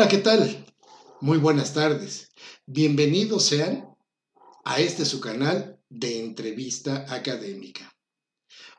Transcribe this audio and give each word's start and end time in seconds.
Hola, 0.00 0.08
¿qué 0.08 0.16
tal? 0.16 0.66
Muy 1.20 1.36
buenas 1.36 1.74
tardes. 1.74 2.30
Bienvenidos 2.64 3.44
sean 3.44 3.86
a 4.64 4.80
este 4.80 5.04
su 5.04 5.20
canal 5.20 5.78
de 5.90 6.20
entrevista 6.20 7.04
académica. 7.14 7.94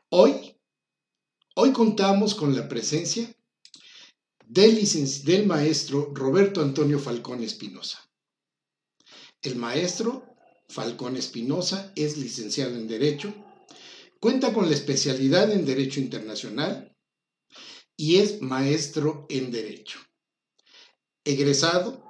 Hoy, 0.08 0.56
hoy 1.54 1.70
contamos 1.70 2.34
con 2.34 2.56
la 2.56 2.68
presencia 2.68 3.32
del, 4.48 4.84
del 5.24 5.46
maestro 5.46 6.10
Roberto 6.12 6.60
Antonio 6.60 6.98
Falcón 6.98 7.44
Espinosa. 7.44 8.00
El 9.42 9.54
maestro 9.54 10.26
Falcón 10.68 11.16
Espinosa 11.16 11.92
es 11.94 12.16
licenciado 12.16 12.74
en 12.74 12.88
Derecho, 12.88 13.32
cuenta 14.18 14.52
con 14.52 14.68
la 14.68 14.74
especialidad 14.74 15.52
en 15.52 15.66
Derecho 15.66 16.00
Internacional 16.00 16.96
y 17.96 18.16
es 18.16 18.42
maestro 18.42 19.24
en 19.28 19.52
Derecho. 19.52 20.00
Egresado 21.24 22.02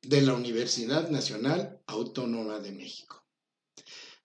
de 0.00 0.22
la 0.22 0.32
Universidad 0.32 1.10
Nacional 1.10 1.82
Autónoma 1.86 2.58
de 2.58 2.72
México. 2.72 3.22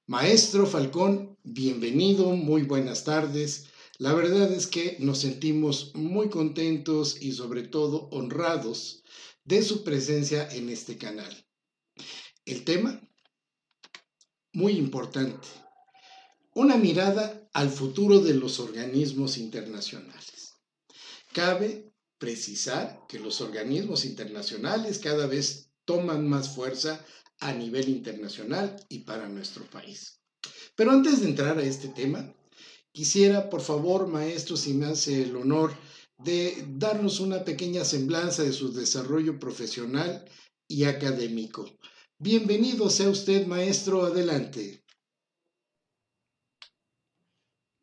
Maestro 0.07 0.65
Falcón, 0.65 1.37
bienvenido, 1.43 2.29
muy 2.29 2.61
buenas 2.61 3.03
tardes. 3.03 3.65
La 3.97 4.13
verdad 4.13 4.49
es 4.53 4.67
que 4.67 4.95
nos 4.99 5.19
sentimos 5.19 5.93
muy 5.95 6.29
contentos 6.29 7.21
y 7.21 7.33
sobre 7.33 7.63
todo 7.63 8.07
honrados 8.11 9.03
de 9.43 9.63
su 9.63 9.83
presencia 9.83 10.47
en 10.47 10.69
este 10.69 10.97
canal. 10.97 11.45
El 12.45 12.63
tema, 12.63 13.01
muy 14.53 14.77
importante, 14.77 15.49
una 16.55 16.77
mirada 16.77 17.49
al 17.51 17.69
futuro 17.69 18.21
de 18.21 18.35
los 18.35 18.61
organismos 18.61 19.37
internacionales. 19.37 20.53
Cabe 21.33 21.90
precisar 22.21 23.07
que 23.09 23.17
los 23.17 23.41
organismos 23.41 24.05
internacionales 24.05 24.99
cada 24.99 25.25
vez 25.25 25.71
toman 25.85 26.29
más 26.29 26.53
fuerza 26.53 27.03
a 27.39 27.51
nivel 27.51 27.89
internacional 27.89 28.75
y 28.89 28.99
para 28.99 29.27
nuestro 29.27 29.65
país. 29.65 30.21
Pero 30.75 30.91
antes 30.91 31.21
de 31.21 31.29
entrar 31.29 31.57
a 31.57 31.63
este 31.63 31.87
tema, 31.87 32.31
quisiera, 32.91 33.49
por 33.49 33.61
favor, 33.61 34.05
maestro, 34.05 34.55
si 34.55 34.75
me 34.75 34.85
hace 34.85 35.23
el 35.23 35.35
honor 35.35 35.73
de 36.19 36.63
darnos 36.77 37.19
una 37.19 37.43
pequeña 37.43 37.83
semblanza 37.83 38.43
de 38.43 38.53
su 38.53 38.71
desarrollo 38.71 39.39
profesional 39.39 40.23
y 40.67 40.83
académico. 40.83 41.71
Bienvenido 42.19 42.91
sea 42.91 43.09
usted, 43.09 43.47
maestro, 43.47 44.05
adelante. 44.05 44.83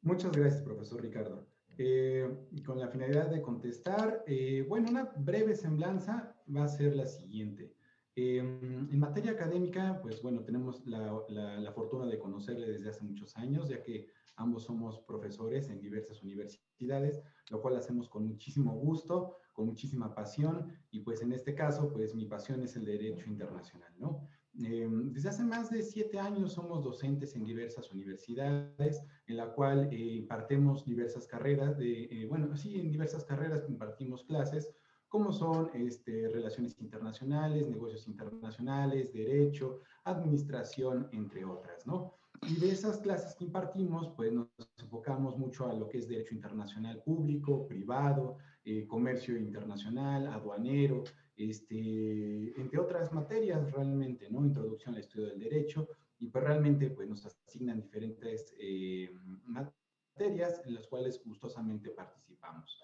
Muchas 0.02 0.30
gracias, 0.30 0.62
profesor 0.62 1.02
Ricardo. 1.02 1.47
Eh, 1.80 2.28
con 2.66 2.80
la 2.80 2.88
finalidad 2.88 3.30
de 3.30 3.40
contestar, 3.40 4.24
eh, 4.26 4.66
bueno, 4.68 4.90
una 4.90 5.12
breve 5.16 5.54
semblanza 5.54 6.34
va 6.54 6.64
a 6.64 6.68
ser 6.68 6.96
la 6.96 7.06
siguiente. 7.06 7.72
Em, 8.16 8.90
en 8.90 8.98
materia 8.98 9.30
académica, 9.30 10.00
pues 10.02 10.20
bueno, 10.20 10.42
tenemos 10.42 10.84
la, 10.86 11.22
la, 11.28 11.72
fortuna 11.72 12.06
de 12.06 12.18
conocerle 12.18 12.66
desde 12.66 12.90
hace 12.90 13.04
muchos 13.04 13.36
años, 13.36 13.68
ya 13.68 13.80
que 13.80 14.08
ambos 14.34 14.64
somos 14.64 14.98
profesores 15.02 15.70
en 15.70 15.80
diversas 15.80 16.20
universidades, 16.24 17.22
lo 17.50 17.62
cual 17.62 17.76
hacemos 17.76 18.08
con 18.08 18.26
muchísimo 18.26 18.74
gusto, 18.74 19.36
con 19.52 19.66
muchísima 19.66 20.12
pasión, 20.16 20.72
y 20.90 20.98
pues 21.00 21.22
en 21.22 21.32
este 21.32 21.54
caso, 21.54 21.92
pues 21.92 22.12
mi 22.12 22.26
pasión 22.26 22.60
es 22.60 22.74
el 22.74 22.86
derecho 22.86 23.30
internacional, 23.30 23.94
¿no? 23.98 24.28
Em, 24.60 25.12
desde 25.12 25.28
hace 25.28 25.44
más 25.44 25.70
de 25.70 25.82
siete 25.82 26.18
años 26.18 26.54
somos 26.54 26.82
docentes 26.82 27.36
en 27.36 27.44
diversas 27.44 27.92
universidades, 27.92 29.04
en 29.26 29.36
la 29.36 29.52
cual 29.52 29.88
eh, 29.92 29.96
impartimos 29.96 30.84
diversas 30.84 31.28
carreras, 31.28 31.78
de, 31.78 32.04
eh, 32.04 32.26
bueno, 32.28 32.56
sí, 32.56 32.80
en 32.80 32.90
diversas 32.90 33.24
carreras 33.24 33.68
impartimos 33.68 34.24
clases, 34.24 34.74
como 35.06 35.32
son 35.32 35.70
este, 35.74 36.28
relaciones 36.28 36.76
internacionales, 36.80 37.68
negocios 37.68 38.08
internacionales, 38.08 39.12
derecho, 39.12 39.80
administración, 40.04 41.08
entre 41.12 41.44
otras, 41.44 41.86
¿no? 41.86 42.14
Y 42.42 42.56
de 42.56 42.70
esas 42.70 42.98
clases 42.98 43.34
que 43.34 43.44
impartimos, 43.44 44.12
pues 44.16 44.32
nos 44.32 44.48
enfocamos 44.78 45.36
mucho 45.38 45.68
a 45.68 45.72
lo 45.72 45.88
que 45.88 45.98
es 45.98 46.08
derecho 46.08 46.34
internacional 46.34 47.02
público, 47.02 47.66
privado, 47.66 48.38
eh, 48.64 48.86
comercio 48.86 49.36
internacional, 49.36 50.26
aduanero, 50.26 51.04
este, 51.38 52.60
entre 52.60 52.78
otras 52.78 53.12
materias 53.12 53.70
realmente, 53.72 54.28
¿no? 54.30 54.44
Introducción 54.44 54.94
al 54.94 55.00
estudio 55.00 55.28
del 55.28 55.38
derecho, 55.38 55.88
y 56.18 56.26
pues 56.26 56.44
realmente 56.44 56.90
pues 56.90 57.08
nos 57.08 57.24
asignan 57.24 57.80
diferentes 57.80 58.54
eh, 58.58 59.10
materias 59.46 60.60
en 60.64 60.74
las 60.74 60.86
cuales 60.86 61.22
gustosamente 61.24 61.90
participamos. 61.90 62.78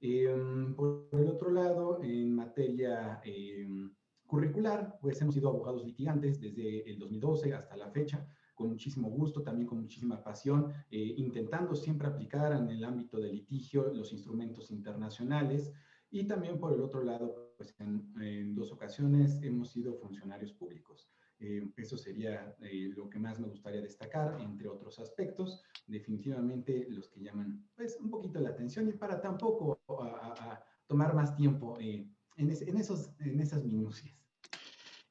Em, 0.00 0.74
por 0.74 1.08
el 1.12 1.28
otro 1.28 1.50
lado, 1.50 2.00
en 2.02 2.34
materia 2.34 3.20
em, 3.24 3.94
curricular, 4.26 4.98
pues 5.00 5.20
hemos 5.20 5.34
sido 5.34 5.48
abogados 5.48 5.84
litigantes 5.84 6.40
desde 6.40 6.88
el 6.88 6.98
2012 6.98 7.52
hasta 7.54 7.76
la 7.76 7.90
fecha, 7.90 8.26
con 8.54 8.68
muchísimo 8.70 9.08
gusto, 9.10 9.42
también 9.42 9.66
con 9.66 9.80
muchísima 9.80 10.22
pasión, 10.22 10.72
eh, 10.90 11.14
intentando 11.16 11.74
siempre 11.74 12.08
aplicar 12.08 12.52
en 12.52 12.68
el 12.68 12.84
ámbito 12.84 13.18
del 13.18 13.32
litigio 13.32 13.92
los 13.92 14.12
instrumentos 14.12 14.70
internacionales. 14.70 15.72
Y 16.10 16.26
también 16.26 16.58
por 16.58 16.72
el 16.72 16.80
otro 16.80 17.02
lado, 17.02 17.52
pues 17.56 17.74
en, 17.80 18.54
dos 18.54 18.72
ocasiones 18.72 19.38
hemos 19.42 19.70
sido 19.70 19.94
funcionarios 19.94 20.52
públicos. 20.52 21.08
Eh, 21.40 21.62
eso 21.76 21.96
sería 21.96 22.56
eh, 22.62 22.90
lo 22.96 23.08
que 23.08 23.18
más 23.18 23.38
me 23.38 23.46
gustaría 23.46 23.80
destacar, 23.80 24.40
entre 24.40 24.68
otros 24.68 24.98
aspectos, 24.98 25.62
definitivamente 25.86 26.86
los 26.88 27.08
que 27.08 27.20
llaman 27.20 27.68
pues, 27.76 27.96
un 28.00 28.10
poquito 28.10 28.40
la 28.40 28.50
atención 28.50 28.88
y 28.88 28.92
para 28.92 29.20
tampoco 29.20 29.80
a, 29.88 30.64
tomar 30.86 31.14
más 31.14 31.36
tiempo 31.36 31.78
eh, 31.78 32.08
en, 32.36 32.50
en, 32.50 32.76
esos, 32.78 33.10
en 33.20 33.40
esas 33.40 33.62
minucias. 33.62 34.16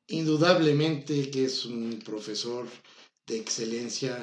Indudablemente 0.07 1.29
que 1.29 1.45
es 1.45 1.65
un 1.65 1.99
profesor 2.03 2.65
de 3.27 3.37
excelencia, 3.37 4.17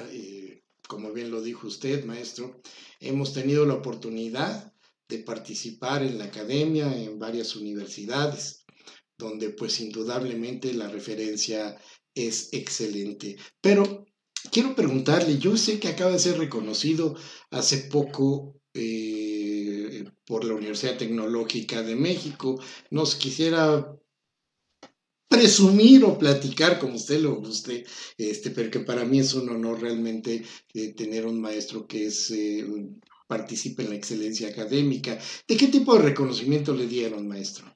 como 0.89 1.13
bien 1.13 1.31
lo 1.31 1.41
dijo 1.41 1.69
usted, 1.69 2.05
maestro. 2.05 2.61
Hemos 3.01 3.33
tenido 3.33 3.65
la 3.67 3.75
oportunidad 3.75 4.74
de 5.09 5.19
participar 5.19 6.03
en 6.03 6.19
la 6.19 6.25
academia 6.25 6.97
en 6.97 7.19
varias 7.19 7.57
universidades 7.57 8.65
donde 9.19 9.51
pues 9.51 9.81
indudablemente 9.81 10.73
la 10.75 10.89
referencia 10.89 11.77
es 12.15 12.53
excelente. 12.53 13.37
Pero 13.61 14.07
quiero 14.51 14.75
preguntarle, 14.75 15.39
yo 15.39 15.57
sé 15.57 15.79
que 15.79 15.89
acaba 15.89 16.13
de 16.13 16.19
ser 16.19 16.39
reconocido 16.39 17.17
hace 17.51 17.79
poco 17.91 18.61
eh, 18.75 20.05
por 20.27 20.45
la 20.45 20.55
Universidad 20.55 20.99
Tecnológica 20.99 21.83
de 21.83 21.97
México. 21.97 22.61
Nos 22.91 23.15
quisiera 23.15 23.97
presumir 25.29 26.05
o 26.05 26.19
platicar 26.19 26.79
como 26.79 26.95
usted 26.95 27.21
lo 27.21 27.37
guste, 27.37 27.85
este, 28.17 28.51
pero 28.51 28.71
que 28.71 28.81
para 28.81 29.05
mí 29.05 29.19
es 29.19 29.35
un 29.35 29.49
honor 29.49 29.81
realmente 29.81 30.45
eh, 30.75 30.95
tener 30.95 31.27
un 31.27 31.41
maestro 31.41 31.87
que 31.87 32.07
es, 32.07 32.31
eh, 32.31 32.65
participa 33.37 33.83
en 33.83 33.91
la 33.91 33.97
excelencia 33.97 34.49
académica. 34.49 35.19
¿De 35.49 35.57
qué 35.57 35.67
tipo 35.67 35.97
de 35.97 36.03
reconocimiento 36.11 36.73
le 36.73 36.87
dieron, 36.87 37.27
maestro? 37.27 37.67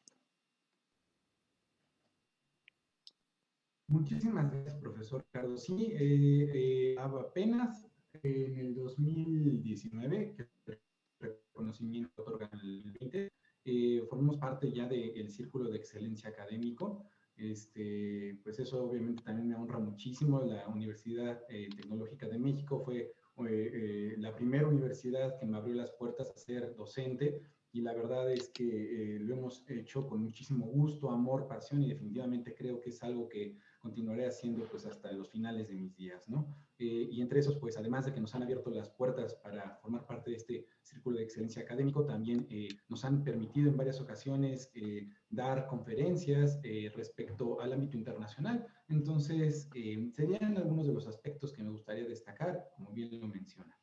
Muchísimas 3.88 4.52
gracias, 4.52 4.76
profesor 4.76 5.24
Ricardo. 5.26 5.56
Sí, 5.56 5.88
eh, 5.90 6.50
eh, 6.54 6.96
apenas 6.98 7.88
en 8.22 8.56
el 8.60 8.74
2019, 8.76 10.34
que 10.36 10.42
el 10.66 10.78
reconocimiento 11.18 12.22
otorga 12.22 12.48
en 12.52 12.60
el 12.60 12.82
2020, 12.84 13.32
eh, 13.64 14.06
formamos 14.08 14.36
parte 14.36 14.70
ya 14.70 14.86
del 14.86 15.28
Círculo 15.30 15.70
de 15.70 15.78
Excelencia 15.78 16.30
Académico. 16.30 17.04
Este, 17.36 18.38
pues 18.44 18.60
eso 18.60 18.84
obviamente 18.84 19.24
también 19.24 19.48
me 19.48 19.56
honra 19.56 19.80
muchísimo. 19.80 20.40
La 20.40 20.68
Universidad 20.68 21.40
Tecnológica 21.48 22.28
de 22.28 22.38
México 22.38 22.80
fue 22.84 23.12
la 23.44 24.34
primera 24.34 24.66
universidad 24.66 25.38
que 25.38 25.46
me 25.46 25.56
abrió 25.56 25.74
las 25.74 25.92
puertas 25.92 26.30
a 26.30 26.38
ser 26.38 26.74
docente 26.74 27.40
y 27.72 27.82
la 27.82 27.92
verdad 27.92 28.32
es 28.32 28.48
que 28.48 29.18
lo 29.20 29.34
hemos 29.34 29.64
hecho 29.68 30.06
con 30.08 30.22
muchísimo 30.22 30.66
gusto, 30.66 31.10
amor, 31.10 31.46
pasión 31.46 31.82
y 31.82 31.88
definitivamente 31.88 32.54
creo 32.54 32.80
que 32.80 32.90
es 32.90 33.02
algo 33.02 33.28
que 33.28 33.56
continuaré 33.80 34.26
haciendo 34.26 34.64
pues 34.68 34.86
hasta 34.86 35.12
los 35.12 35.30
finales 35.30 35.68
de 35.68 35.74
mis 35.74 35.94
días, 35.94 36.28
¿no? 36.28 36.56
Eh, 36.80 37.08
y 37.10 37.20
entre 37.20 37.40
esos, 37.40 37.56
pues 37.56 37.76
además 37.76 38.06
de 38.06 38.12
que 38.12 38.20
nos 38.20 38.32
han 38.36 38.44
abierto 38.44 38.70
las 38.70 38.88
puertas 38.88 39.34
para 39.34 39.76
formar 39.82 40.06
parte 40.06 40.30
de 40.30 40.36
este 40.36 40.66
círculo 40.82 41.18
de 41.18 41.24
excelencia 41.24 41.62
académico, 41.62 42.04
también 42.04 42.46
eh, 42.50 42.68
nos 42.88 43.04
han 43.04 43.24
permitido 43.24 43.68
en 43.68 43.76
varias 43.76 44.00
ocasiones 44.00 44.70
eh, 44.74 45.08
dar 45.28 45.66
conferencias 45.66 46.60
respecto 46.94 47.60
al 47.60 47.72
ámbito 47.72 47.96
internacional. 47.96 48.66
Entonces, 48.88 49.68
serían 50.14 50.56
algunos 50.56 50.86
de 50.86 50.92
los 50.92 51.06
aspectos 51.06 51.52
que 51.52 51.62
me 51.62 51.70
gustaría 51.70 52.04
destacar, 52.04 52.70
como 52.76 52.92
bien 52.92 53.20
lo 53.20 53.26
menciona. 53.26 53.76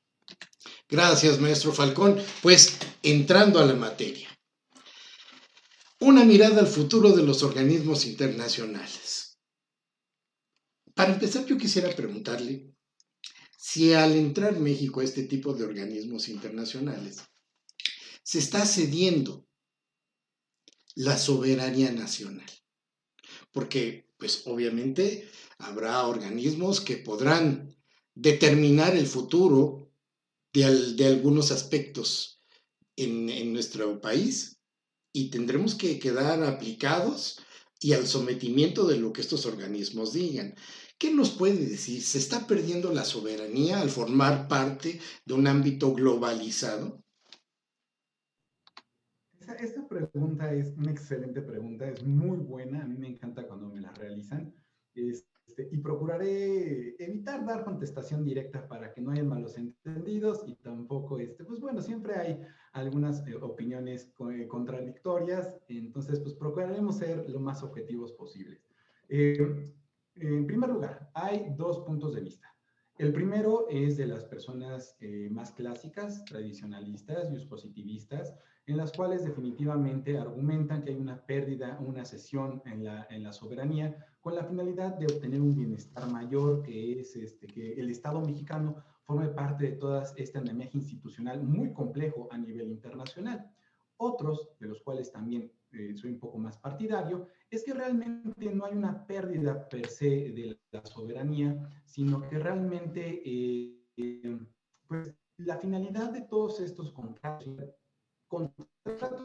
Gracias, 0.90 1.40
maestro 1.40 1.72
Falcón. 1.72 2.18
Pues 2.42 2.80
entrando 3.04 3.60
a 3.60 3.66
la 3.66 3.76
materia. 3.76 4.30
Una 6.00 6.24
mirada 6.24 6.60
al 6.60 6.68
futuro 6.68 7.12
de 7.12 7.24
los 7.24 7.44
organismos 7.44 8.06
internacionales. 8.06 9.38
Para 10.94 11.14
empezar, 11.14 11.46
yo 11.46 11.58
quisiera 11.58 11.90
preguntarle 11.94 12.75
si 13.68 13.94
al 13.94 14.16
entrar 14.16 14.60
México 14.60 15.00
a 15.00 15.04
este 15.04 15.24
tipo 15.24 15.52
de 15.56 15.64
organismos 15.64 16.30
internacionales, 16.30 17.18
se 18.22 18.38
está 18.38 18.64
cediendo 18.64 19.48
la 20.94 21.18
soberanía 21.18 21.92
nacional. 21.92 22.46
Porque, 23.52 24.08
pues 24.18 24.44
obviamente, 24.46 25.28
habrá 25.58 26.06
organismos 26.06 26.80
que 26.80 26.98
podrán 26.98 27.76
determinar 28.14 28.96
el 28.96 29.08
futuro 29.08 29.92
de, 30.54 31.06
algunos 31.08 31.50
aspectos 31.50 32.44
en, 32.96 33.30
en, 33.30 33.52
nuestro 33.52 34.00
país 34.00 34.60
y 35.12 35.32
tendremos 35.32 35.74
que 35.74 35.98
quedar 35.98 36.44
aplicados 36.44 37.40
y 37.80 37.94
al 37.94 38.06
sometimiento 38.06 38.86
de 38.86 38.98
lo 38.98 39.12
que 39.12 39.22
estos 39.22 39.48
organismos 39.48 40.14
digan. 40.14 40.54
¿Qué 40.98 41.14
nos 41.14 41.32
puede 41.32 41.66
decir? 41.66 42.02
¿Se 42.02 42.18
está 42.18 42.48
perdiendo 42.48 42.94
la 42.94 43.04
soberanía 43.04 43.82
al 43.82 43.90
formar 43.90 44.48
parte 44.48 45.00
de 45.26 45.34
un 45.34 45.48
ámbito 45.48 45.94
globalizado? 45.94 47.04
Esta 49.60 49.88
pregunta 49.88 50.52
es 50.54 50.74
una 50.78 50.92
excelente 50.92 51.42
pregunta, 51.42 51.88
es 51.88 52.04
muy 52.04 52.38
buena, 52.38 52.82
a 52.82 52.88
mí 52.88 52.98
me 52.98 53.08
encanta 53.08 53.46
cuando 53.46 53.70
me 53.70 53.80
la 53.80 53.92
realizan. 53.92 54.54
Este, 54.96 55.70
y 55.72 55.78
procuraré 55.78 56.96
evitar 56.98 57.46
dar 57.46 57.64
contestación 57.64 58.24
directa 58.24 58.68
para 58.68 58.94
que 58.94 59.02
no 59.02 59.12
haya 59.12 59.24
malos 59.24 59.58
entendidos 59.58 60.44
y 60.48 60.56
tampoco, 60.56 61.20
este, 61.20 61.44
pues 61.44 61.60
bueno, 61.60 61.82
siempre 61.82 62.16
hay 62.16 62.42
algunas 62.74 63.26
eh, 63.28 63.36
opiniones 63.36 64.12
eh, 64.32 64.48
contradictorias, 64.48 65.60
entonces 65.68 66.20
pues 66.22 66.34
procuraremos 66.34 66.98
ser 66.98 67.30
lo 67.30 67.40
más 67.40 67.62
objetivos 67.64 68.14
posibles. 68.14 68.62
Eh, 69.10 69.72
en 70.16 70.48
primer 70.48 70.70
lugar, 70.70 71.10
hay 71.14 71.54
dos 71.56 71.80
puntos 71.80 72.14
de 72.14 72.22
vista. 72.22 72.56
El 72.98 73.12
primero 73.12 73.68
es 73.70 73.98
de 73.98 74.08
las 74.08 74.24
personas 74.24 74.98
más 75.30 75.52
clásicas, 75.52 76.24
tradicionalistas 76.24 77.30
y 77.30 77.46
positivistas, 77.46 78.34
en 78.68 78.78
las 78.78 78.94
cuales 78.94 79.26
definitivamente 79.26 80.18
argumentan 80.18 80.82
que 80.82 80.92
hay 80.92 80.98
una 80.98 81.24
pérdida, 81.26 81.78
una 81.86 82.06
cesión 82.06 82.64
en 82.66 82.84
la, 82.84 83.34
soberanía 83.34 83.96
con 84.22 84.34
la 84.34 84.46
finalidad 84.46 84.96
de 84.96 85.06
obtener 85.06 85.42
un 85.42 85.56
bienestar 85.56 86.10
mayor, 86.10 86.64
que 86.64 87.00
es 87.00 87.16
este, 87.16 87.48
que 87.48 87.74
el 87.74 87.90
Estado 87.90 88.22
mexicano 88.22 88.84
forme 89.04 89.28
parte 89.28 89.66
de 89.66 89.72
toda 89.74 90.04
este 90.16 90.40
andamiaje 90.40 90.78
institucional 90.78 91.44
muy 91.44 91.74
complejo 91.74 92.28
a 92.32 92.38
nivel 92.38 92.72
internacional. 92.72 93.52
Otros, 93.98 94.50
de 94.60 94.68
los 94.68 94.82
cuales 94.82 95.12
también 95.12 95.52
eh, 95.78 95.96
soy 95.96 96.12
un 96.12 96.20
poco 96.20 96.38
más 96.38 96.58
partidario, 96.58 97.28
es 97.50 97.64
que 97.64 97.74
realmente 97.74 98.54
no 98.54 98.66
hay 98.66 98.74
una 98.74 99.06
pérdida 99.06 99.68
per 99.68 99.88
se 99.88 100.06
de 100.06 100.60
la 100.72 100.86
soberanía, 100.86 101.70
sino 101.86 102.22
que 102.28 102.40
realmente 102.40 103.22
eh, 103.26 104.40
pues, 104.88 105.14
la 105.38 105.58
finalidad 105.58 106.12
de 106.12 106.22
todos 106.22 106.60
estos 106.60 106.92
contratos 106.92 107.76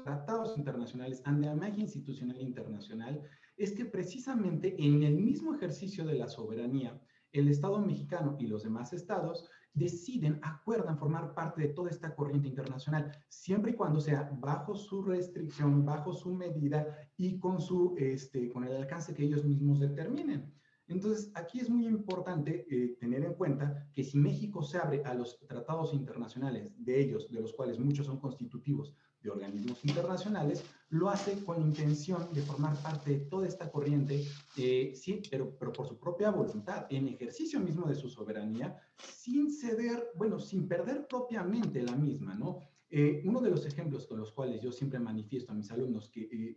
tratados 0.04 0.56
internacionales, 0.56 1.22
andamiaje 1.24 1.80
institucional 1.80 2.40
internacional, 2.40 3.22
es 3.56 3.72
que 3.72 3.84
precisamente 3.84 4.74
en 4.78 5.02
el 5.02 5.16
mismo 5.16 5.54
ejercicio 5.54 6.04
de 6.04 6.14
la 6.14 6.28
soberanía, 6.28 7.00
el 7.32 7.48
Estado 7.48 7.80
mexicano 7.80 8.36
y 8.38 8.46
los 8.46 8.62
demás 8.64 8.92
estados 8.92 9.48
deciden, 9.74 10.40
acuerdan 10.42 10.98
formar 10.98 11.34
parte 11.34 11.62
de 11.62 11.68
toda 11.68 11.90
esta 11.90 12.14
corriente 12.14 12.48
internacional, 12.48 13.12
siempre 13.28 13.72
y 13.72 13.74
cuando 13.74 14.00
sea 14.00 14.30
bajo 14.40 14.74
su 14.74 15.02
restricción, 15.02 15.84
bajo 15.84 16.12
su 16.12 16.34
medida 16.34 16.86
y 17.16 17.38
con, 17.38 17.60
su, 17.60 17.94
este, 17.98 18.48
con 18.50 18.64
el 18.64 18.76
alcance 18.76 19.14
que 19.14 19.24
ellos 19.24 19.44
mismos 19.44 19.80
determinen. 19.80 20.52
Entonces, 20.88 21.30
aquí 21.34 21.60
es 21.60 21.70
muy 21.70 21.86
importante 21.86 22.66
eh, 22.68 22.96
tener 22.98 23.24
en 23.24 23.34
cuenta 23.34 23.88
que 23.94 24.02
si 24.02 24.18
México 24.18 24.60
se 24.62 24.76
abre 24.76 25.02
a 25.04 25.14
los 25.14 25.38
tratados 25.46 25.94
internacionales 25.94 26.74
de 26.76 27.00
ellos, 27.00 27.30
de 27.30 27.40
los 27.40 27.52
cuales 27.52 27.78
muchos 27.78 28.06
son 28.06 28.18
constitutivos 28.18 28.92
de 29.22 29.30
organismos 29.30 29.84
internacionales, 29.84 30.64
lo 30.90 31.08
hace 31.08 31.44
con 31.44 31.60
intención 31.60 32.32
de 32.32 32.42
formar 32.42 32.76
parte 32.82 33.10
de 33.10 33.18
toda 33.26 33.46
esta 33.46 33.70
corriente, 33.70 34.24
eh, 34.56 34.92
sí, 34.94 35.22
pero, 35.30 35.56
pero 35.58 35.72
por 35.72 35.86
su 35.86 35.98
propia 35.98 36.30
voluntad, 36.30 36.86
en 36.90 37.08
ejercicio 37.08 37.60
mismo 37.60 37.86
de 37.86 37.94
su 37.94 38.08
soberanía, 38.08 38.80
sin 38.98 39.52
ceder, 39.52 40.10
bueno, 40.16 40.40
sin 40.40 40.66
perder 40.66 41.06
propiamente 41.06 41.82
la 41.82 41.94
misma, 41.94 42.34
¿no? 42.34 42.60
Eh, 42.90 43.22
uno 43.24 43.40
de 43.40 43.50
los 43.50 43.64
ejemplos 43.66 44.06
con 44.06 44.18
los 44.18 44.32
cuales 44.32 44.60
yo 44.60 44.72
siempre 44.72 44.98
manifiesto 44.98 45.52
a 45.52 45.54
mis 45.54 45.70
alumnos 45.70 46.10
que 46.10 46.56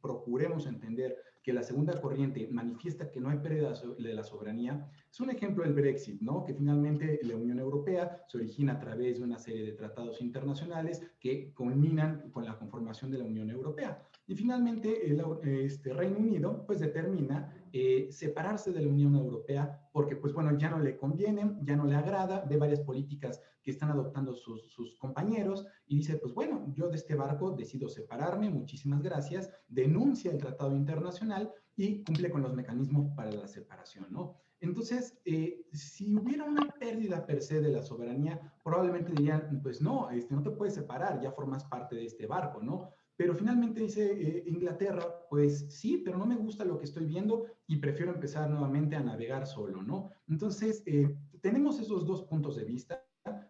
procuremos 0.00 0.66
entender 0.66 1.16
que 1.44 1.52
la 1.52 1.62
segunda 1.62 2.00
corriente 2.00 2.48
manifiesta 2.50 3.10
que 3.10 3.20
no 3.20 3.28
hay 3.28 3.38
pérdida 3.38 3.74
de 3.98 4.14
la 4.14 4.24
soberanía, 4.24 4.90
es 5.10 5.20
un 5.20 5.28
ejemplo 5.28 5.62
del 5.62 5.74
Brexit, 5.74 6.22
¿no? 6.22 6.42
Que 6.42 6.54
finalmente 6.54 7.20
la 7.22 7.36
Unión 7.36 7.58
Europea 7.58 8.24
se 8.28 8.38
origina 8.38 8.72
a 8.72 8.80
través 8.80 9.18
de 9.18 9.24
una 9.24 9.38
serie 9.38 9.62
de 9.62 9.72
tratados 9.72 10.22
internacionales 10.22 11.02
que 11.20 11.52
culminan 11.52 12.30
con 12.30 12.46
la 12.46 12.58
conformación 12.58 13.10
de 13.10 13.18
la 13.18 13.24
Unión 13.24 13.50
Europea. 13.50 14.02
Y 14.26 14.34
finalmente 14.34 15.06
el 15.06 15.22
este, 15.42 15.92
Reino 15.92 16.16
Unido 16.16 16.64
pues 16.66 16.80
determina 16.80 17.54
eh, 17.76 18.12
separarse 18.12 18.70
de 18.70 18.80
la 18.82 18.88
Unión 18.88 19.16
Europea 19.16 19.90
porque 19.92 20.14
pues 20.14 20.32
bueno, 20.32 20.56
ya 20.56 20.70
no 20.70 20.78
le 20.78 20.96
conviene, 20.96 21.56
ya 21.62 21.74
no 21.74 21.86
le 21.86 21.96
agrada, 21.96 22.44
ve 22.48 22.56
varias 22.56 22.78
políticas 22.78 23.42
que 23.64 23.72
están 23.72 23.90
adoptando 23.90 24.32
sus, 24.32 24.70
sus, 24.70 24.96
compañeros 24.96 25.66
y 25.84 25.96
dice 25.96 26.16
pues 26.18 26.32
bueno, 26.32 26.72
yo 26.72 26.88
de 26.88 26.94
este 26.94 27.16
barco 27.16 27.50
decido 27.50 27.88
separarme, 27.88 28.48
muchísimas 28.48 29.02
gracias, 29.02 29.50
denuncia 29.66 30.30
el 30.30 30.38
tratado 30.38 30.76
internacional 30.76 31.52
y 31.74 32.04
cumple 32.04 32.30
con 32.30 32.42
los 32.42 32.54
mecanismos 32.54 33.10
para 33.16 33.32
la 33.32 33.48
separación, 33.48 34.06
¿no? 34.08 34.36
Entonces, 34.60 35.18
eh, 35.24 35.66
si 35.72 36.16
hubiera 36.16 36.44
una 36.44 36.68
pérdida 36.78 37.26
per 37.26 37.42
se 37.42 37.60
de 37.60 37.72
la 37.72 37.82
soberanía, 37.82 38.40
probablemente 38.62 39.10
dirían, 39.10 39.60
pues 39.64 39.82
no, 39.82 40.10
este, 40.10 40.32
no 40.32 40.44
te 40.44 40.52
puedes 40.52 40.74
separar, 40.74 41.20
ya 41.20 41.32
formas 41.32 41.64
parte 41.64 41.96
de 41.96 42.04
este 42.04 42.28
barco, 42.28 42.62
¿no? 42.62 42.94
Pero 43.16 43.34
finalmente 43.34 43.80
dice 43.80 44.12
eh, 44.12 44.44
Inglaterra, 44.46 45.26
pues 45.30 45.66
sí, 45.72 46.02
pero 46.04 46.18
no 46.18 46.26
me 46.26 46.36
gusta 46.36 46.64
lo 46.64 46.78
que 46.78 46.84
estoy 46.84 47.06
viendo 47.06 47.46
y 47.66 47.76
prefiero 47.76 48.12
empezar 48.12 48.50
nuevamente 48.50 48.96
a 48.96 49.00
navegar 49.00 49.46
solo, 49.46 49.82
¿no? 49.82 50.10
Entonces, 50.28 50.82
eh, 50.86 51.16
tenemos 51.40 51.78
esos 51.78 52.04
dos 52.04 52.22
puntos 52.22 52.56
de 52.56 52.64
vista. 52.64 53.06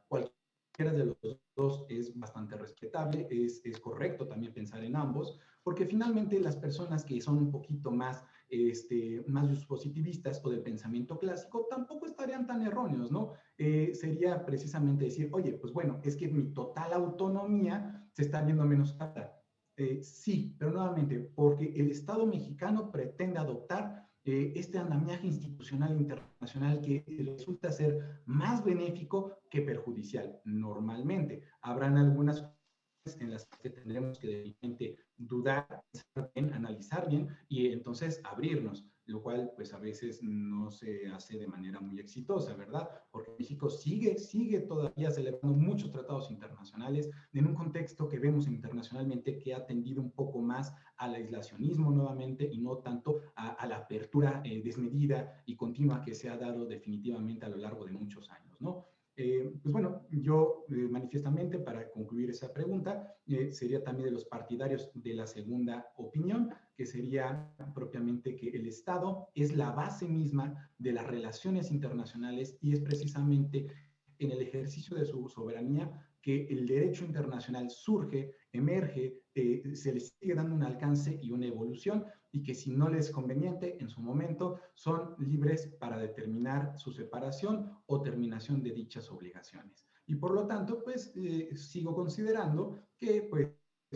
Cualquiera 0.09 0.93
de 0.93 1.07
los 1.07 1.39
dos 1.57 1.87
es 1.89 2.17
bastante 2.19 2.57
respetable, 2.57 3.27
es, 3.31 3.63
es 3.65 3.81
correcto 3.81 4.27
también 4.27 4.53
pensar 4.53 4.85
en 4.85 4.97
ambos, 4.97 5.39
porque 5.63 5.87
finalmente 5.87 6.39
las 6.41 6.57
personas 6.57 7.05
que 7.05 7.21
son 7.21 7.39
un 7.39 7.51
poquito 7.51 7.91
más 7.91 8.25
este, 8.49 9.25
más 9.27 9.65
positivistas 9.65 10.41
o 10.45 10.51
del 10.51 10.63
pensamiento 10.63 11.19
clásico, 11.19 11.67
tampoco 11.69 12.07
estarían 12.07 12.47
tan 12.47 12.63
erróneos, 12.63 13.11
¿no? 13.11 13.33
Eh, 13.59 13.93
sería 13.95 14.45
precisamente 14.45 15.07
decir, 15.07 15.29
oye, 15.33 15.53
pues 15.55 15.73
bueno, 15.73 16.01
es 16.05 16.17
que 16.17 16.29
mi 16.29 16.53
total 16.53 16.93
autonomía 16.93 18.09
se 18.13 18.23
está 18.23 18.43
viendo 18.43 18.65
menos 18.65 18.97
eh, 19.77 20.03
sí, 20.03 20.55
pero 20.59 20.73
nuevamente, 20.73 21.19
porque 21.35 21.73
el 21.77 21.91
Estado 21.91 22.27
mexicano 22.27 22.91
pretende 22.91 23.39
adoptar 23.39 24.09
eh, 24.25 24.53
este 24.55 24.79
andamiaje 24.79 25.27
institucional 25.27 26.01
internacional 26.01 26.81
que 26.81 27.05
resulta 27.19 27.71
ser 27.71 28.23
más 28.25 28.65
benéfico 28.65 29.39
que 29.51 29.63
perjudicial. 29.63 30.41
Normalmente, 30.45 31.43
habrán 31.61 31.99
algunas 31.99 32.43
en 33.21 33.31
las 33.31 33.47
que 33.61 33.69
tendremos 33.69 34.19
que 34.19 34.57
de 34.63 34.97
dudar, 35.19 35.85
analizar 36.35 37.07
bien 37.09 37.29
y 37.49 37.67
entonces 37.69 38.21
abrirnos, 38.25 38.87
lo 39.07 39.23
cual 39.23 39.53
pues 39.55 39.73
a 39.75 39.79
veces 39.79 40.23
no 40.23 40.71
se 40.71 41.07
hace 41.09 41.39
de 41.39 41.47
manera 41.47 41.81
muy 41.81 42.01
exitosa, 42.01 42.55
¿verdad? 42.55 42.89
Porque 43.11 43.33
México 43.39 43.69
sigue, 43.69 44.19
sigue 44.19 44.61
todavía 44.61 45.11
celebrando 45.11 45.57
muchos 45.57 45.91
tratados 45.91 46.31
internacionales 46.31 47.11
en 47.33 47.47
un 47.47 47.55
contexto 47.55 48.09
que 48.09 48.19
vemos 48.19 48.47
internacionalmente 48.47 49.39
que 49.39 49.55
ha 49.55 49.67
tendido 49.67 50.01
un 50.01 50.11
poco 50.11 50.41
más 50.41 50.75
al 50.97 51.15
aislacionismo 51.15 51.91
nuevamente 51.91 52.49
y 52.51 52.59
no 52.59 52.79
tanto 52.79 53.21
a, 53.37 53.67
la 53.67 53.77
apertura 53.77 54.43
eh, 54.45 54.63
desmedida 54.63 55.43
y 55.47 55.57
continua 55.57 56.03
que 56.03 56.15
se 56.15 56.29
ha 56.29 56.37
dado 56.37 56.67
definitivamente 56.67 57.47
a 57.47 57.49
lo 57.49 57.57
largo 57.57 57.85
de 57.85 57.93
muchos 57.93 58.31
años, 58.31 58.61
¿no? 58.61 58.87
Eh, 59.17 59.53
pues 59.63 59.73
bueno, 59.73 60.07
yo 60.11 60.65
eh, 60.71 60.89
manifiestamente, 60.91 61.59
para 61.59 61.89
concluir 61.91 62.31
esa 62.31 62.53
pregunta, 62.53 63.15
eh, 63.27 63.53
sería 63.53 63.83
también 63.85 64.07
de 64.07 64.13
los 64.13 64.25
partidarios 64.25 64.91
de 64.93 65.15
la 65.15 65.27
segunda 65.27 65.87
opinión, 65.97 66.51
que 66.77 66.87
sería 66.87 67.53
propiamente 67.75 68.37
que 68.37 68.49
el 68.49 68.67
Estado 68.67 69.29
es 69.35 69.57
la 69.57 69.71
base 69.71 70.09
misma 70.09 70.71
de 70.79 70.93
las 70.93 71.07
relaciones 71.07 71.71
internacionales 71.71 72.57
y 72.61 72.73
es 72.73 72.81
precisamente 72.81 73.67
en 74.19 74.31
el 74.31 74.43
ejercicio 74.43 74.97
de 74.97 75.05
su 75.05 75.29
soberanía 75.29 75.91
que 76.21 76.47
el 76.47 76.67
derecho 76.67 77.05
internacional 77.05 77.71
surge, 77.71 78.33
emerge, 78.53 79.21
se 79.35 79.93
le 79.93 80.01
sigue 80.01 80.35
dando 80.35 80.55
un 80.55 80.63
alcance 80.63 81.19
y 81.21 81.31
una 81.31 81.47
evolución 81.47 82.07
y 82.33 82.43
que 82.43 82.55
si 82.55 82.71
no 82.71 82.89
les 82.89 83.07
es 83.07 83.13
conveniente 83.13 83.77
en 83.79 83.89
su 83.89 84.01
momento 84.01 84.59
son 84.73 85.15
libres 85.19 85.67
para 85.79 85.99
determinar 85.99 86.79
su 86.79 86.93
separación 86.93 87.71
o 87.87 88.01
terminación 88.01 88.63
de 88.63 88.73
dichas 88.73 89.11
obligaciones. 89.11 89.87
Y 90.07 90.17
por 90.17 90.33
lo 90.33 90.47
tanto, 90.47 90.83
pues 90.83 91.13
eh, 91.15 91.55
sigo 91.57 91.95
considerando 91.95 92.79
que 92.97 93.23
pues 93.23 93.49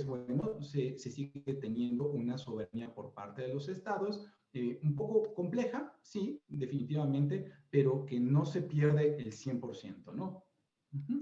bueno, 0.06 0.60
se, 0.62 0.98
se, 0.98 1.10
sigue 1.10 1.54
teniendo 1.54 2.08
una 2.08 2.38
soberanía 2.38 2.94
por 2.94 3.12
parte 3.12 3.42
de 3.42 3.54
los 3.54 3.68
estados, 3.68 4.26
eh, 4.52 4.78
un 4.82 4.96
poco 4.96 5.34
compleja, 5.34 5.94
sí, 6.02 6.40
definitivamente, 6.48 7.52
pero 7.70 8.06
que 8.06 8.18
no 8.18 8.46
se 8.46 8.62
pierde 8.62 9.16
el 9.18 9.32
100%, 9.32 10.14
¿no? 10.14 10.44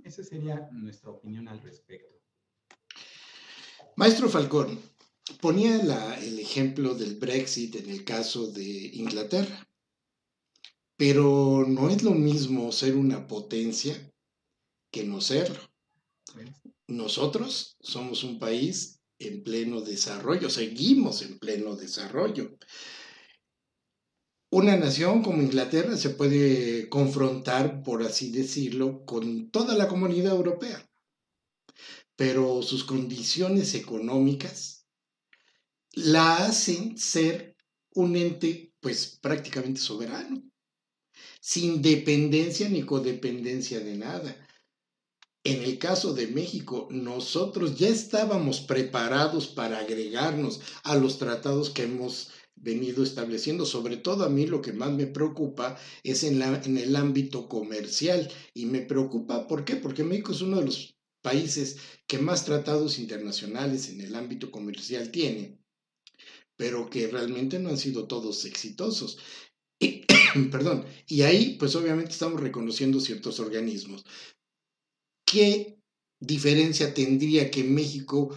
Esa 0.04 0.22
sería 0.22 0.68
nuestra 0.72 1.10
opinión 1.10 1.48
al 1.48 1.60
respecto. 1.60 2.14
Maestro 3.96 4.28
Falcón, 4.28 4.78
ponía 5.40 5.76
el 6.18 6.38
ejemplo 6.38 6.94
del 6.94 7.16
Brexit 7.16 7.74
en 7.76 7.90
el 7.90 8.04
caso 8.04 8.52
de 8.52 8.90
Inglaterra, 8.94 9.66
pero 10.96 11.64
no 11.66 11.88
es 11.90 12.02
lo 12.02 12.12
mismo 12.12 12.70
ser 12.72 12.96
una 12.96 13.26
potencia 13.26 13.94
que 14.90 15.04
no 15.04 15.20
serlo. 15.20 15.60
Nosotros 16.88 17.76
somos 17.80 18.24
un 18.24 18.38
país 18.38 19.00
en 19.18 19.42
pleno 19.42 19.80
desarrollo, 19.80 20.50
seguimos 20.50 21.22
en 21.22 21.38
pleno 21.38 21.74
desarrollo. 21.74 22.56
Una 24.50 24.76
nación 24.76 25.22
como 25.22 25.42
Inglaterra 25.42 25.96
se 25.96 26.10
puede 26.10 26.88
confrontar, 26.88 27.82
por 27.82 28.02
así 28.02 28.30
decirlo, 28.30 29.04
con 29.04 29.50
toda 29.50 29.74
la 29.76 29.88
comunidad 29.88 30.34
europea, 30.34 30.88
pero 32.14 32.62
sus 32.62 32.84
condiciones 32.84 33.74
económicas 33.74 34.86
la 35.92 36.46
hacen 36.46 36.96
ser 36.96 37.56
un 37.94 38.16
ente 38.16 38.72
pues 38.80 39.18
prácticamente 39.20 39.80
soberano, 39.80 40.42
sin 41.40 41.82
dependencia 41.82 42.68
ni 42.68 42.82
codependencia 42.82 43.80
de 43.80 43.96
nada. 43.96 44.45
En 45.46 45.62
el 45.62 45.78
caso 45.78 46.12
de 46.12 46.26
México, 46.26 46.88
nosotros 46.90 47.78
ya 47.78 47.86
estábamos 47.86 48.58
preparados 48.58 49.46
para 49.46 49.78
agregarnos 49.78 50.58
a 50.82 50.96
los 50.96 51.18
tratados 51.18 51.70
que 51.70 51.84
hemos 51.84 52.30
venido 52.56 53.04
estableciendo. 53.04 53.64
Sobre 53.64 53.96
todo 53.96 54.24
a 54.24 54.28
mí 54.28 54.48
lo 54.48 54.60
que 54.60 54.72
más 54.72 54.90
me 54.90 55.06
preocupa 55.06 55.78
es 56.02 56.24
en, 56.24 56.42
el 56.42 56.96
ámbito 56.96 57.48
comercial. 57.48 58.28
Y 58.54 58.66
me 58.66 58.80
preocupa, 58.80 59.46
¿por 59.46 59.64
qué? 59.64 59.76
Porque 59.76 60.02
México 60.02 60.32
es 60.32 60.40
uno 60.40 60.58
de 60.58 60.64
los 60.64 60.96
países 61.22 61.76
que 62.08 62.18
más 62.18 62.44
tratados 62.44 62.98
internacionales 62.98 63.88
en 63.88 64.00
el 64.00 64.16
ámbito 64.16 64.50
comercial 64.50 65.12
tiene, 65.12 65.60
pero 66.56 66.90
que 66.90 67.06
realmente 67.06 67.60
no 67.60 67.68
han 67.68 67.78
sido 67.78 68.08
todos 68.08 68.44
exitosos. 68.46 69.18
Perdón, 70.50 70.86
y 71.06 71.22
ahí 71.22 71.56
pues 71.56 71.76
obviamente 71.76 72.10
estamos 72.10 72.40
reconociendo 72.40 72.98
ciertos 72.98 73.38
organismos, 73.38 74.04
¿qué 75.26 75.78
diferencia 76.20 76.94
tendría 76.94 77.50
que 77.50 77.64
México 77.64 78.34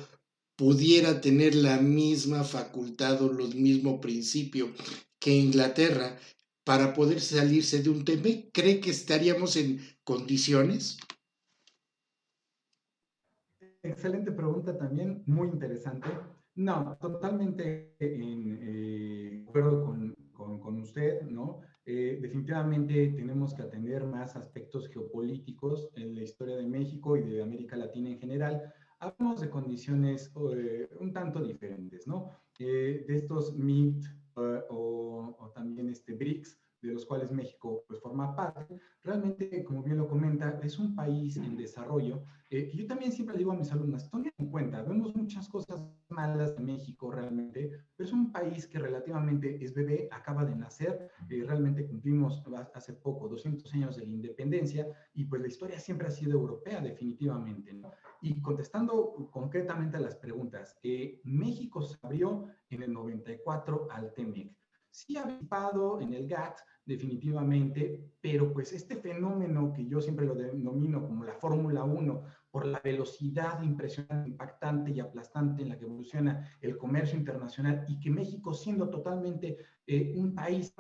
pudiera 0.58 1.22
tener 1.22 1.56
la 1.56 1.78
misma 1.78 2.44
facultad 2.44 3.22
o 3.22 3.32
los 3.32 3.56
mismos 3.56 4.02
principios 4.02 4.72
que 5.20 5.34
Inglaterra 5.36 6.18
para 6.66 6.94
poder 6.94 7.22
salirse 7.22 7.82
de 7.82 7.90
un 7.90 8.04
tema? 8.04 8.28
¿Cree 8.52 8.82
que 8.82 8.90
estaríamos 8.90 9.56
en 9.56 9.80
condiciones? 10.04 10.98
Excelente 13.82 14.34
pregunta 14.34 14.78
también, 14.78 15.24
muy 15.26 15.48
interesante. 15.48 16.10
No, 16.56 16.98
totalmente 17.00 17.96
en 18.00 18.60
eh, 18.62 19.46
acuerdo 19.48 19.86
con, 19.86 20.16
con, 20.34 20.60
con, 20.60 20.82
usted, 20.82 21.22
¿no? 21.22 21.62
Eh, 21.92 22.20
definitivamente 22.22 23.08
tenemos 23.16 23.56
que 23.56 23.64
atender 23.64 24.06
más 24.06 24.36
aspectos 24.36 24.88
geopolíticos 24.90 25.90
en 25.96 26.14
la 26.14 26.22
historia 26.22 26.56
de 26.56 26.68
México 26.68 27.18
y 27.18 27.24
de 27.24 27.42
América 27.42 27.76
Latina 27.76 28.12
en 28.12 28.20
general. 28.20 28.72
Hablamos 29.00 29.42
de 29.42 29.50
condiciones 29.50 30.32
eh, 30.56 30.88
un 31.00 31.12
tanto 31.14 31.44
diferentes, 31.44 32.06
¿no? 32.06 32.30
Eh, 32.60 33.06
de 33.08 33.16
estos 33.16 33.56
MIT 33.56 34.06
o, 34.36 35.36
o, 35.40 35.52
también 35.56 35.90
este 35.90 36.14
BRICS, 36.14 36.60
de 36.82 36.94
los 36.94 37.06
cuales 37.06 37.32
México 37.32 37.84
pues, 37.88 38.00
forma 38.00 38.36
parte, 38.36 38.80
realmente, 39.04 39.64
como 39.64 39.84
bien 39.84 39.98
lo 39.98 40.08
comenta, 40.08 40.60
es 40.64 40.80
un 40.80 40.96
país 40.96 41.38
en 41.38 41.58
desarrollo. 41.58 42.24
Eh, 42.50 42.72
yo 42.74 42.88
también 42.88 43.12
siempre 43.12 43.38
digo 43.38 43.52
a 43.52 43.56
mis 43.56 43.72
alumnas, 43.72 44.10
tomen 44.10 44.34
en 44.38 44.50
cuenta, 44.50 44.82
vemos 44.82 45.16
muchas 45.16 45.48
cosas 45.48 45.86
malas 46.10 46.56
de 46.56 46.64
México 46.64 47.12
realmente, 47.12 47.72
pero 47.96 48.08
es 48.08 48.14
un 48.14 48.32
país 48.32 48.66
que 48.66 48.80
relativamente 48.80 49.64
es 49.64 49.74
bebé, 49.74 50.10
acaba 50.12 50.46
de 50.46 50.56
nacer, 50.56 51.12
eh, 51.30 51.44
realmente 51.46 51.86
cumplimos 51.86 52.44
hace 52.74 52.94
poco 52.94 53.28
200 53.28 53.72
años 53.74 53.98
de 53.98 54.06
la 54.06 54.12
independencia 54.12 54.88
y 55.14 55.26
pues 55.26 55.42
la 55.42 55.48
historia 55.48 55.80
siempre 55.80 56.08
ha 56.08 56.12
sido 56.12 56.32
europea 56.32 56.82
definitivamente. 56.82 57.74
¿no? 57.74 57.92
Y 58.22 58.42
contestando 58.42 59.30
concretamente 59.32 59.98
a 59.98 60.02
las 60.02 60.16
preguntas, 60.16 60.80
eh, 60.82 61.22
México 61.24 61.84
se 61.84 61.98
abrió 62.02 62.48
en 62.70 62.82
el 62.82 62.94
94 62.94 63.88
al 63.92 64.14
TEMEC 64.14 64.59
sí 64.90 65.18
ha 65.18 65.24
participado 65.24 66.02
en 66.02 66.14
el 66.14 66.28
GATT, 66.28 66.60
definitivamente, 66.86 68.14
pero 68.20 68.52
pues 68.52 68.74
este 68.74 68.96
fenómeno 68.96 69.72
que 69.74 69.86
yo 69.86 70.02
siempre 70.02 70.26
lo 70.26 70.36
denomino 70.36 71.06
como 71.06 71.24
la 71.24 71.36
Fórmula 71.36 71.84
1, 71.84 72.24
por 72.52 72.66
la 72.66 72.80
velocidad 72.80 73.62
impresionante, 73.62 74.30
impactante 74.30 74.92
y 74.92 75.00
aplastante 75.00 75.62
en 75.62 75.70
la 75.70 75.78
que 75.78 75.86
evoluciona 75.86 76.50
el 76.62 76.78
comercio 76.78 77.18
internacional 77.18 77.86
y 77.88 78.00
que 78.00 78.10
México 78.10 78.54
siendo 78.54 78.90
totalmente 78.90 79.58
eh, 79.88 80.14
un 80.16 80.36
país 80.36 80.74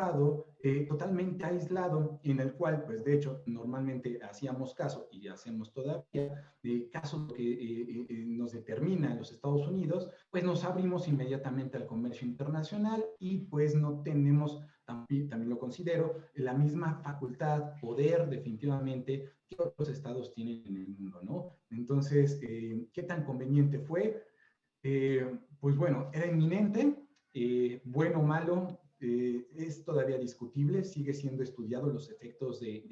eh, 0.61 0.85
totalmente 0.87 1.45
aislado, 1.45 2.19
en 2.23 2.39
el 2.39 2.53
cual, 2.53 2.83
pues 2.85 3.03
de 3.03 3.15
hecho, 3.15 3.41
normalmente 3.45 4.19
hacíamos 4.21 4.73
caso 4.73 5.07
y 5.11 5.27
hacemos 5.27 5.73
todavía, 5.73 6.53
de 6.61 6.89
casos 6.89 7.31
que 7.33 7.43
eh, 7.43 8.05
eh, 8.09 8.25
nos 8.25 8.51
determina 8.51 9.15
los 9.15 9.31
Estados 9.31 9.67
Unidos, 9.67 10.09
pues 10.29 10.43
nos 10.43 10.63
abrimos 10.63 11.07
inmediatamente 11.07 11.77
al 11.77 11.85
comercio 11.85 12.27
internacional 12.27 13.05
y 13.19 13.39
pues 13.39 13.75
no 13.75 14.01
tenemos, 14.01 14.61
también, 14.89 15.49
lo 15.49 15.59
considero, 15.59 16.17
la 16.33 16.53
misma 16.53 16.95
facultad, 17.03 17.79
poder 17.79 18.27
definitivamente 18.27 19.33
que 19.47 19.55
otros 19.59 19.89
estados 19.89 20.33
tienen 20.33 20.63
en 20.65 20.75
el 20.77 20.87
mundo, 20.87 21.21
¿no? 21.23 21.57
Entonces, 21.69 22.39
¿qué 22.39 23.03
tan 23.03 23.23
conveniente 23.23 23.79
fue? 23.79 24.25
pues 24.81 25.75
bueno, 25.75 26.09
era 26.13 26.25
inminente, 26.25 26.95
bueno 27.83 28.19
o 28.19 28.23
malo, 28.23 28.78
eh, 29.01 29.47
es 29.55 29.83
todavía 29.85 30.17
discutible, 30.17 30.83
sigue 30.83 31.13
siendo 31.13 31.41
estudiado 31.41 31.89
los 31.89 32.09
efectos 32.09 32.59
de, 32.59 32.83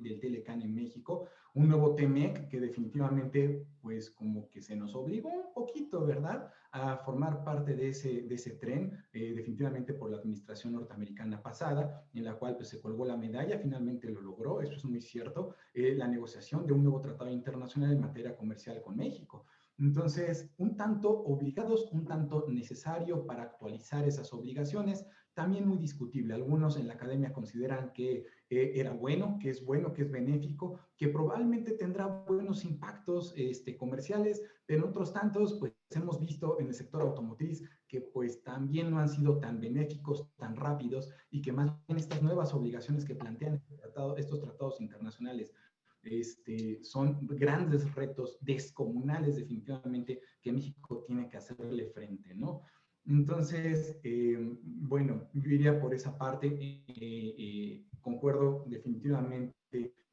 del, 0.00 0.18
Telecan 0.18 0.62
en 0.62 0.74
México, 0.74 1.28
un 1.54 1.68
nuevo 1.68 1.94
TEMEC 1.94 2.48
que 2.48 2.60
definitivamente 2.60 3.66
pues 3.82 4.10
como 4.10 4.48
que 4.48 4.62
se 4.62 4.74
nos 4.74 4.94
obligó 4.94 5.28
un 5.28 5.52
poquito, 5.52 6.06
¿verdad?, 6.06 6.50
a 6.72 6.96
formar 6.98 7.44
parte 7.44 7.74
de 7.74 7.88
ese, 7.88 8.22
de 8.22 8.34
ese 8.34 8.52
tren, 8.52 9.04
eh, 9.12 9.34
definitivamente 9.34 9.92
por 9.92 10.10
la 10.10 10.18
administración 10.18 10.72
norteamericana 10.74 11.42
pasada, 11.42 12.06
en 12.14 12.24
la 12.24 12.34
cual 12.34 12.56
pues 12.56 12.68
se 12.68 12.80
colgó 12.80 13.04
la 13.04 13.16
medalla, 13.16 13.58
finalmente 13.58 14.08
lo 14.08 14.22
logró, 14.22 14.62
eso 14.62 14.74
es 14.74 14.84
muy 14.84 15.00
cierto, 15.00 15.54
eh, 15.74 15.94
la 15.94 16.06
negociación 16.06 16.66
de 16.66 16.72
un 16.72 16.84
nuevo 16.84 17.00
tratado 17.00 17.30
internacional 17.30 17.92
en 17.92 18.00
materia 18.00 18.36
comercial 18.36 18.80
con 18.80 18.96
México. 18.96 19.44
Entonces, 19.80 20.50
un 20.58 20.76
tanto 20.76 21.10
obligados, 21.10 21.90
un 21.92 22.04
tanto 22.04 22.46
necesario 22.48 23.26
para 23.26 23.44
actualizar 23.44 24.06
esas 24.06 24.30
obligaciones, 24.32 25.06
también 25.40 25.66
muy 25.66 25.78
discutible. 25.78 26.34
Algunos 26.34 26.76
en 26.76 26.86
la 26.86 26.94
academia 26.94 27.32
consideran 27.32 27.94
que 27.94 28.26
eh, 28.50 28.72
era 28.74 28.92
bueno, 28.92 29.38
que 29.40 29.48
es 29.48 29.64
bueno, 29.64 29.94
que 29.94 30.02
es 30.02 30.10
benéfico, 30.10 30.78
que 30.98 31.08
probablemente 31.08 31.72
tendrá 31.72 32.06
buenos 32.28 32.62
impactos 32.62 33.32
este, 33.38 33.74
comerciales, 33.78 34.42
pero 34.66 34.88
otros 34.88 35.14
tantos, 35.14 35.54
pues 35.58 35.72
hemos 35.92 36.20
visto 36.20 36.60
en 36.60 36.66
el 36.66 36.74
sector 36.74 37.00
automotriz 37.00 37.66
que 37.88 38.02
pues 38.02 38.42
también 38.42 38.90
no 38.90 38.98
han 38.98 39.08
sido 39.08 39.38
tan 39.38 39.60
benéficos, 39.60 40.28
tan 40.36 40.56
rápidos 40.56 41.10
y 41.30 41.40
que 41.40 41.52
más 41.52 41.72
bien 41.88 41.98
estas 41.98 42.22
nuevas 42.22 42.52
obligaciones 42.52 43.06
que 43.06 43.14
plantean 43.14 43.54
este 43.54 43.74
estos 44.18 44.40
tratados 44.40 44.78
internacionales 44.80 45.54
este, 46.02 46.84
son 46.84 47.26
grandes 47.26 47.94
retos 47.94 48.38
descomunales 48.42 49.36
definitivamente 49.36 50.20
que 50.42 50.52
México 50.52 51.02
tiene 51.06 51.28
que 51.28 51.38
hacerle 51.38 51.86
frente, 51.86 52.34
¿no? 52.34 52.62
Entonces, 53.06 53.98
eh, 54.02 54.38
bueno, 54.62 55.28
yo 55.32 55.50
iría 55.50 55.80
por 55.80 55.94
esa 55.94 56.16
parte. 56.16 56.46
Eh, 56.48 57.34
eh, 57.38 57.84
concuerdo 58.00 58.64
definitivamente 58.66 59.54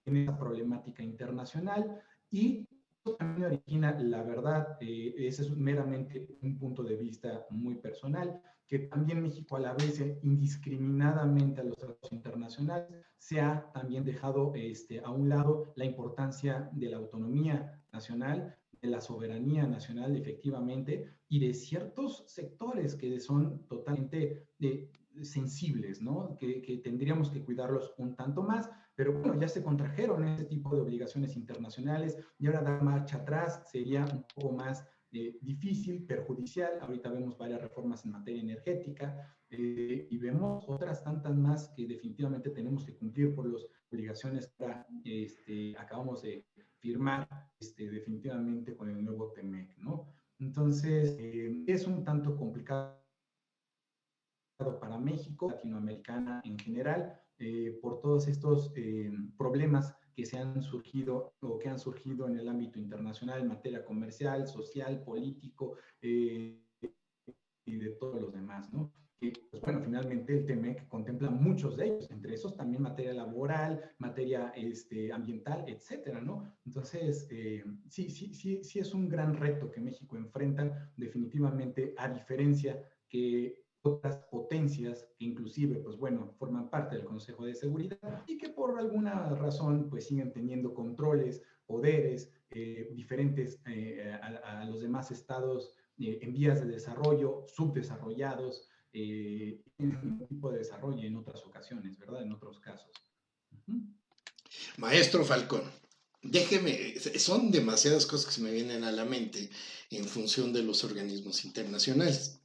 en 0.06 0.18
esa 0.18 0.38
problemática 0.38 1.04
internacional 1.04 2.02
y 2.30 2.68
también 3.18 3.46
origina, 3.46 3.98
la 4.00 4.22
verdad, 4.24 4.78
ese 4.82 5.44
es 5.44 5.56
meramente 5.56 6.28
un 6.42 6.58
punto 6.58 6.84
de 6.84 6.98
vista 6.98 7.46
muy 7.50 7.76
personal, 7.76 8.42
que 8.68 8.80
también 8.80 9.22
México 9.24 9.56
a 9.56 9.62
la 9.62 9.74
vez 9.74 10.04
indiscriminadamente 10.24 11.62
a 11.62 11.64
los 11.64 11.78
tratados 11.78 12.12
internacionales 12.12 12.90
se 13.18 13.40
ha 13.40 13.72
también 13.72 14.04
dejado 14.04 14.52
este, 14.56 15.00
a 15.00 15.10
un 15.10 15.30
lado 15.30 15.72
la 15.78 15.86
importancia 15.86 16.70
de 16.74 16.90
la 16.90 16.98
autonomía 16.98 17.82
nacional 17.94 18.58
de 18.88 18.92
la 18.92 19.02
soberanía 19.02 19.68
nacional 19.68 20.16
efectivamente 20.16 21.20
y 21.28 21.40
de 21.40 21.54
ciertos 21.54 22.24
sectores 22.28 22.96
que 22.96 23.20
son 23.20 23.68
totalmente 23.68 24.48
eh, 24.60 24.90
sensibles, 25.22 26.02
¿no? 26.02 26.38
Que, 26.40 26.82
tendríamos 26.84 27.30
que 27.30 27.44
cuidarlos 27.44 27.94
un 27.98 28.16
tanto 28.16 28.44
más, 28.44 28.70
pero 28.96 29.14
bueno, 29.14 29.40
ya 29.40 29.48
se 29.48 29.64
contrajeron 29.64 30.24
ese 30.28 30.46
tipo 30.46 30.74
de 30.74 30.82
obligaciones 30.82 31.36
internacionales 31.36 32.18
y 32.40 32.48
ahora 32.48 32.62
dar 32.62 32.84
marcha 32.84 33.18
atrás 33.18 33.64
sería 33.70 34.06
un 34.06 34.24
poco 34.34 34.54
más 34.54 34.88
eh, 35.12 35.38
difícil, 35.42 36.06
perjudicial. 36.06 36.80
Ahorita 36.82 37.10
vemos 37.12 37.38
varias 37.38 37.62
reformas 37.62 38.06
en 38.06 38.12
materia 38.12 38.42
energética 38.42 39.38
eh, 39.50 40.08
y 40.10 40.18
vemos 40.18 40.66
otras 40.68 41.04
tantas 41.04 41.36
más 41.36 41.70
que 41.76 41.88
definitivamente 41.88 42.52
tenemos 42.52 42.86
que 42.86 42.96
cumplir 42.96 43.36
por 43.36 43.52
las 43.52 43.66
obligaciones 43.92 44.54
que 45.04 45.24
este, 45.24 45.76
acabamos 45.78 46.22
de 46.22 46.46
firmar 46.88 47.28
este, 47.60 47.90
definitivamente 47.90 48.74
con 48.78 48.90
el 48.90 49.04
nuevo 49.04 49.34
TEMEC, 49.34 49.78
¿no? 49.80 50.08
Entonces, 50.40 51.18
eh, 51.20 51.66
es 51.68 51.86
un 51.86 52.06
tanto 52.06 52.38
complicado 52.38 53.04
para 54.80 54.98
México, 54.98 55.50
Latinoamericana 55.50 56.42
en 56.46 56.58
general, 56.58 57.22
eh, 57.40 57.78
por 57.82 58.00
todos 58.00 58.30
estos 58.30 58.72
eh, 58.78 59.12
problemas 59.38 59.94
que 60.16 60.26
se 60.26 60.40
han 60.40 60.62
surgido 60.64 61.34
o 61.42 61.60
que 61.60 61.68
han 61.68 61.78
surgido 61.78 62.26
en 62.28 62.40
el 62.40 62.48
ámbito 62.48 62.80
internacional 62.80 63.42
en 63.42 63.50
materia 63.50 63.84
comercial, 63.84 64.48
social, 64.48 65.04
político 65.04 65.76
y 66.02 66.64
de 67.66 67.90
todos 68.00 68.22
los 68.22 68.32
demás, 68.34 68.72
¿no? 68.72 68.94
Y 69.20 69.32
pues 69.32 69.62
bueno, 69.64 69.82
finalmente 69.82 70.38
el 70.38 70.46
TEMEC 70.46 70.88
contempla 70.88 71.30
muchos 71.30 71.76
de 71.76 71.88
ellos, 71.88 72.12
entre 72.12 72.36
esos 72.36 72.56
también 72.56 72.84
materia 72.84 73.14
laboral, 73.14 73.92
materia 73.98 74.54
este, 74.56 75.12
ambiental, 75.12 75.66
etcétera, 75.68 76.22
¿no? 76.22 76.54
Entonces, 76.66 77.28
sí, 77.90 78.10
sí, 78.10 78.34
sí, 78.34 78.64
sí 78.64 78.80
es 78.80 78.94
un 78.94 79.10
gran 79.10 79.36
reto 79.36 79.72
que 79.72 79.82
México 79.82 80.18
enfrenta, 80.18 80.92
definitivamente, 80.98 81.96
a 81.98 82.10
diferencia 82.10 82.84
que 83.10 83.68
otras 83.82 84.18
potencias 84.30 85.08
que 85.18 85.26
inclusive, 85.26 85.80
pues 85.80 85.98
bueno, 85.98 86.34
forman 86.38 86.70
parte 86.70 86.96
del 86.96 87.06
Consejo 87.06 87.46
de 87.46 87.56
Seguridad 87.56 88.24
y 88.28 88.38
que 88.38 88.50
por 88.50 88.78
alguna 88.78 89.30
razón, 89.36 89.90
pues 89.90 90.08
siguen 90.08 90.32
teniendo 90.32 90.74
controles, 90.74 91.44
poderes 91.66 92.32
eh, 92.50 92.92
diferentes 92.94 93.62
eh, 93.66 94.18
a, 94.22 94.66
los 94.66 94.82
demás 94.82 95.12
estados 95.12 95.76
eh, 96.00 96.20
en 96.22 96.34
vías 96.34 96.62
de 96.62 96.68
desarrollo, 96.68 97.44
subdesarrollados, 97.46 98.70
en 98.94 99.62
un 99.80 100.28
tipo 100.28 100.52
de 100.52 100.60
desarrollo 100.60 101.02
en 101.04 101.16
otras 101.16 101.44
ocasiones, 101.46 101.98
¿verdad? 101.98 102.24
En 102.24 102.32
otros 102.32 102.60
casos. 102.60 102.90
Maestro 104.78 105.26
Falcón, 105.26 105.64
déjeme, 106.22 106.96
son 107.18 107.52
demasiadas 107.52 108.06
cosas 108.06 108.28
que 108.28 108.32
se 108.34 108.42
me 108.42 108.52
vienen 108.52 108.84
a 108.84 108.92
la 108.92 109.06
mente 109.06 109.50
en 109.90 110.06
función 110.06 110.54
de 110.54 110.64
los 110.64 110.84
organismos 110.84 111.46
internacionales. 111.46 112.40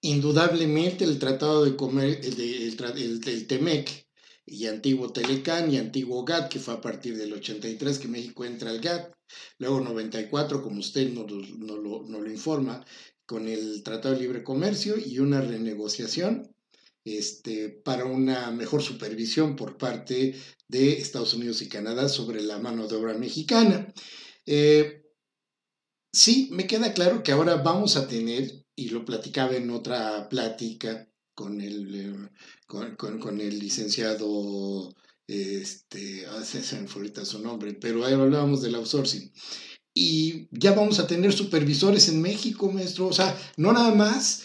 Indudablemente 0.00 1.04
el 1.04 1.18
Tratado 1.18 1.64
de 1.64 1.76
Comer, 1.76 2.20
el, 2.22 2.76
del 3.20 3.46
TEMEC 3.46 4.06
y 4.44 4.66
antiguo 4.66 5.12
Telecán 5.12 5.72
y 5.72 5.78
antiguo 5.78 6.24
GATT, 6.24 6.52
que 6.52 6.58
fue 6.60 6.74
a 6.74 6.80
partir 6.80 7.16
del 7.16 7.32
83 7.32 7.98
que 7.98 8.08
México 8.08 8.44
entra 8.44 8.70
al 8.70 8.80
GATT, 8.80 9.12
luego 9.58 9.80
94, 9.80 10.62
como 10.62 10.78
usted 10.78 11.10
nos, 11.12 11.30
lo, 11.30 12.02
lo 12.02 12.30
informa, 12.30 12.84
con 13.26 13.48
el 13.48 13.82
Tratado 13.82 14.14
de 14.14 14.20
Libre 14.20 14.44
Comercio 14.44 14.96
y 14.96 15.18
una 15.18 15.40
renegociación 15.40 16.54
este, 17.04 17.68
para 17.68 18.04
una 18.04 18.50
mejor 18.50 18.82
supervisión 18.82 19.54
por 19.54 19.76
parte 19.76 20.34
de 20.68 20.92
Estados 20.94 21.34
Unidos 21.34 21.62
y 21.62 21.68
Canadá 21.68 22.08
sobre 22.08 22.42
la 22.42 22.58
mano 22.58 22.88
de 22.88 22.96
obra 22.96 23.14
mexicana. 23.14 23.92
Eh, 24.44 25.04
sí, 26.12 26.48
me 26.52 26.66
queda 26.66 26.92
claro 26.94 27.22
que 27.22 27.32
ahora 27.32 27.56
vamos 27.56 27.96
a 27.96 28.08
tener 28.08 28.64
y 28.74 28.88
lo 28.88 29.04
platicaba 29.04 29.56
en 29.56 29.70
otra 29.70 30.28
plática 30.28 31.08
con 31.34 31.60
el, 31.60 31.94
eh, 31.94 32.28
con, 32.66 33.40
el 33.40 33.58
licenciado, 33.58 34.92
este, 35.28 36.26
ah, 36.26 36.42
se 36.44 36.80
me 36.80 36.88
fue 36.88 37.02
ahorita 37.02 37.24
su 37.24 37.40
nombre, 37.40 37.74
pero 37.74 38.04
ahí 38.04 38.14
hablábamos 38.14 38.62
del 38.62 38.74
outsourcing. 38.74 39.32
Y 39.98 40.46
ya 40.50 40.72
vamos 40.72 40.98
a 40.98 41.06
tener 41.06 41.32
supervisores 41.32 42.10
en 42.10 42.20
México, 42.20 42.70
maestro. 42.70 43.06
O 43.06 43.12
sea, 43.14 43.34
no 43.56 43.72
nada 43.72 43.94
más 43.94 44.42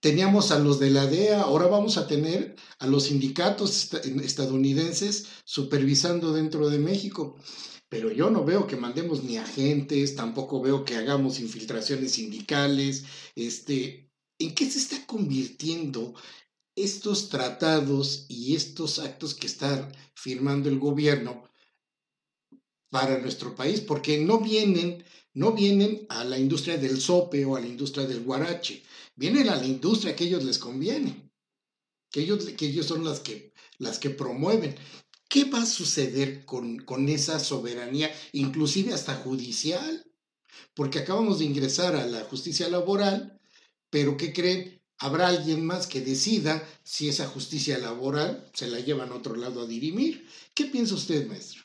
teníamos 0.00 0.50
a 0.50 0.58
los 0.58 0.80
de 0.80 0.90
la 0.90 1.06
DEA, 1.06 1.42
ahora 1.42 1.68
vamos 1.68 1.96
a 1.96 2.08
tener 2.08 2.56
a 2.80 2.88
los 2.88 3.04
sindicatos 3.04 3.90
estadounidenses 4.24 5.26
supervisando 5.44 6.32
dentro 6.32 6.68
de 6.68 6.78
México 6.78 7.36
pero 7.92 8.10
yo 8.10 8.30
no 8.30 8.42
veo 8.42 8.66
que 8.66 8.78
mandemos 8.78 9.22
ni 9.22 9.36
agentes, 9.36 10.16
tampoco 10.16 10.62
veo 10.62 10.82
que 10.82 10.96
hagamos 10.96 11.38
infiltraciones 11.40 12.12
sindicales. 12.12 13.04
Este, 13.36 14.10
¿En 14.38 14.54
qué 14.54 14.64
se 14.64 14.78
está 14.78 15.04
convirtiendo 15.04 16.14
estos 16.74 17.28
tratados 17.28 18.24
y 18.30 18.56
estos 18.56 18.98
actos 18.98 19.34
que 19.34 19.46
está 19.46 19.92
firmando 20.14 20.70
el 20.70 20.78
gobierno 20.78 21.42
para 22.92 23.18
nuestro 23.18 23.56
país? 23.56 23.80
Porque 23.80 24.18
no 24.18 24.38
vienen, 24.38 25.02
no 25.32 25.52
vienen 25.52 26.04
a 26.10 26.24
la 26.24 26.38
industria 26.38 26.76
del 26.76 27.00
sope 27.00 27.42
o 27.46 27.56
a 27.56 27.60
la 27.60 27.66
industria 27.66 28.06
del 28.06 28.20
guarache, 28.20 28.82
vienen 29.16 29.48
a 29.48 29.56
la 29.56 29.66
industria 29.66 30.14
que 30.14 30.24
ellos 30.24 30.44
les 30.44 30.58
conviene, 30.58 31.30
que 32.10 32.20
ellos, 32.20 32.44
que 32.44 32.66
ellos 32.66 32.84
son 32.84 33.02
las 33.02 33.20
que, 33.20 33.54
las 33.78 33.98
que 33.98 34.10
promueven. 34.10 34.76
¿Qué 35.26 35.44
va 35.44 35.62
a 35.62 35.66
suceder 35.66 36.44
con, 36.44 37.08
esa 37.08 37.40
soberanía, 37.40 38.14
inclusive 38.32 38.92
hasta 38.92 39.14
judicial? 39.14 40.04
Porque 40.74 40.98
acabamos 40.98 41.38
de 41.38 41.46
ingresar 41.46 41.96
a 41.96 42.06
la 42.06 42.24
justicia 42.24 42.68
laboral, 42.68 43.40
pero 43.88 44.18
¿qué 44.18 44.34
creen? 44.34 44.82
Habrá 44.98 45.28
alguien 45.28 45.64
más 45.64 45.86
que 45.86 46.02
decida 46.02 46.62
si 46.84 47.08
esa 47.08 47.26
justicia 47.26 47.78
laboral 47.78 48.50
se 48.52 48.68
la 48.68 48.80
llevan 48.80 49.12
a 49.12 49.14
otro 49.14 49.34
lado 49.34 49.62
a 49.62 49.66
dirimir. 49.66 50.28
¿Qué 50.52 50.66
piensa 50.66 50.94
usted, 50.94 51.26
maestro? 51.26 51.61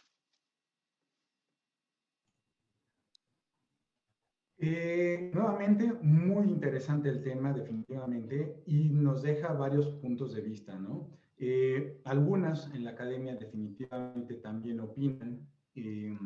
Eh, 4.69 5.32
nuevamente, 5.34 5.93
muy 6.01 6.49
interesante 6.49 7.08
el 7.08 7.23
tema, 7.23 7.53
definitivamente, 7.53 8.63
y 8.65 8.89
nos 8.89 9.21
deja 9.21 9.53
varios 9.53 9.88
puntos 10.01 10.34
de 10.34 10.41
vista, 10.41 10.77
¿no? 10.77 11.08
Eh, 11.38 12.01
algunas 12.03 12.69
en 12.73 12.84
la 12.84 12.91
academia 12.91 13.38
definitivamente 13.38 14.34
también 14.36 14.82
opinan 14.82 15.47
eh, 15.73 16.17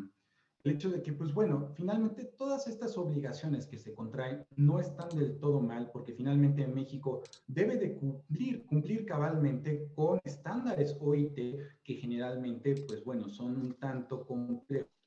el 0.63 0.71
hecho 0.71 0.89
de 0.89 1.03
que, 1.03 1.13
pues 1.13 1.31
bueno, 1.35 1.69
finalmente 1.75 2.23
todas 2.23 2.67
estas 2.67 2.97
obligaciones 2.97 3.67
que 3.67 3.77
se 3.77 3.93
contraen 3.93 4.43
no 4.55 4.79
están 4.79 5.09
del 5.09 5.37
todo 5.37 5.59
mal, 5.61 5.91
porque 5.93 6.13
finalmente 6.13 6.63
en 6.63 6.73
México 6.73 7.21
debe 7.45 7.77
de 7.77 7.93
cumplir, 7.93 8.65
cumplir 8.65 9.05
cabalmente 9.05 9.91
con 9.93 10.19
estándares 10.23 10.97
OIT 10.99 11.35
que 11.83 11.93
generalmente, 11.93 12.73
pues 12.87 13.03
bueno, 13.05 13.29
son 13.29 13.55
un 13.57 13.73
tanto 13.73 14.25
complejos 14.25 15.00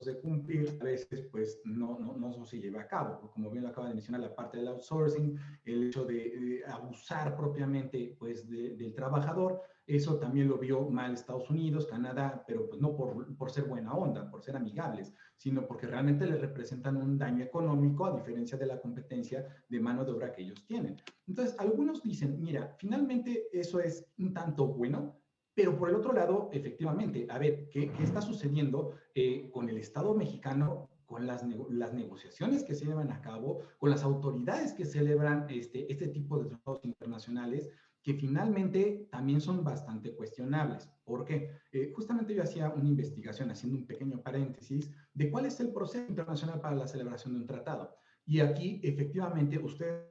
de 0.00 0.20
cumplir, 0.20 0.78
a 0.80 0.84
veces 0.84 1.26
pues 1.30 1.60
no, 1.64 1.98
no, 1.98 2.14
no, 2.14 2.44
se 2.44 2.60
lleva 2.60 2.82
a 2.82 2.86
cabo. 2.86 3.30
Como 3.32 3.50
bien 3.50 3.64
lo 3.64 3.70
acaba 3.70 3.88
de 3.88 3.94
mencionar, 3.94 4.20
la 4.20 4.34
parte 4.34 4.58
del 4.58 4.68
outsourcing, 4.68 5.38
el 5.64 5.88
hecho 5.88 6.04
de, 6.04 6.62
abusar 6.66 7.36
propiamente 7.36 8.16
pues 8.18 8.48
del 8.48 8.94
trabajador, 8.94 9.60
eso 9.86 10.18
también 10.18 10.48
lo 10.48 10.56
vio 10.56 10.88
mal 10.88 11.14
Estados 11.14 11.50
Unidos, 11.50 11.86
Canadá, 11.86 12.44
pero 12.46 12.68
pues 12.68 12.80
no 12.80 12.94
por, 12.96 13.36
por 13.36 13.50
ser 13.50 13.64
buena 13.64 13.92
onda, 13.92 14.30
por 14.30 14.40
ser 14.40 14.56
amigables, 14.56 15.12
sino 15.36 15.66
porque 15.66 15.86
realmente 15.86 16.26
le 16.26 16.36
representan 16.36 16.96
un 16.96 17.18
daño 17.18 17.42
económico 17.42 18.06
a 18.06 18.14
diferencia 18.14 18.56
de 18.56 18.66
la 18.66 18.80
competencia 18.80 19.44
de 19.68 19.80
mano 19.80 20.04
de 20.04 20.12
obra 20.12 20.32
que 20.32 20.42
ellos 20.42 20.64
tienen. 20.66 20.96
Entonces, 21.26 21.56
algunos 21.58 22.02
dicen, 22.02 22.40
mira, 22.40 22.76
finalmente 22.78 23.48
eso 23.52 23.80
es 23.80 24.06
un 24.18 24.32
tanto 24.32 24.66
bueno, 24.66 25.19
pero 25.60 25.76
por 25.76 25.90
el 25.90 25.94
otro 25.96 26.14
lado, 26.14 26.48
efectivamente, 26.54 27.26
a 27.28 27.38
ver, 27.38 27.68
¿qué, 27.68 27.92
qué 27.92 28.02
está 28.02 28.22
sucediendo 28.22 28.94
eh, 29.14 29.50
con 29.52 29.68
el 29.68 29.76
Estado 29.76 30.14
mexicano, 30.14 30.88
con 31.04 31.26
las, 31.26 31.44
las, 31.68 31.92
negociaciones 31.92 32.64
que 32.64 32.74
se 32.74 32.86
llevan 32.86 33.12
a 33.12 33.20
cabo, 33.20 33.60
con 33.76 33.90
las 33.90 34.02
autoridades 34.02 34.72
que 34.72 34.86
celebran 34.86 35.44
este, 35.50 35.92
este 35.92 36.08
tipo 36.08 36.38
de 36.38 36.48
tratados 36.48 36.80
internacionales? 36.82 37.68
que 38.02 38.14
finalmente 38.14 39.06
también 39.10 39.42
son 39.42 39.62
bastante 39.62 40.14
cuestionables. 40.14 40.88
¿Por 41.04 41.26
qué? 41.26 41.50
Eh, 41.70 41.92
justamente 41.94 42.34
yo 42.34 42.42
hacía 42.42 42.70
una 42.70 42.88
investigación, 42.88 43.50
haciendo 43.50 43.76
un 43.76 43.86
pequeño 43.86 44.22
paréntesis, 44.22 44.90
de 45.12 45.30
cuál 45.30 45.44
es 45.44 45.60
el 45.60 45.70
proceso 45.70 46.06
internacional 46.08 46.62
para 46.62 46.76
la 46.76 46.88
celebración 46.88 47.34
de 47.34 47.40
un 47.40 47.46
tratado. 47.46 47.94
Y 48.24 48.40
aquí, 48.40 48.80
efectivamente, 48.82 49.58
ustedes 49.58 50.06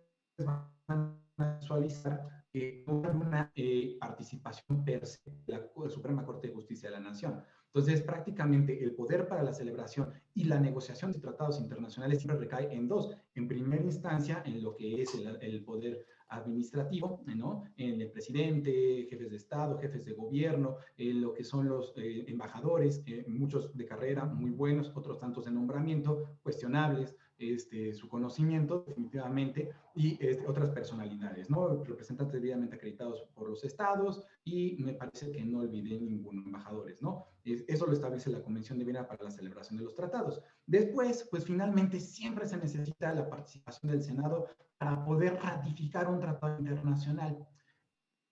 van 0.45 1.19
a 1.39 1.57
visualizar 1.59 2.38
que 2.51 2.83
hay 2.87 2.93
una 2.95 3.51
eh, 3.55 3.97
participación 3.99 4.83
per 4.83 5.05
se 5.05 5.19
de 5.45 5.53
la 5.53 5.89
Suprema 5.89 6.25
Corte 6.25 6.47
de 6.47 6.53
Justicia 6.53 6.89
de 6.89 6.95
la 6.95 7.01
Nación. 7.01 7.41
Entonces, 7.67 8.01
prácticamente 8.01 8.83
el 8.83 8.95
poder 8.95 9.27
para 9.27 9.43
la 9.43 9.53
celebración 9.53 10.11
y 10.33 10.45
la 10.45 10.59
negociación 10.59 11.11
de 11.11 11.19
tratados 11.19 11.59
internacionales 11.59 12.19
siempre 12.19 12.39
recae 12.39 12.73
en 12.73 12.87
dos. 12.87 13.15
En 13.35 13.47
primera 13.47 13.83
instancia, 13.83 14.41
en 14.45 14.63
lo 14.63 14.75
que 14.75 15.03
es 15.03 15.13
el, 15.13 15.37
el 15.41 15.63
poder 15.63 16.05
administrativo, 16.29 17.21
¿no? 17.25 17.63
En 17.77 18.01
el 18.01 18.11
presidente, 18.11 19.07
jefes 19.09 19.31
de 19.31 19.35
Estado, 19.35 19.77
jefes 19.79 20.05
de 20.05 20.13
gobierno, 20.13 20.77
en 20.97 21.21
lo 21.21 21.33
que 21.33 21.43
son 21.43 21.67
los 21.67 21.93
eh, 21.97 22.25
embajadores, 22.27 23.03
eh, 23.07 23.25
muchos 23.27 23.75
de 23.75 23.85
carrera 23.85 24.25
muy 24.25 24.51
buenos, 24.51 24.91
otros 24.95 25.19
tantos 25.19 25.45
de 25.45 25.51
nombramiento, 25.51 26.37
cuestionables, 26.43 27.15
este, 27.39 27.93
su 27.93 28.09
conocimiento 28.09 28.83
definitivamente 28.85 29.69
y 29.95 30.17
este, 30.19 30.45
otras 30.45 30.69
personalidades, 30.71 31.49
¿no? 31.49 31.83
Representantes 31.83 32.33
debidamente 32.33 32.75
acreditados 32.75 33.23
por 33.33 33.49
los 33.49 33.63
estados 33.63 34.23
y 34.43 34.77
me 34.83 34.93
parece 34.93 35.31
que 35.31 35.43
no 35.43 35.59
olvidé 35.59 35.99
ninguno, 35.99 36.43
embajadores, 36.43 37.01
¿no? 37.01 37.27
eso 37.43 37.85
lo 37.87 37.93
establece 37.93 38.29
la 38.29 38.43
Convención 38.43 38.77
de 38.77 38.85
Viena 38.85 39.07
para 39.07 39.23
la 39.23 39.31
celebración 39.31 39.77
de 39.77 39.83
los 39.85 39.95
tratados. 39.95 40.41
Después, 40.65 41.27
pues 41.31 41.45
finalmente 41.45 41.99
siempre 41.99 42.45
se 42.47 42.57
necesita 42.57 43.13
la 43.13 43.29
participación 43.29 43.91
del 43.91 44.03
Senado 44.03 44.47
para 44.77 45.03
poder 45.03 45.35
ratificar 45.35 46.09
un 46.09 46.19
tratado 46.19 46.59
internacional. 46.59 47.47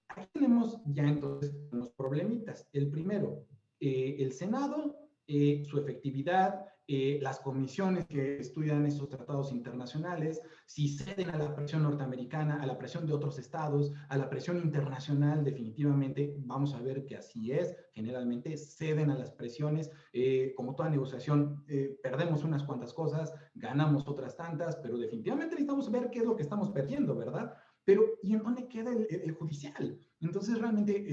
Aquí 0.09 0.27
tenemos 0.33 0.79
ya 0.85 1.03
entonces 1.03 1.55
unos 1.71 1.89
problemitas. 1.91 2.67
El 2.73 2.89
primero, 2.89 3.45
eh, 3.79 4.17
el 4.19 4.31
Senado, 4.33 4.95
eh, 5.27 5.63
su 5.65 5.79
efectividad, 5.79 6.65
eh, 6.89 7.19
las 7.21 7.41
comisiones 7.41 8.05
que 8.05 8.39
estudian 8.39 8.85
estos 8.85 9.09
tratados 9.09 9.51
internacionales, 9.51 10.41
si 10.65 10.87
ceden 10.87 11.29
a 11.31 11.37
la 11.37 11.53
presión 11.53 11.83
norteamericana, 11.83 12.63
a 12.63 12.65
la 12.65 12.77
presión 12.77 13.05
de 13.05 13.11
otros 13.11 13.37
estados, 13.39 13.91
a 14.07 14.17
la 14.17 14.29
presión 14.29 14.57
internacional, 14.57 15.43
definitivamente 15.43 16.33
vamos 16.39 16.73
a 16.73 16.81
ver 16.81 17.05
que 17.05 17.17
así 17.17 17.51
es, 17.51 17.75
generalmente 17.93 18.55
ceden 18.55 19.09
a 19.09 19.17
las 19.17 19.31
presiones, 19.31 19.91
eh, 20.13 20.53
como 20.55 20.75
toda 20.75 20.89
negociación, 20.89 21.65
eh, 21.67 21.99
perdemos 22.01 22.45
unas 22.45 22.63
cuantas 22.63 22.93
cosas, 22.93 23.33
ganamos 23.53 24.07
otras 24.07 24.37
tantas, 24.37 24.77
pero 24.77 24.97
definitivamente 24.97 25.55
necesitamos 25.55 25.91
ver 25.91 26.09
qué 26.09 26.19
es 26.19 26.25
lo 26.25 26.37
que 26.37 26.43
estamos 26.43 26.69
perdiendo, 26.69 27.17
¿verdad? 27.17 27.53
Pero, 27.83 28.03
¿y 28.23 28.33
en 28.33 28.43
dónde 28.43 28.69
queda 28.69 28.91
el, 28.91 29.31
judicial? 29.33 29.99
Entonces, 30.19 30.57
realmente, 30.59 31.05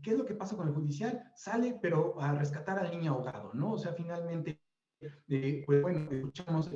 ¿qué 0.00 0.10
es 0.10 0.16
lo 0.16 0.24
que 0.24 0.34
pasa 0.34 0.56
con 0.56 0.68
el 0.68 0.74
judicial? 0.74 1.24
Sale, 1.34 1.76
pero 1.82 2.20
a 2.20 2.32
rescatar 2.32 2.78
al 2.78 2.92
niño 2.92 3.12
ahogado, 3.12 3.52
¿no? 3.52 3.72
O 3.72 3.78
sea, 3.78 3.94
finalmente 3.94 4.59
pues 5.66 5.82
bueno, 5.82 6.08
escuchamos 6.10 6.70